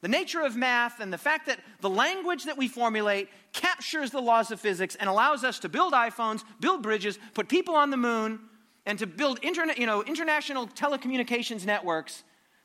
The 0.00 0.08
nature 0.08 0.40
of 0.40 0.56
math 0.56 0.98
and 0.98 1.12
the 1.12 1.18
fact 1.18 1.46
that 1.46 1.60
the 1.80 1.90
language 1.90 2.44
that 2.44 2.58
we 2.58 2.66
formulate 2.66 3.28
captures 3.52 4.10
the 4.10 4.20
laws 4.20 4.50
of 4.50 4.60
physics 4.60 4.96
and 4.96 5.08
allows 5.08 5.44
us 5.44 5.60
to 5.60 5.68
build 5.68 5.92
iPhones, 5.92 6.42
build 6.58 6.82
bridges, 6.82 7.18
put 7.34 7.48
people 7.48 7.76
on 7.76 7.90
the 7.90 7.96
moon, 7.96 8.40
and 8.84 8.98
to 8.98 9.06
build 9.06 9.38
internet, 9.42 9.78
you 9.78 9.86
know, 9.86 10.02
international 10.02 10.66
telecommunications 10.66 11.64
networks. 11.64 12.24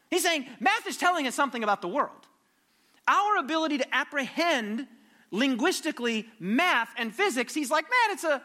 He's 0.09 0.24
saying 0.24 0.47
math 0.59 0.88
is 0.88 0.97
telling 0.97 1.28
us 1.28 1.36
something 1.36 1.63
about 1.63 1.82
the 1.82 1.88
world. 1.88 2.28
Our 3.07 3.38
ability 3.38 3.78
to 3.80 3.95
apprehend 3.95 4.88
linguistically 5.30 6.28
math 6.39 6.89
and 6.97 7.13
physics, 7.13 7.53
he's 7.53 7.70
like, 7.70 7.86
man, 7.86 8.15
it's 8.15 8.24
a, 8.24 8.41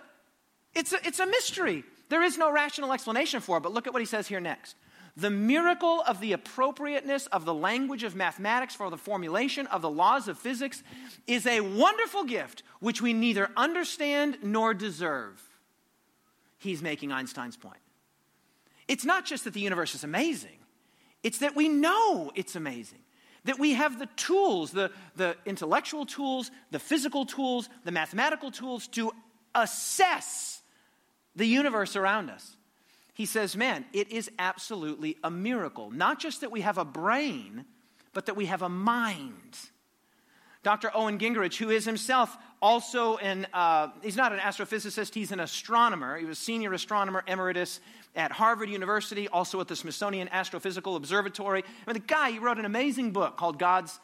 it's 0.75 0.93
a, 0.93 1.07
it's 1.07 1.19
a 1.19 1.27
mystery. 1.27 1.85
There 2.11 2.23
is 2.23 2.37
no 2.37 2.53
rational 2.53 2.93
explanation 2.93 3.41
for 3.41 3.57
it. 3.57 3.63
But 3.63 3.73
look 3.73 3.87
at 3.87 3.95
what 3.95 4.03
he 4.03 4.07
says 4.07 4.29
here 4.29 4.41
next. 4.41 4.77
The 5.17 5.31
miracle 5.31 6.03
of 6.07 6.21
the 6.21 6.33
appropriateness 6.33 7.27
of 7.27 7.45
the 7.45 7.53
language 7.53 8.03
of 8.03 8.17
mathematics 8.17 8.75
for 8.75 8.89
the 8.89 8.97
formulation 8.97 9.67
of 9.67 9.83
the 9.83 9.91
laws 9.91 10.27
of 10.27 10.39
physics 10.39 10.83
is 11.27 11.47
a 11.47 11.61
wonderful 11.61 12.25
gift 12.25 12.63
which 12.81 13.03
we 13.03 13.13
neither 13.13 13.51
understand 13.57 14.39
nor 14.43 14.73
deserve. 14.73 15.43
He's 16.59 16.81
making 16.81 17.13
Einstein's 17.13 17.57
point. 17.57 17.81
It's 18.89 19.05
not 19.05 19.27
just 19.27 19.45
that 19.45 19.55
the 19.55 19.61
universe 19.61 19.95
is 19.95 20.03
amazing, 20.03 20.59
it's 21.23 21.39
that 21.39 21.55
we 21.55 21.69
know 21.69 22.33
it's 22.35 22.57
amazing 22.57 23.03
that 23.45 23.59
we 23.59 23.73
have 23.75 23.99
the 23.99 24.07
tools, 24.17 24.71
the, 24.71 24.91
the 25.17 25.37
intellectual 25.45 26.07
tools, 26.07 26.51
the 26.71 26.79
physical 26.79 27.27
tools, 27.27 27.69
the 27.85 27.91
mathematical 27.91 28.51
tools 28.51 28.87
to 28.89 29.13
assess 29.55 30.63
the 31.35 31.47
universe 31.47 31.97
around 31.97 32.31
us. 32.31 32.57
He 33.15 33.27
says, 33.27 33.57
man, 33.57 33.85
it 33.93 34.11
is 34.11 34.31
absolutely 34.39 35.19
a 35.23 35.31
miracle. 35.31 35.91
Not 35.91 36.19
just 36.19 36.41
that 36.41 36.51
we 36.51 36.63
have 36.63 36.79
a 36.79 36.85
brain, 36.85 37.65
but 38.13 38.27
that 38.27 38.37
we 38.37 38.47
have 38.47 38.63
a 38.63 38.69
mind. 38.69 39.59
Dr. 40.63 40.91
Owen 40.95 41.19
Gingerich, 41.19 41.57
who 41.57 41.71
is 41.71 41.85
himself 41.85 42.37
also 42.61 43.17
an, 43.17 43.47
uh, 43.53 43.89
he's 44.03 44.17
not 44.17 44.33
an 44.33 44.39
astrophysicist, 44.39 45.13
he's 45.13 45.33
an 45.33 45.41
astronomer. 45.41 46.17
He 46.17 46.25
was 46.25 46.39
senior 46.39 46.73
astronomer 46.73 47.25
emeritus 47.27 47.81
at 48.15 48.31
Harvard 48.31 48.71
University, 48.71 49.27
also 49.29 49.61
at 49.61 49.69
the 49.69 49.75
Smithsonian 49.75 50.29
Astrophysical 50.29 50.97
Observatory. 50.97 51.65
I 51.65 51.91
mean, 51.91 51.95
the 51.95 52.07
guy, 52.07 52.31
he 52.31 52.39
wrote 52.39 52.59
an 52.59 52.65
amazing 52.65 53.11
book 53.11 53.37
called 53.37 53.59
God's, 53.59 53.99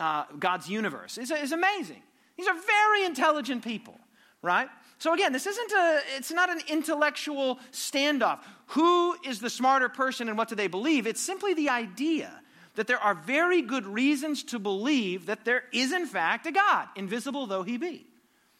uh, 0.00 0.24
God's 0.38 0.68
Universe. 0.68 1.16
It's, 1.16 1.30
it's 1.30 1.52
amazing. 1.52 2.02
These 2.36 2.48
are 2.48 2.54
very 2.54 3.04
intelligent 3.04 3.62
people, 3.62 3.98
right? 4.42 4.68
So 5.04 5.12
again, 5.12 5.34
this 5.34 5.46
isn't 5.46 5.70
a, 5.70 6.00
it's 6.16 6.32
not 6.32 6.48
an 6.48 6.60
intellectual 6.66 7.58
standoff. 7.72 8.38
Who 8.68 9.14
is 9.22 9.38
the 9.38 9.50
smarter 9.50 9.90
person 9.90 10.30
and 10.30 10.38
what 10.38 10.48
do 10.48 10.54
they 10.54 10.66
believe? 10.66 11.06
It's 11.06 11.20
simply 11.20 11.52
the 11.52 11.68
idea 11.68 12.32
that 12.76 12.86
there 12.86 12.98
are 12.98 13.12
very 13.14 13.60
good 13.60 13.86
reasons 13.86 14.44
to 14.44 14.58
believe 14.58 15.26
that 15.26 15.44
there 15.44 15.64
is, 15.74 15.92
in 15.92 16.06
fact, 16.06 16.46
a 16.46 16.52
God, 16.52 16.88
invisible 16.96 17.46
though 17.46 17.62
he 17.62 17.76
be. 17.76 18.06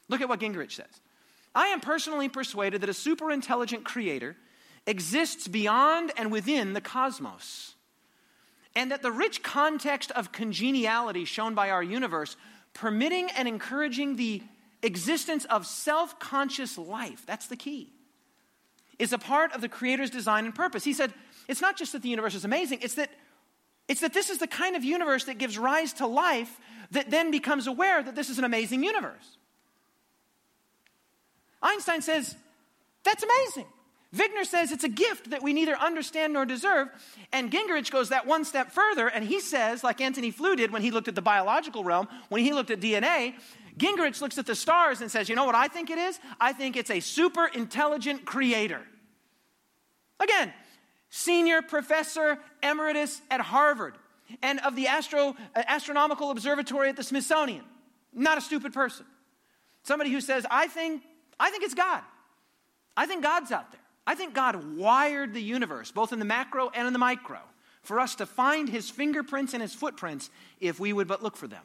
Look 0.08 0.20
at 0.20 0.28
what 0.28 0.40
Gingerich 0.40 0.72
says. 0.72 1.00
I 1.54 1.68
am 1.68 1.80
personally 1.80 2.28
persuaded 2.28 2.82
that 2.82 2.90
a 2.90 2.94
super 2.94 3.30
intelligent 3.30 3.84
creator 3.86 4.36
exists 4.86 5.48
beyond 5.48 6.12
and 6.18 6.30
within 6.30 6.74
the 6.74 6.82
cosmos, 6.82 7.74
and 8.76 8.90
that 8.90 9.00
the 9.00 9.12
rich 9.12 9.42
context 9.42 10.10
of 10.10 10.30
congeniality 10.30 11.24
shown 11.24 11.54
by 11.54 11.70
our 11.70 11.82
universe, 11.82 12.36
permitting 12.74 13.30
and 13.30 13.48
encouraging 13.48 14.16
the 14.16 14.42
existence 14.84 15.44
of 15.46 15.66
self 15.66 16.18
conscious 16.18 16.76
life, 16.78 17.24
that's 17.26 17.46
the 17.46 17.56
key, 17.56 17.92
is 18.98 19.12
a 19.12 19.18
part 19.18 19.52
of 19.52 19.60
the 19.60 19.68
Creator's 19.68 20.10
design 20.10 20.44
and 20.44 20.54
purpose. 20.54 20.84
He 20.84 20.92
said, 20.92 21.12
it's 21.48 21.60
not 21.60 21.76
just 21.76 21.92
that 21.92 22.02
the 22.02 22.08
universe 22.08 22.34
is 22.34 22.44
amazing, 22.44 22.80
it's 22.82 22.94
that 22.94 23.10
it's 23.88 24.00
that 24.00 24.14
this 24.14 24.30
is 24.30 24.38
the 24.38 24.46
kind 24.46 24.76
of 24.76 24.84
universe 24.84 25.24
that 25.24 25.38
gives 25.38 25.58
rise 25.58 25.92
to 25.94 26.06
life 26.06 26.58
that 26.92 27.10
then 27.10 27.30
becomes 27.30 27.66
aware 27.66 28.02
that 28.02 28.14
this 28.14 28.30
is 28.30 28.38
an 28.38 28.44
amazing 28.44 28.82
universe. 28.82 29.36
Einstein 31.62 32.00
says, 32.02 32.34
that's 33.04 33.22
amazing. 33.22 33.66
Wigner 34.14 34.44
says 34.44 34.70
it's 34.70 34.84
a 34.84 34.88
gift 34.88 35.30
that 35.30 35.42
we 35.42 35.52
neither 35.52 35.76
understand 35.76 36.32
nor 36.32 36.46
deserve. 36.46 36.88
And 37.32 37.50
Gingerich 37.50 37.90
goes 37.90 38.10
that 38.10 38.26
one 38.26 38.44
step 38.44 38.70
further, 38.70 39.08
and 39.08 39.24
he 39.24 39.40
says, 39.40 39.82
like 39.82 40.00
Antony 40.00 40.30
Flew 40.30 40.54
did 40.54 40.70
when 40.70 40.82
he 40.82 40.90
looked 40.90 41.08
at 41.08 41.14
the 41.14 41.22
biological 41.22 41.82
realm, 41.82 42.08
when 42.28 42.42
he 42.42 42.52
looked 42.52 42.70
at 42.70 42.80
DNA, 42.80 43.34
Gingerich 43.76 44.20
looks 44.20 44.38
at 44.38 44.46
the 44.46 44.54
stars 44.54 45.00
and 45.00 45.10
says, 45.10 45.28
You 45.28 45.34
know 45.34 45.44
what 45.44 45.54
I 45.54 45.68
think 45.68 45.90
it 45.90 45.98
is? 45.98 46.18
I 46.40 46.52
think 46.52 46.76
it's 46.76 46.90
a 46.90 47.00
super 47.00 47.46
intelligent 47.46 48.24
creator. 48.24 48.80
Again, 50.20 50.52
senior 51.10 51.60
professor 51.62 52.38
emeritus 52.62 53.20
at 53.30 53.40
Harvard 53.40 53.96
and 54.42 54.60
of 54.60 54.76
the 54.76 54.86
Astro, 54.86 55.36
uh, 55.54 55.62
Astronomical 55.66 56.30
Observatory 56.30 56.88
at 56.88 56.96
the 56.96 57.02
Smithsonian. 57.02 57.64
Not 58.12 58.38
a 58.38 58.40
stupid 58.40 58.72
person. 58.72 59.06
Somebody 59.82 60.10
who 60.10 60.20
says, 60.20 60.46
I 60.50 60.68
think, 60.68 61.02
I 61.38 61.50
think 61.50 61.64
it's 61.64 61.74
God. 61.74 62.02
I 62.96 63.06
think 63.06 63.22
God's 63.22 63.50
out 63.50 63.72
there. 63.72 63.80
I 64.06 64.14
think 64.14 64.34
God 64.34 64.76
wired 64.76 65.34
the 65.34 65.42
universe, 65.42 65.90
both 65.90 66.12
in 66.12 66.18
the 66.18 66.24
macro 66.24 66.70
and 66.74 66.86
in 66.86 66.92
the 66.92 66.98
micro, 66.98 67.40
for 67.82 67.98
us 67.98 68.14
to 68.16 68.26
find 68.26 68.68
his 68.68 68.88
fingerprints 68.88 69.52
and 69.52 69.62
his 69.62 69.74
footprints 69.74 70.30
if 70.60 70.78
we 70.78 70.92
would 70.92 71.08
but 71.08 71.22
look 71.22 71.36
for 71.36 71.48
them. 71.48 71.62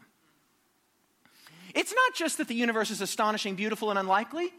It's 1.75 1.93
not 1.93 2.15
just 2.15 2.37
that 2.37 2.47
the 2.47 2.55
universe 2.55 2.91
is 2.91 3.01
astonishing, 3.01 3.55
beautiful, 3.55 3.89
and 3.89 3.99
unlikely, 3.99 4.51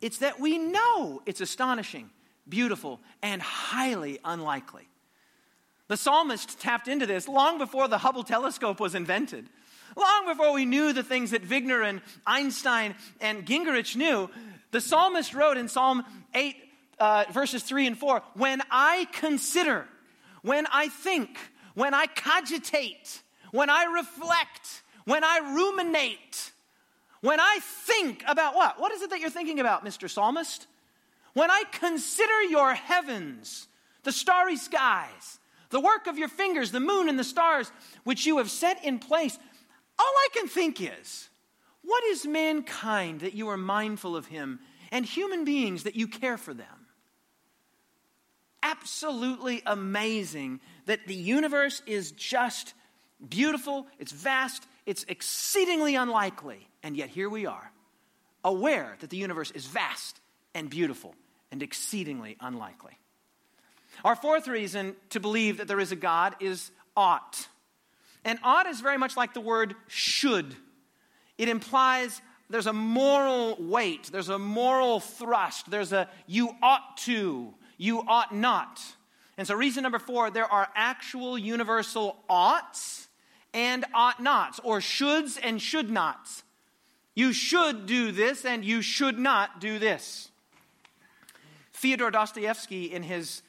it's 0.00 0.18
that 0.18 0.40
we 0.40 0.58
know 0.58 1.22
it's 1.26 1.40
astonishing, 1.40 2.10
beautiful, 2.48 3.00
and 3.22 3.40
highly 3.40 4.18
unlikely. 4.24 4.88
The 5.88 5.96
psalmist 5.96 6.60
tapped 6.60 6.88
into 6.88 7.06
this 7.06 7.28
long 7.28 7.58
before 7.58 7.88
the 7.88 7.98
Hubble 7.98 8.24
telescope 8.24 8.80
was 8.80 8.94
invented. 8.94 9.48
Long 9.96 10.26
before 10.26 10.52
we 10.52 10.64
knew 10.64 10.92
the 10.92 11.02
things 11.02 11.30
that 11.30 11.48
Wigner 11.48 11.88
and 11.88 12.02
Einstein 12.26 12.94
and 13.20 13.46
Gingerich 13.46 13.96
knew, 13.96 14.28
the 14.72 14.80
psalmist 14.80 15.32
wrote 15.32 15.56
in 15.56 15.68
Psalm 15.68 16.04
8, 16.34 16.56
uh, 16.98 17.24
verses 17.30 17.62
3 17.62 17.86
and 17.86 17.98
4 17.98 18.22
when 18.34 18.60
I 18.70 19.06
consider, 19.12 19.86
when 20.42 20.66
I 20.72 20.88
think, 20.88 21.38
when 21.74 21.94
I 21.94 22.06
cogitate, 22.06 23.22
when 23.52 23.70
I 23.70 23.84
reflect, 23.84 24.82
when 25.04 25.22
I 25.22 25.38
ruminate, 25.54 26.52
when 27.26 27.40
I 27.40 27.58
think 27.60 28.22
about 28.28 28.54
what? 28.54 28.78
What 28.78 28.92
is 28.92 29.02
it 29.02 29.10
that 29.10 29.18
you're 29.18 29.30
thinking 29.30 29.58
about, 29.58 29.84
Mr. 29.84 30.08
Psalmist? 30.08 30.68
When 31.32 31.50
I 31.50 31.64
consider 31.72 32.42
your 32.44 32.72
heavens, 32.72 33.66
the 34.04 34.12
starry 34.12 34.56
skies, 34.56 35.40
the 35.70 35.80
work 35.80 36.06
of 36.06 36.18
your 36.18 36.28
fingers, 36.28 36.70
the 36.70 36.78
moon 36.78 37.08
and 37.08 37.18
the 37.18 37.24
stars, 37.24 37.72
which 38.04 38.26
you 38.26 38.38
have 38.38 38.48
set 38.48 38.84
in 38.84 39.00
place, 39.00 39.36
all 39.98 40.04
I 40.04 40.28
can 40.34 40.46
think 40.46 40.80
is, 40.80 41.28
what 41.82 42.04
is 42.04 42.26
mankind 42.26 43.22
that 43.22 43.34
you 43.34 43.48
are 43.48 43.56
mindful 43.56 44.14
of 44.14 44.26
him, 44.26 44.60
and 44.92 45.04
human 45.04 45.44
beings 45.44 45.82
that 45.82 45.96
you 45.96 46.06
care 46.06 46.38
for 46.38 46.54
them? 46.54 46.86
Absolutely 48.62 49.62
amazing 49.66 50.60
that 50.84 51.08
the 51.08 51.14
universe 51.14 51.82
is 51.86 52.12
just 52.12 52.74
beautiful, 53.28 53.88
it's 53.98 54.12
vast, 54.12 54.64
it's 54.86 55.04
exceedingly 55.08 55.96
unlikely, 55.96 56.68
and 56.86 56.96
yet 56.96 57.08
here 57.08 57.28
we 57.28 57.46
are, 57.46 57.72
aware 58.44 58.96
that 59.00 59.10
the 59.10 59.16
universe 59.16 59.50
is 59.50 59.66
vast 59.66 60.20
and 60.54 60.70
beautiful 60.70 61.16
and 61.50 61.60
exceedingly 61.60 62.36
unlikely. 62.40 62.96
Our 64.04 64.14
fourth 64.14 64.46
reason 64.46 64.94
to 65.10 65.18
believe 65.18 65.58
that 65.58 65.66
there 65.66 65.80
is 65.80 65.90
a 65.90 65.96
God 65.96 66.36
is 66.38 66.70
ought. 66.96 67.48
And 68.24 68.38
ought 68.44 68.68
is 68.68 68.80
very 68.80 68.98
much 68.98 69.16
like 69.16 69.34
the 69.34 69.40
word 69.40 69.74
should. 69.88 70.54
It 71.36 71.48
implies 71.48 72.22
there's 72.50 72.68
a 72.68 72.72
moral 72.72 73.56
weight, 73.58 74.08
there's 74.12 74.28
a 74.28 74.38
moral 74.38 75.00
thrust, 75.00 75.68
there's 75.68 75.92
a 75.92 76.08
you 76.28 76.50
ought 76.62 76.98
to, 76.98 77.52
you 77.78 78.04
ought 78.06 78.32
not. 78.32 78.80
And 79.36 79.44
so, 79.44 79.56
reason 79.56 79.82
number 79.82 79.98
four 79.98 80.30
there 80.30 80.50
are 80.50 80.68
actual 80.76 81.36
universal 81.36 82.16
oughts 82.28 83.08
and 83.52 83.84
ought 83.92 84.22
nots, 84.22 84.60
or 84.62 84.78
shoulds 84.78 85.36
and 85.42 85.60
should 85.60 85.90
nots. 85.90 86.44
You 87.16 87.32
should 87.32 87.86
do 87.86 88.12
this 88.12 88.44
and 88.44 88.64
you 88.64 88.82
should 88.82 89.18
not 89.18 89.58
do 89.58 89.80
this. 89.80 90.28
Fyodor 91.72 92.10
Dostoevsky, 92.10 92.92
in 92.92 93.02
his 93.02 93.42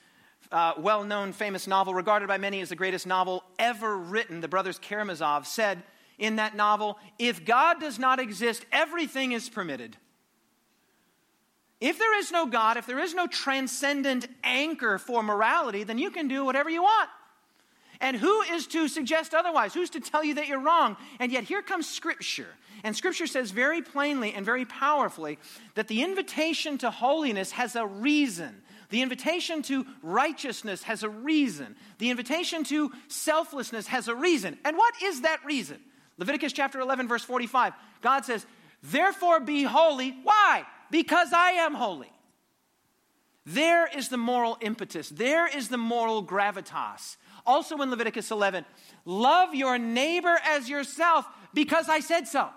uh, 0.52 0.74
well 0.78 1.04
known 1.04 1.34
famous 1.34 1.68
novel, 1.68 1.94
regarded 1.94 2.28
by 2.28 2.38
many 2.38 2.62
as 2.62 2.70
the 2.70 2.76
greatest 2.76 3.06
novel 3.06 3.44
ever 3.60 3.98
written, 3.98 4.40
The 4.40 4.48
Brothers 4.48 4.80
Karamazov, 4.80 5.46
said 5.46 5.84
in 6.18 6.38
that 6.38 6.56
novel 6.56 6.98
if 7.20 7.44
God 7.44 7.82
does 7.82 8.00
not 8.00 8.20
exist, 8.20 8.66
everything 8.72 9.34
is 9.34 9.50
permitted. 9.50 9.98
If 11.82 12.00
there 12.00 12.18
is 12.18 12.32
no 12.32 12.46
God, 12.46 12.78
if 12.78 12.88
there 12.88 13.00
is 13.00 13.14
no 13.14 13.28
transcendent 13.28 14.28
anchor 14.46 14.98
for 14.98 15.22
morality, 15.22 15.84
then 15.84 15.98
you 15.98 16.10
can 16.10 16.30
do 16.30 16.46
whatever 16.46 16.70
you 16.70 16.84
want. 16.84 17.10
And 18.00 18.16
who 18.16 18.42
is 18.44 18.66
to 18.68 18.88
suggest 18.88 19.34
otherwise? 19.34 19.74
Who's 19.74 19.90
to 19.92 20.00
tell 20.00 20.24
you 20.24 20.36
that 20.36 20.48
you're 20.48 20.62
wrong? 20.62 20.96
And 21.20 21.32
yet 21.32 21.44
here 21.44 21.62
comes 21.62 21.88
Scripture. 21.88 22.48
And 22.84 22.96
Scripture 22.96 23.28
says 23.28 23.52
very 23.52 23.82
plainly 23.82 24.34
and 24.34 24.46
very 24.46 24.66
powerfully 24.66 25.40
that 25.76 25.88
the 25.88 26.04
invitation 26.04 26.78
to 26.80 26.92
holiness 26.92 27.52
has 27.52 27.76
a 27.76 27.86
reason. 27.86 28.62
The 28.90 29.02
invitation 29.02 29.62
to 29.64 29.86
righteousness 30.02 30.84
has 30.84 31.04
a 31.04 31.10
reason. 31.10 31.76
The 31.98 32.10
invitation 32.10 32.64
to 32.66 32.92
selflessness 33.08 33.88
has 33.88 34.08
a 34.08 34.16
reason. 34.16 34.58
And 34.64 34.78
what 34.78 34.94
is 35.04 35.22
that 35.22 35.44
reason? 35.44 35.80
Leviticus 36.18 36.54
chapter 36.54 36.80
11, 36.80 37.08
verse 37.08 37.24
45. 37.24 37.74
God 38.02 38.26
says, 38.26 38.46
Therefore 38.82 39.40
be 39.40 39.64
holy. 39.64 40.16
Why? 40.24 40.64
Because 40.90 41.34
I 41.34 41.52
am 41.52 41.74
holy. 41.74 42.12
There 43.46 43.88
is 43.88 44.10
the 44.10 44.18
moral 44.18 44.58
impetus. 44.62 45.10
There 45.10 45.48
is 45.48 45.70
the 45.70 45.78
moral 45.78 46.24
gravitas. 46.24 47.18
Also 47.46 47.82
in 47.82 47.90
Leviticus 47.90 48.30
11, 48.30 48.66
love 49.06 49.56
your 49.56 49.78
neighbor 49.78 50.38
as 50.44 50.68
yourself 50.68 51.26
because 51.54 51.88
I 51.88 52.02
said 52.02 52.28
so. 52.28 52.50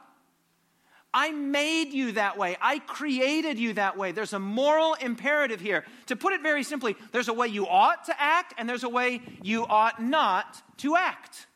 I 1.12 1.32
made 1.32 1.92
you 1.92 2.12
that 2.12 2.38
way. 2.38 2.56
I 2.60 2.78
created 2.78 3.58
you 3.58 3.72
that 3.74 3.96
way. 3.96 4.12
There's 4.12 4.32
a 4.32 4.38
moral 4.38 4.94
imperative 4.94 5.60
here. 5.60 5.84
To 6.06 6.16
put 6.16 6.32
it 6.34 6.42
very 6.42 6.62
simply, 6.62 6.96
there's 7.12 7.28
a 7.28 7.32
way 7.32 7.48
you 7.48 7.66
ought 7.66 8.04
to 8.04 8.20
act, 8.20 8.54
and 8.56 8.68
there's 8.68 8.84
a 8.84 8.88
way 8.88 9.20
you 9.42 9.66
ought 9.66 10.00
not 10.00 10.62
to 10.78 10.96
act. 10.96 11.46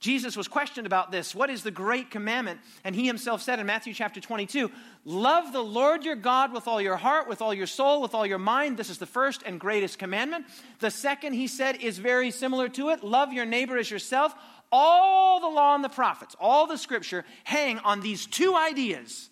Jesus 0.00 0.34
was 0.34 0.48
questioned 0.48 0.86
about 0.86 1.12
this. 1.12 1.34
What 1.34 1.50
is 1.50 1.62
the 1.62 1.70
great 1.70 2.10
commandment? 2.10 2.60
And 2.84 2.94
he 2.94 3.06
himself 3.06 3.42
said 3.42 3.60
in 3.60 3.66
Matthew 3.66 3.92
chapter 3.92 4.18
22 4.18 4.70
Love 5.04 5.52
the 5.52 5.62
Lord 5.62 6.04
your 6.04 6.16
God 6.16 6.54
with 6.54 6.66
all 6.66 6.80
your 6.80 6.96
heart, 6.96 7.28
with 7.28 7.42
all 7.42 7.52
your 7.52 7.66
soul, 7.66 8.00
with 8.00 8.14
all 8.14 8.26
your 8.26 8.38
mind. 8.38 8.78
This 8.78 8.88
is 8.88 8.96
the 8.96 9.06
first 9.06 9.42
and 9.44 9.60
greatest 9.60 9.98
commandment. 9.98 10.46
The 10.78 10.90
second, 10.90 11.34
he 11.34 11.46
said, 11.46 11.82
is 11.82 11.98
very 11.98 12.30
similar 12.30 12.68
to 12.70 12.88
it 12.90 13.04
love 13.04 13.32
your 13.32 13.44
neighbor 13.44 13.76
as 13.76 13.90
yourself. 13.90 14.34
All 14.72 15.40
the 15.40 15.48
law 15.48 15.74
and 15.74 15.82
the 15.82 15.88
prophets, 15.88 16.36
all 16.38 16.66
the 16.66 16.78
scripture 16.78 17.24
hang 17.44 17.78
on 17.80 18.00
these 18.00 18.26
two 18.26 18.54
ideas 18.54 19.28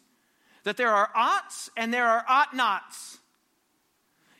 that 0.64 0.76
there 0.76 0.90
are 0.90 1.10
oughts 1.14 1.70
and 1.76 1.94
there 1.94 2.06
are 2.06 2.24
ought 2.28 2.54
nots. 2.54 3.18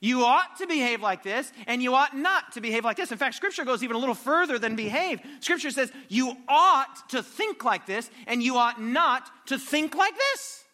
You 0.01 0.25
ought 0.25 0.59
to 0.59 0.67
behave 0.67 1.03
like 1.03 1.23
this, 1.23 1.53
and 1.67 1.83
you 1.83 1.95
ought 1.95 2.17
not 2.17 2.53
to 2.53 2.61
behave 2.61 2.85
like 2.85 2.97
this. 2.97 3.11
In 3.11 3.19
fact, 3.19 3.35
Scripture 3.35 3.65
goes 3.65 3.83
even 3.83 3.97
a 3.97 3.99
little 3.99 4.15
further 4.15 4.59
than 4.59 4.77
behave. 4.77 5.21
Scripture 5.41 5.71
says 5.71 5.91
you 6.09 6.37
ought 6.47 7.09
to 7.11 7.23
think 7.23 7.65
like 7.65 7.87
this, 7.87 8.09
and 8.27 8.43
you 8.43 8.57
ought 8.57 8.81
not 8.81 9.29
to 9.47 9.59
think 9.59 9.97
like 9.97 10.15
this. 10.17 10.65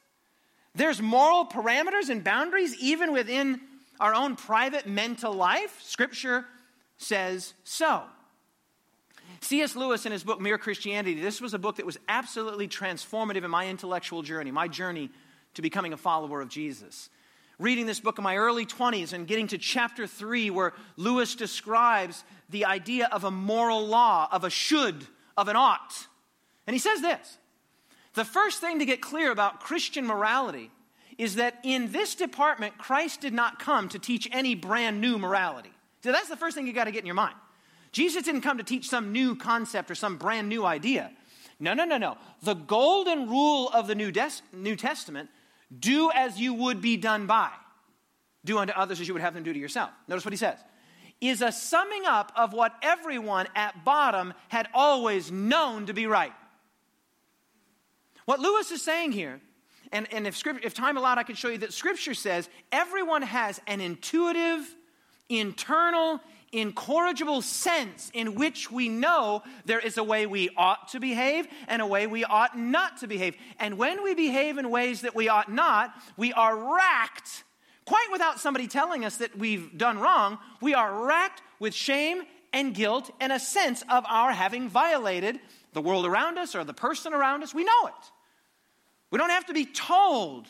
There's 0.75 1.01
moral 1.01 1.47
parameters 1.47 2.11
and 2.11 2.23
boundaries 2.23 2.77
even 2.81 3.13
within 3.13 3.61
our 4.01 4.15
own 4.15 4.37
private 4.37 4.87
mental 4.87 5.33
life. 5.33 5.81
Scripture 5.83 6.45
says 6.99 7.55
so. 7.65 8.03
C.S. 9.45 9.77
Lewis, 9.77 10.07
in 10.07 10.13
his 10.13 10.25
book 10.25 10.41
Mere 10.41 10.57
Christianity, 10.57 11.21
this 11.21 11.41
was 11.41 11.53
a 11.53 11.59
book 11.59 11.77
that 11.77 11.85
was 11.85 11.99
absolutely 12.09 12.67
transformative 12.67 13.45
in 13.45 13.51
my 13.51 13.69
intellectual 13.69 14.23
journey, 14.23 14.51
my 14.51 14.69
journey 14.69 15.11
to 15.53 15.63
becoming 15.63 15.93
a 15.93 15.99
follower 15.99 16.41
of 16.41 16.49
Jesus. 16.49 17.11
Reading 17.59 17.85
this 17.85 18.01
book 18.01 18.17
in 18.17 18.25
my 18.25 18.37
early 18.37 18.65
20s 18.65 19.13
and 19.13 19.27
getting 19.27 19.47
to 19.49 19.59
chapter 19.59 20.07
3, 20.07 20.49
where 20.49 20.73
Lewis 20.97 21.35
describes 21.35 22.25
the 22.49 22.65
idea 22.65 23.07
of 23.13 23.25
a 23.25 23.31
moral 23.31 23.87
law, 23.87 24.29
of 24.33 24.45
a 24.45 24.51
should, 24.51 25.07
of 25.37 25.49
an 25.49 25.57
ought. 25.57 26.07
And 26.67 26.75
he 26.75 26.81
says 26.81 27.03
this 27.03 27.37
The 28.15 28.25
first 28.25 28.63
thing 28.63 28.79
to 28.79 28.87
get 28.87 29.03
clear 29.03 29.31
about 29.31 29.61
Christian 29.61 30.07
morality 30.07 30.71
is 31.19 31.37
that 31.37 31.59
in 31.63 31.93
this 31.93 32.15
department, 32.15 32.79
Christ 32.79 33.21
did 33.21 33.35
not 33.35 33.59
come 33.59 33.91
to 33.91 33.99
teach 33.99 34.27
any 34.33 34.55
brand 34.55 35.03
new 35.03 35.19
morality. 35.19 35.73
So 36.03 36.13
that's 36.13 36.29
the 36.29 36.37
first 36.37 36.57
thing 36.57 36.67
you 36.67 36.73
got 36.73 36.85
to 36.85 36.93
get 36.93 37.01
in 37.01 37.07
your 37.07 37.15
mind. 37.15 37.37
Jesus 37.95 38.25
didn't 38.25 38.41
come 38.41 38.59
to 38.59 38.65
teach 38.65 38.89
some 38.89 39.13
new 39.13 39.37
concept 39.37 39.89
or 39.89 39.95
some 39.95 40.17
brand 40.17 40.49
new 40.49 40.67
idea. 40.67 41.13
No, 41.61 41.75
no, 41.75 41.85
no, 41.85 41.97
no. 41.97 42.19
The 42.43 42.55
golden 42.55 43.29
rule 43.29 43.69
of 43.69 43.87
the 43.87 43.95
New, 43.95 44.11
Des- 44.11 44.43
new 44.53 44.75
Testament 44.75 45.31
do 45.79 46.11
as 46.13 46.39
you 46.39 46.55
would 46.55 46.83
be 46.83 46.97
done 46.97 47.29
by. 47.29 47.51
Do 48.45 48.59
unto 48.59 48.73
others 48.73 49.01
as 49.01 49.07
you 49.07 49.15
would 49.15 49.23
have 49.23 49.33
them 49.33 49.45
do 49.45 49.53
to 49.53 49.59
yourself. 49.59 49.91
Notice 50.09 50.25
what 50.25 50.33
he 50.33 50.37
says. 50.37 50.59
Is 51.21 51.41
a 51.41 51.53
summing 51.53 52.03
up 52.05 52.33
of 52.35 52.53
what 52.53 52.75
everyone 52.83 53.47
at 53.55 53.85
bottom 53.85 54.35
had 54.49 54.69
always 54.75 55.31
known 55.31 55.87
to 55.87 55.95
be 55.95 56.09
right. 56.09 56.33
What 58.25 58.41
Lewis 58.41 58.73
is 58.73 58.83
saying 58.83 59.13
here, 59.13 59.41
and, 59.93 60.13
and 60.13 60.27
if, 60.27 60.37
script, 60.37 60.65
if 60.65 60.75
time 60.75 60.97
allowed, 60.97 61.19
I 61.19 61.23
could 61.23 61.39
show 61.39 61.49
you 61.49 61.59
that 61.59 61.73
Scripture 61.73 62.15
says 62.15 62.49
everyone 62.73 63.23
has 63.23 63.61
an 63.69 63.81
intuitive, 63.81 64.67
internal, 65.29 66.21
incorrigible 66.55 67.43
sense 67.43 68.11
in 68.15 68.35
which 68.35 68.71
we 68.71 68.89
know 68.89 69.43
there 69.65 69.79
is 69.79 69.99
a 69.99 70.05
way 70.05 70.27
we 70.27 70.51
ought 70.57 70.89
to 70.89 71.01
behave 71.01 71.47
and 71.69 71.83
a 71.83 71.87
way 71.87 72.07
we 72.07 72.25
ought 72.25 72.57
not 72.57 72.99
to 72.99 73.07
behave. 73.07 73.37
And 73.59 73.77
when 73.77 74.03
we 74.03 74.15
behave 74.15 74.59
in 74.59 74.71
ways 74.71 75.03
that 75.03 75.15
we 75.15 75.29
ought 75.29 75.53
not, 75.53 75.93
we 76.17 76.33
are 76.33 76.57
racked, 76.57 77.45
quite 77.85 78.09
without 78.13 78.41
somebody 78.41 78.69
telling 78.69 79.05
us 79.05 79.19
that 79.19 79.37
we've 79.37 79.77
done 79.77 79.99
wrong, 79.99 80.39
we 80.61 80.75
are 80.75 81.05
racked 81.05 81.43
with 81.59 81.75
shame 81.75 82.23
and 82.53 82.75
guilt 82.75 83.11
and 83.21 83.33
a 83.33 83.41
sense 83.41 83.83
of 83.91 84.05
our 84.09 84.33
having 84.33 84.69
violated 84.69 85.41
the 85.73 85.83
world 85.83 86.07
around 86.07 86.39
us 86.39 86.55
or 86.55 86.65
the 86.65 86.73
person 86.73 87.13
around 87.13 87.43
us. 87.43 87.53
We 87.53 87.65
know 87.65 87.87
it. 87.87 88.11
We 89.11 89.19
don't 89.19 89.31
have 89.31 89.47
to 89.47 89.55
be 89.55 89.67
told. 89.67 90.47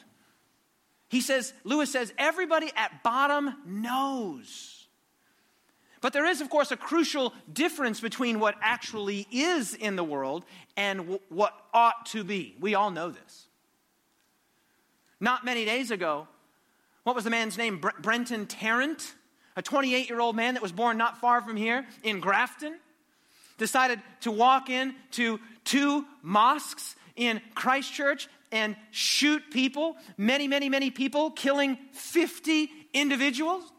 He 1.09 1.21
says, 1.21 1.53
Lewis 1.65 1.93
says, 1.93 2.13
everybody 2.19 2.71
at 2.77 3.03
bottom 3.03 3.55
knows. 3.67 4.74
But 6.05 6.13
there 6.13 6.27
is, 6.27 6.43
of 6.43 6.51
course, 6.51 6.71
a 6.71 6.77
crucial 6.77 7.33
difference 7.51 7.99
between 7.99 8.39
what 8.39 8.57
actually 8.61 9.27
is 9.33 9.73
in 9.73 9.97
the 9.97 10.05
world 10.05 10.45
and 10.77 10.99
w- 10.99 11.21
what 11.31 11.55
ought 11.73 12.05
to 12.09 12.23
be. 12.23 12.55
We 12.61 12.75
all 12.75 12.91
know 12.91 13.09
this. 13.09 13.47
Not 15.19 15.47
many 15.47 15.65
days 15.65 15.91
ago, 15.91 16.29
what 17.05 17.15
was 17.15 17.25
the 17.25 17.31
man's 17.31 17.57
name? 17.57 17.79
Bre- 17.79 17.99
Brenton 18.03 18.45
Tarrant, 18.45 19.15
a 19.57 19.63
28 19.63 20.11
year 20.11 20.21
old 20.21 20.37
man 20.37 20.53
that 20.53 20.63
was 20.63 20.73
born 20.73 20.99
not 20.99 21.23
far 21.23 21.41
from 21.41 21.57
here 21.57 21.87
in 22.03 22.21
Grafton, 22.21 22.79
decided 23.57 23.99
to 24.21 24.31
walk 24.31 24.69
in 24.69 24.95
to 25.13 25.41
two 25.65 26.05
mosques 26.21 26.97
in 27.17 27.41
Christchurch 27.55 28.29
and 28.53 28.77
shoot 28.91 29.43
people, 29.51 29.97
many, 30.19 30.49
many, 30.49 30.69
many 30.69 30.91
people, 30.91 31.31
killing 31.31 31.79
50 31.93 32.69
individuals? 32.93 33.73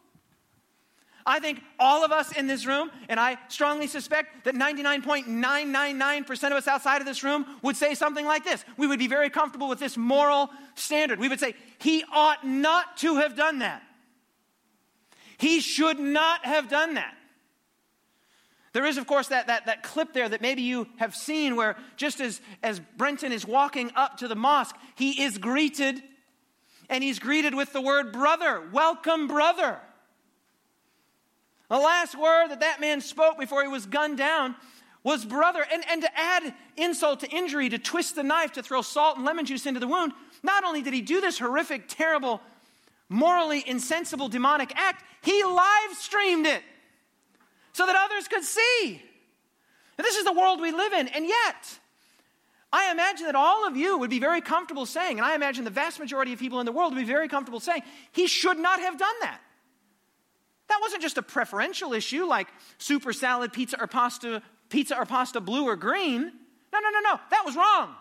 I 1.28 1.39
think 1.39 1.61
all 1.80 2.05
of 2.05 2.11
us 2.11 2.32
in 2.38 2.45
this 2.45 2.67
room, 2.67 2.91
and 3.09 3.19
I 3.19 3.38
strongly 3.47 3.88
suspect 3.88 4.45
that 4.45 4.53
99.999% 4.53 6.43
of 6.45 6.51
us 6.53 6.67
outside 6.67 7.01
of 7.01 7.07
this 7.07 7.23
room 7.23 7.45
would 7.63 7.76
say 7.76 7.95
something 7.95 8.26
like 8.26 8.43
this. 8.43 8.63
We 8.78 8.86
would 8.86 8.99
be 8.99 9.07
very 9.07 9.32
comfortable 9.32 9.67
with 9.67 9.80
this 9.80 9.97
moral 9.97 10.51
standard. 10.76 11.19
We 11.19 11.28
would 11.28 11.39
say, 11.39 11.55
He 11.80 12.03
ought 12.13 12.45
not 12.45 12.97
to 12.97 13.15
have 13.15 13.36
done 13.36 13.59
that. 13.59 13.82
He 15.38 15.61
should 15.61 15.99
not 15.99 16.45
have 16.45 16.69
done 16.69 16.93
that. 16.93 17.15
There 18.73 18.86
is, 18.86 18.97
of 18.97 19.07
course, 19.07 19.30
that, 19.30 19.47
that, 19.47 19.65
that 19.65 19.84
clip 19.84 20.13
there 20.13 20.30
that 20.30 20.41
maybe 20.41 20.61
you 20.61 20.88
have 20.97 21.15
seen 21.15 21.55
where 21.55 21.78
just 21.95 22.19
as, 22.19 22.39
as 22.61 22.80
Brenton 22.97 23.32
is 23.32 23.47
walking 23.47 23.89
up 23.95 24.17
to 24.17 24.28
the 24.28 24.36
mosque, 24.36 24.76
he 24.95 25.23
is 25.23 25.38
greeted, 25.38 26.03
and 26.89 27.03
he's 27.03 27.17
greeted 27.17 27.55
with 27.55 27.73
the 27.73 27.82
word 27.82 28.11
brother. 28.11 28.61
Welcome, 28.71 29.28
brother. 29.28 29.80
The 31.70 31.78
last 31.78 32.18
word 32.18 32.49
that 32.49 32.59
that 32.59 32.80
man 32.80 33.01
spoke 33.01 33.39
before 33.39 33.61
he 33.63 33.68
was 33.68 33.86
gunned 33.86 34.18
down 34.18 34.55
was 35.03 35.26
brother. 35.26 35.66
And, 35.72 35.84
and 35.89 36.01
to 36.01 36.09
add 36.20 36.53
insult 36.78 37.22
to 37.22 37.30
injury, 37.30 37.70
to 37.70 37.78
twist 37.78 38.16
the 38.16 38.24
knife, 38.24 38.53
to 38.53 38.63
throw 38.63 38.82
salt 38.82 39.18
and 39.18 39.26
lemon 39.26 39.45
juice 39.45 39.66
into 39.66 39.80
the 39.80 39.88
wound, 39.88 40.13
not 40.43 40.63
only 40.63 40.82
did 40.82 40.93
he 40.93 41.01
do 41.01 41.22
this 41.22 41.39
horrific, 41.39 41.88
terrible, 41.88 42.41
morally 43.09 43.63
insensible, 43.66 44.28
demonic 44.28 44.74
act, 44.76 45.03
he 45.24 45.43
live 45.43 45.93
streamed 45.93 46.45
it 46.45 46.61
so 47.74 47.86
that 47.86 47.95
others 47.95 48.28
could 48.28 48.43
see. 48.43 49.01
This 49.97 50.16
is 50.16 50.26
the 50.26 50.34
world 50.34 50.59
we 50.59 50.72
live 50.72 50.93
in. 50.93 51.07
And 51.07 51.26
yet, 51.26 51.80
I 52.72 52.91
imagine 52.91 53.26
that 53.28 53.36
all 53.36 53.68
of 53.68 53.78
you 53.78 53.97
would 53.97 54.09
be 54.09 54.20
very 54.20 54.41
comfortable 54.41 54.86
saying, 54.86 55.18
and 55.18 55.26
I 55.26 55.36
imagine 55.36 55.63
the 55.63 55.70
vast 55.70 55.99
majority 55.99 56.34
of 56.34 56.39
people 56.39 56.59
in 56.59 56.66
the 56.66 56.72
world 56.72 56.93
would 56.93 56.99
be 56.99 57.05
very 57.05 57.28
comfortable 57.28 57.59
saying, 57.59 57.84
he 58.11 58.28
should 58.28 58.57
not 58.57 58.80
have 58.80 58.97
done 58.97 59.16
that. 59.22 59.39
That 60.68 60.80
wasn't 60.82 61.01
just 61.01 61.18
a 61.18 61.22
preferential 61.22 61.93
issue 61.93 62.26
like 62.26 62.47
super 62.78 63.13
salad, 63.13 63.53
pizza 63.53 63.80
or 63.80 63.88
pasta, 63.88 64.41
pizza 64.70 64.97
or 64.97 65.05
pasta 65.05 65.39
blue 65.39 65.66
or 65.66 65.76
green. 65.76 66.22
No, 66.22 66.80
no, 66.80 66.89
no, 66.89 66.99
no. 67.01 67.20
That 67.30 67.43
was 67.45 67.55
wrong. 67.55 67.95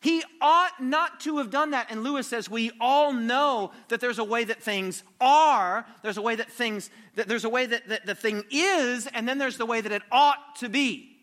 He 0.00 0.22
ought 0.42 0.82
not 0.82 1.20
to 1.20 1.38
have 1.38 1.50
done 1.50 1.70
that. 1.70 1.90
And 1.90 2.02
Lewis 2.02 2.26
says 2.26 2.50
we 2.50 2.70
all 2.78 3.14
know 3.14 3.72
that 3.88 4.00
there's 4.00 4.18
a 4.18 4.24
way 4.24 4.44
that 4.44 4.62
things 4.62 5.02
are, 5.18 5.86
there's 6.02 6.18
a 6.18 6.22
way 6.22 6.36
that 6.36 6.50
things, 6.50 6.90
that 7.14 7.26
there's 7.26 7.46
a 7.46 7.48
way 7.48 7.64
that, 7.64 7.88
that 7.88 8.04
the 8.04 8.14
thing 8.14 8.44
is, 8.50 9.06
and 9.06 9.26
then 9.26 9.38
there's 9.38 9.56
the 9.56 9.64
way 9.64 9.80
that 9.80 9.92
it 9.92 10.02
ought 10.12 10.56
to 10.56 10.68
be. 10.68 11.14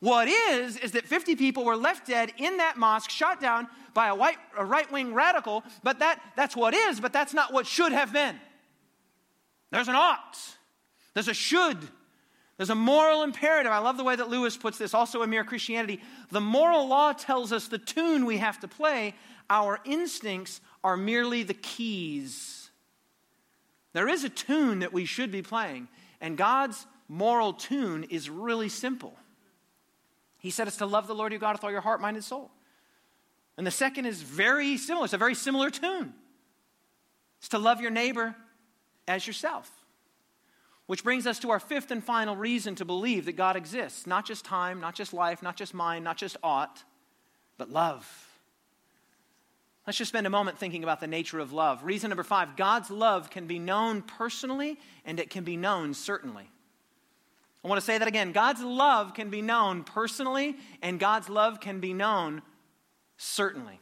What 0.00 0.26
is, 0.26 0.76
is 0.78 0.92
that 0.92 1.06
50 1.06 1.36
people 1.36 1.64
were 1.64 1.76
left 1.76 2.08
dead 2.08 2.32
in 2.38 2.56
that 2.56 2.76
mosque, 2.76 3.10
shot 3.10 3.40
down 3.40 3.68
by 3.94 4.08
a, 4.08 4.14
white, 4.16 4.38
a 4.56 4.64
right 4.64 4.90
wing 4.90 5.14
radical, 5.14 5.62
but 5.84 6.00
that, 6.00 6.20
that's 6.36 6.56
what 6.56 6.74
is, 6.74 6.98
but 6.98 7.12
that's 7.12 7.34
not 7.34 7.52
what 7.52 7.68
should 7.68 7.92
have 7.92 8.12
been. 8.12 8.38
There's 9.70 9.88
an 9.88 9.94
ought, 9.94 10.38
there's 11.14 11.28
a 11.28 11.34
should, 11.34 11.78
there's 12.56 12.70
a 12.70 12.74
moral 12.74 13.22
imperative. 13.22 13.70
I 13.70 13.78
love 13.78 13.96
the 13.96 14.04
way 14.04 14.16
that 14.16 14.28
Lewis 14.28 14.56
puts 14.56 14.78
this, 14.78 14.94
also 14.94 15.22
in 15.22 15.30
Mere 15.30 15.44
Christianity. 15.44 16.00
The 16.30 16.40
moral 16.40 16.88
law 16.88 17.12
tells 17.12 17.52
us 17.52 17.68
the 17.68 17.78
tune 17.78 18.24
we 18.24 18.38
have 18.38 18.58
to 18.60 18.68
play, 18.68 19.14
our 19.48 19.78
instincts 19.84 20.60
are 20.82 20.96
merely 20.96 21.42
the 21.42 21.54
keys. 21.54 22.70
There 23.92 24.08
is 24.08 24.24
a 24.24 24.28
tune 24.28 24.80
that 24.80 24.92
we 24.92 25.04
should 25.04 25.30
be 25.30 25.42
playing, 25.42 25.88
and 26.20 26.36
God's 26.36 26.86
moral 27.08 27.52
tune 27.52 28.04
is 28.04 28.28
really 28.28 28.68
simple. 28.68 29.14
He 30.38 30.50
said 30.50 30.68
it's 30.68 30.76
to 30.78 30.86
love 30.86 31.06
the 31.06 31.14
Lord 31.14 31.32
your 31.32 31.40
God 31.40 31.54
with 31.54 31.64
all 31.64 31.70
your 31.70 31.80
heart, 31.80 32.00
mind, 32.00 32.16
and 32.16 32.24
soul. 32.24 32.50
And 33.56 33.66
the 33.66 33.72
second 33.72 34.06
is 34.06 34.22
very 34.22 34.76
similar. 34.76 35.04
It's 35.04 35.14
a 35.14 35.18
very 35.18 35.34
similar 35.34 35.68
tune. 35.68 36.14
It's 37.38 37.48
to 37.50 37.58
love 37.58 37.80
your 37.80 37.90
neighbor 37.90 38.36
as 39.08 39.26
yourself. 39.26 39.70
Which 40.86 41.04
brings 41.04 41.26
us 41.26 41.38
to 41.40 41.50
our 41.50 41.60
fifth 41.60 41.90
and 41.90 42.02
final 42.02 42.36
reason 42.36 42.74
to 42.76 42.84
believe 42.84 43.26
that 43.26 43.36
God 43.36 43.56
exists 43.56 44.06
not 44.06 44.24
just 44.24 44.44
time, 44.44 44.80
not 44.80 44.94
just 44.94 45.12
life, 45.12 45.42
not 45.42 45.56
just 45.56 45.74
mind, 45.74 46.04
not 46.04 46.16
just 46.16 46.36
ought, 46.42 46.82
but 47.58 47.70
love. 47.70 48.28
Let's 49.86 49.98
just 49.98 50.10
spend 50.10 50.26
a 50.26 50.30
moment 50.30 50.58
thinking 50.58 50.82
about 50.82 51.00
the 51.00 51.06
nature 51.06 51.38
of 51.38 51.52
love. 51.52 51.82
Reason 51.82 52.10
number 52.10 52.22
five 52.22 52.56
God's 52.56 52.90
love 52.90 53.30
can 53.30 53.46
be 53.46 53.58
known 53.58 54.02
personally 54.02 54.78
and 55.04 55.18
it 55.18 55.30
can 55.30 55.44
be 55.44 55.56
known 55.56 55.94
certainly. 55.94 56.50
I 57.64 57.68
want 57.68 57.80
to 57.80 57.84
say 57.84 57.98
that 57.98 58.06
again. 58.06 58.32
God's 58.32 58.62
love 58.62 59.14
can 59.14 59.30
be 59.30 59.42
known 59.42 59.84
personally 59.84 60.56
and 60.82 61.00
God's 61.00 61.28
love 61.28 61.60
can 61.60 61.80
be 61.80 61.92
known 61.92 62.42
certainly. 63.16 63.80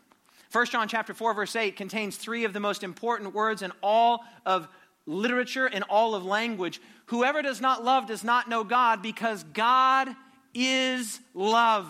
1 0.53 0.66
John 0.66 0.89
chapter 0.89 1.12
4 1.12 1.35
verse 1.35 1.55
8 1.55 1.77
contains 1.77 2.16
three 2.16 2.45
of 2.45 2.53
the 2.53 2.61
most 2.61 2.83
important 2.83 3.35
words 3.35 3.62
in 3.62 3.72
all 3.83 4.24
of 4.45 4.68
literature 5.07 5.67
and 5.67 5.85
all 5.85 6.15
of 6.15 6.25
language. 6.25 6.81
Whoever 7.07 7.43
does 7.43 7.61
not 7.61 7.85
love 7.85 8.07
does 8.07 8.25
not 8.25 8.49
know 8.49 8.65
God 8.65 9.03
because 9.03 9.45
God 9.45 10.09
is 10.53 11.21
love. 11.35 11.87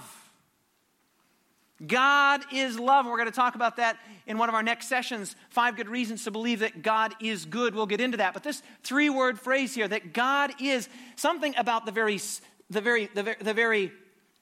God 1.84 2.42
is 2.52 2.78
love. 2.78 3.04
And 3.04 3.12
we're 3.12 3.18
going 3.18 3.30
to 3.30 3.36
talk 3.36 3.54
about 3.54 3.76
that 3.76 3.98
in 4.26 4.38
one 4.38 4.48
of 4.48 4.54
our 4.54 4.62
next 4.62 4.88
sessions. 4.88 5.36
Five 5.50 5.76
good 5.76 5.88
reasons 5.88 6.24
to 6.24 6.30
believe 6.30 6.60
that 6.60 6.82
God 6.82 7.14
is 7.20 7.44
good. 7.44 7.74
We'll 7.74 7.86
get 7.86 8.00
into 8.00 8.16
that. 8.18 8.34
But 8.34 8.42
this 8.42 8.62
three 8.82 9.10
word 9.10 9.38
phrase 9.38 9.74
here, 9.74 9.88
that 9.88 10.12
God 10.12 10.52
is 10.60 10.88
something 11.16 11.54
about 11.56 11.84
the 11.84 11.92
very, 11.92 12.18
the 12.70 12.80
very, 12.80 13.06
the 13.14 13.22
very, 13.22 13.36
the 13.40 13.54
very 13.54 13.92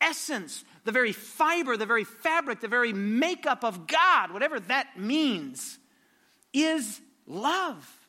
essence, 0.00 0.64
the 0.84 0.92
very 0.92 1.12
fiber, 1.12 1.76
the 1.76 1.86
very 1.86 2.04
fabric, 2.04 2.60
the 2.60 2.68
very 2.68 2.92
makeup 2.92 3.64
of 3.64 3.86
God, 3.86 4.30
whatever 4.30 4.60
that 4.60 4.98
means, 4.98 5.78
is 6.52 7.00
love. 7.26 8.03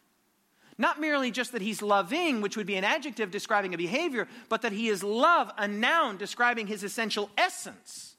Not 0.78 0.99
merely 0.99 1.32
just 1.32 1.53
that 1.53 1.61
he's 1.61 1.82
loving, 1.82 2.41
which 2.41 2.57
would 2.57 2.67
be 2.67 2.76
an 2.76 2.84
adjective 2.84 3.32
describing 3.32 3.73
a 3.73 3.78
behavior, 3.78 4.28
but 4.49 4.61
that 4.63 4.73
he 4.73 4.89
is 4.89 5.03
love, 5.03 5.51
a 5.57 5.67
noun 5.67 6.17
describing 6.17 6.67
his 6.67 6.84
essential 6.84 7.30
essence. 7.38 8.15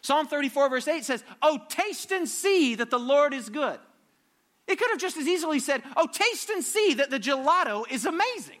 Psalm 0.00 0.26
34, 0.26 0.68
verse 0.68 0.88
8 0.88 1.04
says, 1.04 1.24
Oh, 1.40 1.60
taste 1.68 2.12
and 2.12 2.28
see 2.28 2.76
that 2.76 2.90
the 2.90 2.98
Lord 2.98 3.34
is 3.34 3.48
good. 3.48 3.78
It 4.68 4.78
could 4.78 4.90
have 4.90 5.00
just 5.00 5.16
as 5.16 5.26
easily 5.26 5.58
said, 5.58 5.82
Oh, 5.96 6.06
taste 6.06 6.50
and 6.50 6.62
see 6.62 6.94
that 6.94 7.10
the 7.10 7.18
gelato 7.18 7.84
is 7.90 8.04
amazing. 8.04 8.58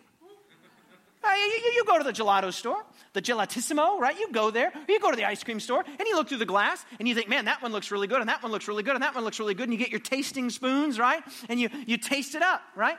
You, 1.24 1.72
you, 1.74 1.84
go 1.86 1.98
to 1.98 2.04
the 2.04 2.12
gelato 2.12 2.52
store, 2.52 2.82
the 3.12 3.22
gelatissimo, 3.22 3.98
right? 3.98 4.18
You 4.18 4.30
go 4.32 4.50
there, 4.50 4.72
you 4.88 4.98
go 5.00 5.10
to 5.10 5.16
the 5.16 5.24
ice 5.24 5.44
cream 5.44 5.60
store, 5.60 5.84
and 5.86 6.00
you 6.00 6.16
look 6.16 6.28
through 6.28 6.38
the 6.38 6.46
glass, 6.46 6.84
and 6.98 7.06
you 7.06 7.14
think, 7.14 7.28
man, 7.28 7.44
that 7.44 7.62
one 7.62 7.72
looks 7.72 7.90
really 7.90 8.06
good, 8.06 8.20
and 8.20 8.28
that 8.28 8.42
one 8.42 8.50
looks 8.50 8.68
really 8.68 8.82
good, 8.82 8.94
and 8.94 9.02
that 9.02 9.14
one 9.14 9.24
looks 9.24 9.38
really 9.38 9.54
good, 9.54 9.64
and 9.64 9.72
you 9.72 9.78
get 9.78 9.90
your 9.90 10.00
tasting 10.00 10.50
spoons, 10.50 10.98
right? 10.98 11.22
And 11.48 11.60
you, 11.60 11.68
you 11.86 11.96
taste 11.96 12.34
it 12.34 12.42
up, 12.42 12.60
right? 12.74 12.96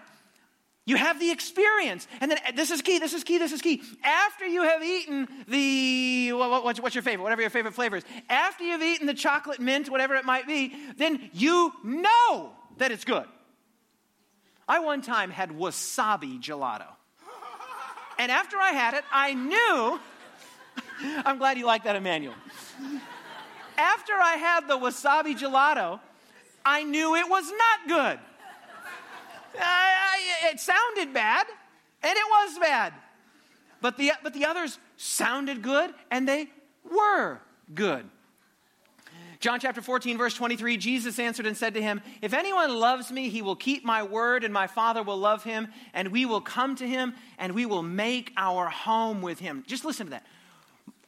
You 0.85 0.97
have 0.97 1.19
the 1.19 1.31
experience. 1.31 2.07
And 2.19 2.29
then 2.29 2.39
this 2.55 2.69
is 2.69 2.81
key, 2.81 2.99
this 2.99 3.13
is 3.13 3.23
key, 3.23 3.37
this 3.37 3.53
is 3.53 3.61
key. 3.61 3.81
After 4.03 4.45
you 4.45 4.63
have 4.63 4.83
eaten 4.83 5.27
the, 5.47 6.33
what's, 6.33 6.81
what's 6.81 6.95
your 6.95 7.03
favorite? 7.03 7.23
Whatever 7.23 7.41
your 7.41 7.49
favorite 7.49 7.73
flavor 7.73 7.97
is. 7.97 8.03
After 8.29 8.65
you've 8.65 8.81
eaten 8.81 9.07
the 9.07 9.13
chocolate 9.13 9.61
mint, 9.61 9.89
whatever 9.89 10.15
it 10.15 10.25
might 10.25 10.45
be, 10.45 10.75
then 10.97 11.29
you 11.33 11.71
know 11.83 12.51
that 12.77 12.91
it's 12.91 13.05
good. 13.05 13.25
I 14.67 14.79
one 14.79 15.01
time 15.01 15.29
had 15.29 15.51
wasabi 15.51 16.41
gelato. 16.41 16.87
And 18.19 18.31
after 18.31 18.57
I 18.57 18.71
had 18.71 18.93
it, 18.93 19.03
I 19.11 19.33
knew. 19.33 19.99
I'm 21.25 21.37
glad 21.37 21.57
you 21.57 21.65
like 21.65 21.83
that, 21.83 21.95
Emmanuel. 21.95 22.35
After 23.77 24.13
I 24.13 24.35
had 24.35 24.67
the 24.67 24.77
wasabi 24.77 25.37
gelato, 25.37 25.99
I 26.65 26.83
knew 26.83 27.15
it 27.15 27.29
was 27.29 27.51
not 27.51 27.87
good. 27.87 28.19
Uh, 29.59 30.49
it 30.51 30.59
sounded 30.59 31.13
bad, 31.13 31.45
and 32.01 32.11
it 32.11 32.25
was 32.29 32.59
bad. 32.59 32.93
But 33.81 33.97
the, 33.97 34.13
but 34.23 34.33
the 34.33 34.45
others 34.45 34.79
sounded 34.97 35.61
good, 35.61 35.93
and 36.09 36.27
they 36.27 36.47
were 36.89 37.39
good. 37.73 38.09
John 39.43 39.59
chapter 39.59 39.81
14, 39.81 40.17
verse 40.17 40.33
23 40.35 40.77
Jesus 40.77 41.19
answered 41.19 41.45
and 41.45 41.57
said 41.57 41.73
to 41.73 41.81
him, 41.81 41.99
If 42.21 42.33
anyone 42.33 42.79
loves 42.79 43.11
me, 43.11 43.27
he 43.27 43.41
will 43.41 43.57
keep 43.57 43.83
my 43.83 44.01
word, 44.01 44.45
and 44.45 44.53
my 44.53 44.67
Father 44.67 45.03
will 45.03 45.17
love 45.17 45.43
him, 45.43 45.67
and 45.93 46.13
we 46.13 46.25
will 46.25 46.39
come 46.39 46.77
to 46.77 46.87
him, 46.87 47.13
and 47.37 47.51
we 47.51 47.65
will 47.65 47.83
make 47.83 48.31
our 48.37 48.69
home 48.69 49.21
with 49.21 49.39
him. 49.39 49.65
Just 49.67 49.83
listen 49.83 50.07
to 50.07 50.11
that. 50.11 50.25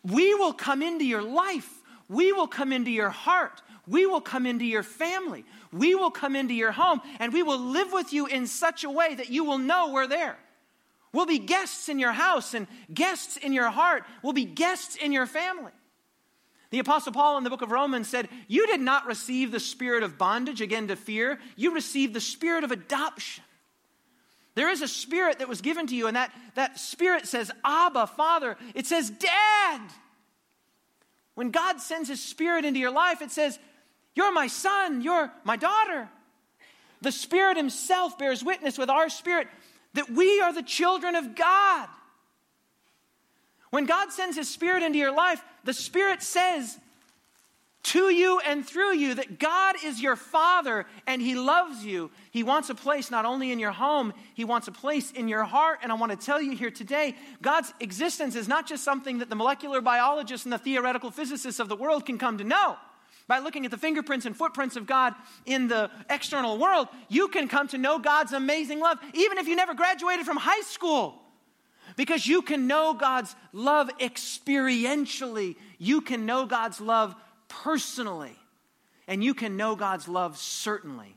We 0.03 0.35
will 0.35 0.51
come 0.51 0.83
into 0.83 1.05
your 1.05 1.21
life, 1.21 1.81
we 2.09 2.33
will 2.33 2.47
come 2.47 2.73
into 2.73 2.91
your 2.91 3.09
heart, 3.09 3.61
we 3.87 4.05
will 4.05 4.19
come 4.19 4.45
into 4.45 4.65
your 4.65 4.83
family. 4.83 5.45
We 5.71 5.95
will 5.95 6.11
come 6.11 6.35
into 6.35 6.53
your 6.53 6.71
home 6.71 7.01
and 7.19 7.31
we 7.31 7.43
will 7.43 7.59
live 7.59 7.91
with 7.91 8.11
you 8.13 8.25
in 8.25 8.47
such 8.47 8.83
a 8.83 8.89
way 8.89 9.13
that 9.15 9.29
you 9.29 9.43
will 9.43 9.57
know 9.57 9.91
we're 9.91 10.07
there. 10.07 10.37
We'll 11.13 11.25
be 11.25 11.37
guests 11.37 11.87
in 11.89 11.99
your 11.99 12.13
house 12.13 12.53
and 12.53 12.65
guests 12.93 13.37
in 13.37 13.53
your 13.53 13.69
heart. 13.69 14.03
We'll 14.23 14.33
be 14.33 14.45
guests 14.45 14.95
in 14.95 15.11
your 15.11 15.25
family. 15.25 15.71
The 16.71 16.79
Apostle 16.79 17.13
Paul 17.13 17.37
in 17.37 17.43
the 17.43 17.49
book 17.49 17.61
of 17.61 17.71
Romans 17.71 18.07
said, 18.07 18.27
You 18.47 18.67
did 18.67 18.81
not 18.81 19.05
receive 19.05 19.51
the 19.51 19.59
spirit 19.59 20.03
of 20.03 20.17
bondage, 20.17 20.61
again 20.61 20.87
to 20.87 20.95
fear. 20.95 21.39
You 21.55 21.73
received 21.73 22.13
the 22.13 22.21
spirit 22.21 22.63
of 22.63 22.71
adoption. 22.71 23.43
There 24.55 24.69
is 24.69 24.81
a 24.81 24.87
spirit 24.87 25.39
that 25.39 25.49
was 25.49 25.61
given 25.61 25.85
to 25.87 25.95
you, 25.95 26.07
and 26.07 26.15
that, 26.15 26.33
that 26.55 26.79
spirit 26.79 27.27
says, 27.27 27.51
Abba, 27.63 28.07
Father. 28.07 28.57
It 28.73 28.87
says, 28.87 29.09
Dad. 29.09 29.81
When 31.35 31.51
God 31.51 31.81
sends 31.81 32.09
His 32.09 32.23
spirit 32.23 32.65
into 32.65 32.79
your 32.79 32.91
life, 32.91 33.21
it 33.21 33.31
says, 33.31 33.59
You're 34.15 34.31
my 34.31 34.47
son. 34.47 35.01
You're 35.01 35.31
my 35.43 35.57
daughter. 35.57 36.09
The 37.01 37.11
Spirit 37.11 37.57
Himself 37.57 38.17
bears 38.17 38.43
witness 38.43 38.77
with 38.77 38.89
our 38.89 39.09
spirit 39.09 39.47
that 39.93 40.09
we 40.09 40.41
are 40.41 40.53
the 40.53 40.63
children 40.63 41.15
of 41.15 41.35
God. 41.35 41.87
When 43.75 43.83
God 43.83 44.13
sends 44.13 44.37
His 44.37 44.47
Spirit 44.47 44.83
into 44.83 44.97
your 44.97 45.13
life, 45.13 45.43
the 45.65 45.73
Spirit 45.73 46.23
says 46.23 46.79
to 47.83 48.09
you 48.09 48.39
and 48.39 48.65
through 48.65 48.93
you 48.93 49.15
that 49.15 49.37
God 49.37 49.75
is 49.83 50.01
your 50.01 50.15
Father 50.15 50.85
and 51.05 51.21
He 51.21 51.35
loves 51.35 51.83
you. 51.83 52.09
He 52.31 52.41
wants 52.41 52.69
a 52.69 52.73
place 52.73 53.11
not 53.11 53.25
only 53.25 53.51
in 53.51 53.59
your 53.59 53.73
home, 53.73 54.13
He 54.33 54.45
wants 54.45 54.69
a 54.69 54.71
place 54.71 55.11
in 55.11 55.27
your 55.27 55.43
heart. 55.43 55.79
And 55.83 55.91
I 55.91 55.95
want 55.95 56.13
to 56.13 56.17
tell 56.17 56.41
you 56.41 56.55
here 56.55 56.71
today 56.71 57.17
God's 57.41 57.73
existence 57.81 58.37
is 58.37 58.47
not 58.47 58.65
just 58.65 58.85
something 58.85 59.17
that 59.17 59.29
the 59.29 59.35
molecular 59.35 59.81
biologists 59.81 60.45
and 60.45 60.53
the 60.53 60.57
theoretical 60.57 61.11
physicists 61.11 61.59
of 61.59 61.67
the 61.67 61.75
world 61.75 62.05
can 62.05 62.17
come 62.17 62.37
to 62.37 62.45
know. 62.45 62.77
By 63.27 63.39
looking 63.39 63.65
at 63.65 63.71
the 63.71 63.77
fingerprints 63.77 64.25
and 64.25 64.37
footprints 64.37 64.77
of 64.77 64.87
God 64.87 65.15
in 65.45 65.67
the 65.67 65.91
external 66.09 66.57
world, 66.57 66.87
you 67.09 67.27
can 67.27 67.49
come 67.49 67.67
to 67.67 67.77
know 67.77 67.99
God's 67.99 68.31
amazing 68.31 68.79
love, 68.79 68.99
even 69.13 69.37
if 69.37 69.49
you 69.49 69.57
never 69.57 69.73
graduated 69.73 70.25
from 70.25 70.37
high 70.37 70.61
school. 70.61 71.23
Because 71.95 72.27
you 72.27 72.41
can 72.41 72.67
know 72.67 72.93
God's 72.93 73.35
love 73.53 73.89
experientially. 73.99 75.55
You 75.77 76.01
can 76.01 76.25
know 76.25 76.45
God's 76.45 76.81
love 76.81 77.15
personally. 77.47 78.35
And 79.07 79.23
you 79.23 79.33
can 79.33 79.55
know 79.55 79.75
God's 79.75 80.07
love 80.07 80.37
certainly. 80.37 81.15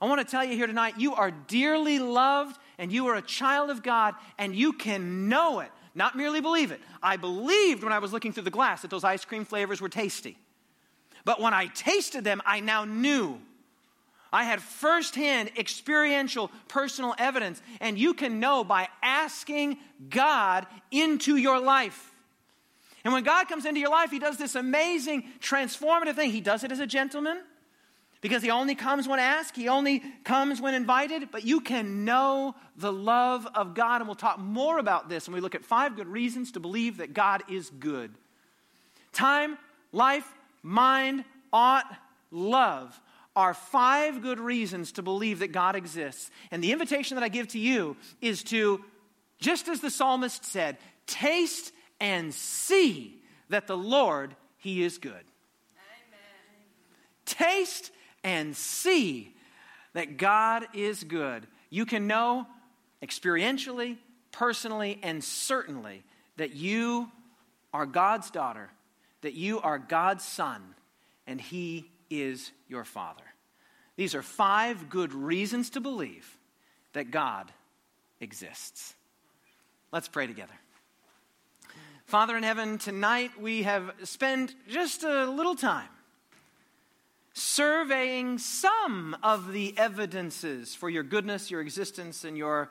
I 0.00 0.06
want 0.06 0.20
to 0.20 0.30
tell 0.30 0.44
you 0.44 0.54
here 0.54 0.66
tonight 0.66 0.94
you 0.98 1.14
are 1.14 1.30
dearly 1.30 1.98
loved 1.98 2.58
and 2.78 2.92
you 2.92 3.06
are 3.08 3.16
a 3.16 3.22
child 3.22 3.70
of 3.70 3.82
God 3.82 4.14
and 4.38 4.54
you 4.54 4.72
can 4.72 5.28
know 5.28 5.60
it, 5.60 5.70
not 5.94 6.16
merely 6.16 6.40
believe 6.40 6.70
it. 6.70 6.80
I 7.02 7.16
believed 7.16 7.82
when 7.82 7.92
I 7.92 7.98
was 7.98 8.12
looking 8.12 8.32
through 8.32 8.44
the 8.44 8.50
glass 8.50 8.82
that 8.82 8.90
those 8.90 9.04
ice 9.04 9.24
cream 9.24 9.44
flavors 9.44 9.80
were 9.80 9.88
tasty. 9.88 10.38
But 11.24 11.40
when 11.40 11.52
I 11.52 11.66
tasted 11.66 12.24
them, 12.24 12.40
I 12.46 12.60
now 12.60 12.84
knew. 12.84 13.40
I 14.32 14.44
had 14.44 14.60
firsthand 14.60 15.52
experiential 15.56 16.50
personal 16.68 17.14
evidence, 17.18 17.62
and 17.80 17.98
you 17.98 18.14
can 18.14 18.40
know 18.40 18.62
by 18.62 18.88
asking 19.02 19.78
God 20.10 20.66
into 20.90 21.36
your 21.36 21.60
life. 21.60 22.12
And 23.04 23.14
when 23.14 23.24
God 23.24 23.48
comes 23.48 23.64
into 23.64 23.80
your 23.80 23.90
life, 23.90 24.10
He 24.10 24.18
does 24.18 24.36
this 24.36 24.54
amazing 24.54 25.24
transformative 25.40 26.14
thing. 26.14 26.30
He 26.30 26.40
does 26.40 26.64
it 26.64 26.72
as 26.72 26.80
a 26.80 26.86
gentleman 26.86 27.40
because 28.20 28.42
He 28.42 28.50
only 28.50 28.74
comes 28.74 29.08
when 29.08 29.18
asked, 29.18 29.56
He 29.56 29.68
only 29.68 30.02
comes 30.24 30.60
when 30.60 30.74
invited. 30.74 31.30
But 31.30 31.44
you 31.44 31.60
can 31.60 32.04
know 32.04 32.54
the 32.76 32.92
love 32.92 33.46
of 33.54 33.74
God. 33.74 34.02
And 34.02 34.08
we'll 34.08 34.14
talk 34.14 34.38
more 34.38 34.78
about 34.78 35.08
this 35.08 35.26
when 35.26 35.34
we 35.34 35.40
look 35.40 35.54
at 35.54 35.64
five 35.64 35.96
good 35.96 36.08
reasons 36.08 36.52
to 36.52 36.60
believe 36.60 36.98
that 36.98 37.14
God 37.14 37.42
is 37.48 37.70
good 37.70 38.12
time, 39.10 39.56
life, 39.90 40.30
mind, 40.62 41.24
ought, 41.52 41.86
love 42.30 43.00
are 43.38 43.54
five 43.54 44.20
good 44.20 44.40
reasons 44.40 44.90
to 44.90 45.00
believe 45.00 45.38
that 45.38 45.52
God 45.52 45.76
exists. 45.76 46.28
And 46.50 46.60
the 46.60 46.72
invitation 46.72 47.14
that 47.14 47.22
I 47.22 47.28
give 47.28 47.46
to 47.48 47.58
you 47.60 47.96
is 48.20 48.42
to, 48.44 48.84
just 49.38 49.68
as 49.68 49.80
the 49.80 49.90
psalmist 49.90 50.44
said, 50.44 50.76
taste 51.06 51.72
and 52.00 52.34
see 52.34 53.22
that 53.48 53.68
the 53.68 53.76
Lord, 53.76 54.34
He 54.56 54.82
is 54.82 54.98
good. 54.98 55.12
Amen. 55.12 55.22
Taste 57.26 57.92
and 58.24 58.56
see 58.56 59.32
that 59.92 60.16
God 60.16 60.66
is 60.74 61.04
good. 61.04 61.46
You 61.70 61.86
can 61.86 62.08
know 62.08 62.44
experientially, 63.04 63.98
personally, 64.32 64.98
and 65.00 65.22
certainly 65.22 66.02
that 66.38 66.56
you 66.56 67.08
are 67.72 67.86
God's 67.86 68.32
daughter, 68.32 68.68
that 69.20 69.34
you 69.34 69.60
are 69.60 69.78
God's 69.78 70.24
son, 70.24 70.60
and 71.24 71.40
He 71.40 71.88
is 72.10 72.52
your 72.68 72.84
Father. 72.84 73.24
These 73.96 74.14
are 74.14 74.22
five 74.22 74.88
good 74.88 75.12
reasons 75.12 75.70
to 75.70 75.80
believe 75.80 76.38
that 76.92 77.10
God 77.10 77.50
exists. 78.20 78.94
Let's 79.92 80.08
pray 80.08 80.26
together. 80.26 80.54
Father 82.06 82.36
in 82.36 82.42
heaven, 82.42 82.78
tonight 82.78 83.32
we 83.40 83.64
have 83.64 83.92
spent 84.04 84.54
just 84.68 85.02
a 85.02 85.26
little 85.26 85.54
time 85.54 85.88
surveying 87.34 88.38
some 88.38 89.16
of 89.22 89.52
the 89.52 89.76
evidences 89.78 90.74
for 90.74 90.90
your 90.90 91.02
goodness, 91.02 91.50
your 91.50 91.60
existence, 91.60 92.24
and 92.24 92.36
your 92.36 92.70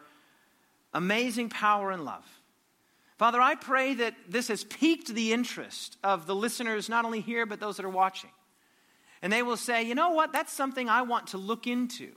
amazing 0.93 1.49
power 1.49 1.91
and 1.91 2.03
love. 2.03 2.25
Father, 3.17 3.41
I 3.41 3.55
pray 3.55 3.93
that 3.95 4.15
this 4.27 4.47
has 4.49 4.63
piqued 4.63 5.07
the 5.07 5.33
interest 5.33 5.97
of 6.03 6.27
the 6.27 6.35
listeners, 6.35 6.89
not 6.89 7.05
only 7.05 7.21
here, 7.21 7.45
but 7.45 7.59
those 7.59 7.77
that 7.77 7.85
are 7.85 7.89
watching. 7.89 8.29
And 9.21 9.33
they 9.33 9.43
will 9.43 9.57
say, 9.57 9.83
you 9.83 9.95
know 9.95 10.11
what, 10.11 10.31
that's 10.31 10.53
something 10.53 10.89
I 10.89 11.01
want 11.01 11.27
to 11.27 11.37
look 11.37 11.67
into. 11.67 12.11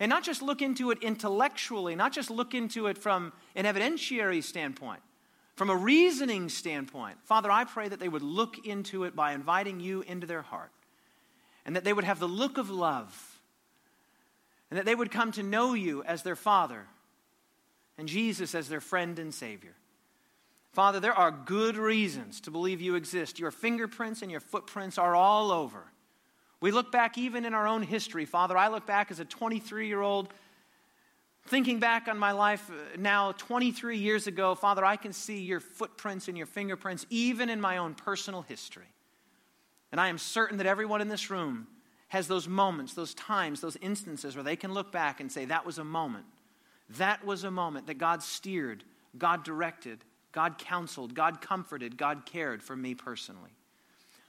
And 0.00 0.10
not 0.10 0.24
just 0.24 0.42
look 0.42 0.60
into 0.60 0.90
it 0.90 1.02
intellectually, 1.02 1.94
not 1.94 2.12
just 2.12 2.30
look 2.30 2.52
into 2.54 2.88
it 2.88 2.98
from 2.98 3.32
an 3.54 3.64
evidentiary 3.64 4.42
standpoint, 4.42 5.00
from 5.54 5.70
a 5.70 5.76
reasoning 5.76 6.48
standpoint, 6.48 7.18
Father, 7.24 7.50
I 7.50 7.64
pray 7.64 7.88
that 7.88 8.00
they 8.00 8.08
would 8.08 8.22
look 8.22 8.66
into 8.66 9.04
it 9.04 9.14
by 9.14 9.32
inviting 9.32 9.78
you 9.80 10.02
into 10.02 10.26
their 10.26 10.42
heart, 10.42 10.72
and 11.64 11.76
that 11.76 11.84
they 11.84 11.92
would 11.92 12.04
have 12.04 12.18
the 12.18 12.28
look 12.28 12.58
of 12.58 12.70
love, 12.70 13.40
and 14.68 14.78
that 14.78 14.84
they 14.84 14.96
would 14.96 15.12
come 15.12 15.30
to 15.32 15.42
know 15.42 15.74
you 15.74 16.02
as 16.02 16.22
their 16.22 16.36
Father, 16.36 16.86
and 17.96 18.08
Jesus 18.08 18.54
as 18.54 18.68
their 18.68 18.80
friend 18.80 19.20
and 19.20 19.32
Savior. 19.32 19.76
Father, 20.72 20.98
there 20.98 21.14
are 21.14 21.30
good 21.30 21.76
reasons 21.76 22.40
to 22.40 22.50
believe 22.50 22.80
you 22.80 22.96
exist. 22.96 23.38
Your 23.38 23.52
fingerprints 23.52 24.22
and 24.22 24.30
your 24.30 24.40
footprints 24.40 24.98
are 24.98 25.14
all 25.14 25.52
over. 25.52 25.84
We 26.60 26.70
look 26.70 26.90
back 26.90 27.18
even 27.18 27.44
in 27.44 27.54
our 27.54 27.66
own 27.66 27.82
history. 27.82 28.24
Father, 28.24 28.56
I 28.56 28.68
look 28.68 28.86
back 28.86 29.10
as 29.10 29.20
a 29.20 29.24
23 29.24 29.86
year 29.86 30.00
old 30.00 30.32
Thinking 31.46 31.78
back 31.78 32.08
on 32.08 32.18
my 32.18 32.32
life 32.32 32.70
uh, 32.70 32.96
now, 32.98 33.32
23 33.32 33.98
years 33.98 34.26
ago, 34.26 34.54
Father, 34.54 34.84
I 34.84 34.96
can 34.96 35.12
see 35.12 35.40
your 35.40 35.60
footprints 35.60 36.28
and 36.28 36.38
your 36.38 36.46
fingerprints 36.46 37.04
even 37.10 37.50
in 37.50 37.60
my 37.60 37.76
own 37.76 37.94
personal 37.94 38.42
history. 38.42 38.86
And 39.92 40.00
I 40.00 40.08
am 40.08 40.16
certain 40.16 40.56
that 40.56 40.66
everyone 40.66 41.02
in 41.02 41.08
this 41.08 41.30
room 41.30 41.66
has 42.08 42.28
those 42.28 42.48
moments, 42.48 42.94
those 42.94 43.12
times, 43.12 43.60
those 43.60 43.76
instances 43.76 44.34
where 44.36 44.42
they 44.42 44.56
can 44.56 44.72
look 44.72 44.90
back 44.90 45.20
and 45.20 45.30
say, 45.30 45.44
that 45.44 45.66
was 45.66 45.78
a 45.78 45.84
moment. 45.84 46.24
That 46.98 47.24
was 47.26 47.44
a 47.44 47.50
moment 47.50 47.88
that 47.88 47.98
God 47.98 48.22
steered, 48.22 48.82
God 49.18 49.44
directed, 49.44 50.02
God 50.32 50.56
counseled, 50.58 51.14
God 51.14 51.42
comforted, 51.42 51.98
God 51.98 52.24
cared 52.24 52.62
for 52.62 52.74
me 52.74 52.94
personally. 52.94 53.50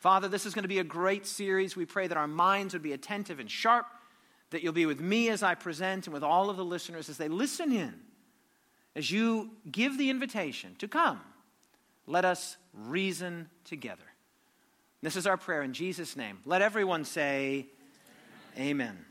Father, 0.06 0.28
this 0.28 0.46
is 0.46 0.54
going 0.54 0.62
to 0.62 0.70
be 0.70 0.78
a 0.78 0.84
great 0.84 1.26
series. 1.26 1.76
We 1.76 1.88
pray 1.88 2.06
that 2.06 2.16
our 2.16 2.28
minds 2.28 2.76
would 2.76 2.84
be 2.84 2.94
attentive 2.94 3.40
and 3.40 3.50
sharp 3.50 3.88
that 4.52 4.62
you'll 4.62 4.72
be 4.72 4.86
with 4.86 5.02
me 5.02 5.30
as 5.30 5.42
I 5.42 5.56
present 5.56 6.06
and 6.06 6.14
with 6.14 6.22
all 6.22 6.52
of 6.52 6.58
the 6.58 6.64
listeners 6.64 7.10
as 7.10 7.18
they 7.18 7.28
listen 7.28 7.72
in, 7.72 7.92
as 8.96 9.10
you 9.10 9.50
give 9.72 9.98
the 9.98 10.12
invitation 10.12 10.76
to 10.78 10.88
come. 10.88 11.22
Let 12.06 12.24
us 12.24 12.58
reason 12.72 13.50
together. 13.64 14.06
This 15.02 15.16
is 15.16 15.26
our 15.26 15.38
prayer 15.38 15.64
in 15.64 15.74
Jesus' 15.74 16.16
name. 16.16 16.38
Let 16.46 16.62
everyone 16.62 17.04
say, 17.04 17.66
Amen. 18.56 18.70
Amen. 18.70 19.05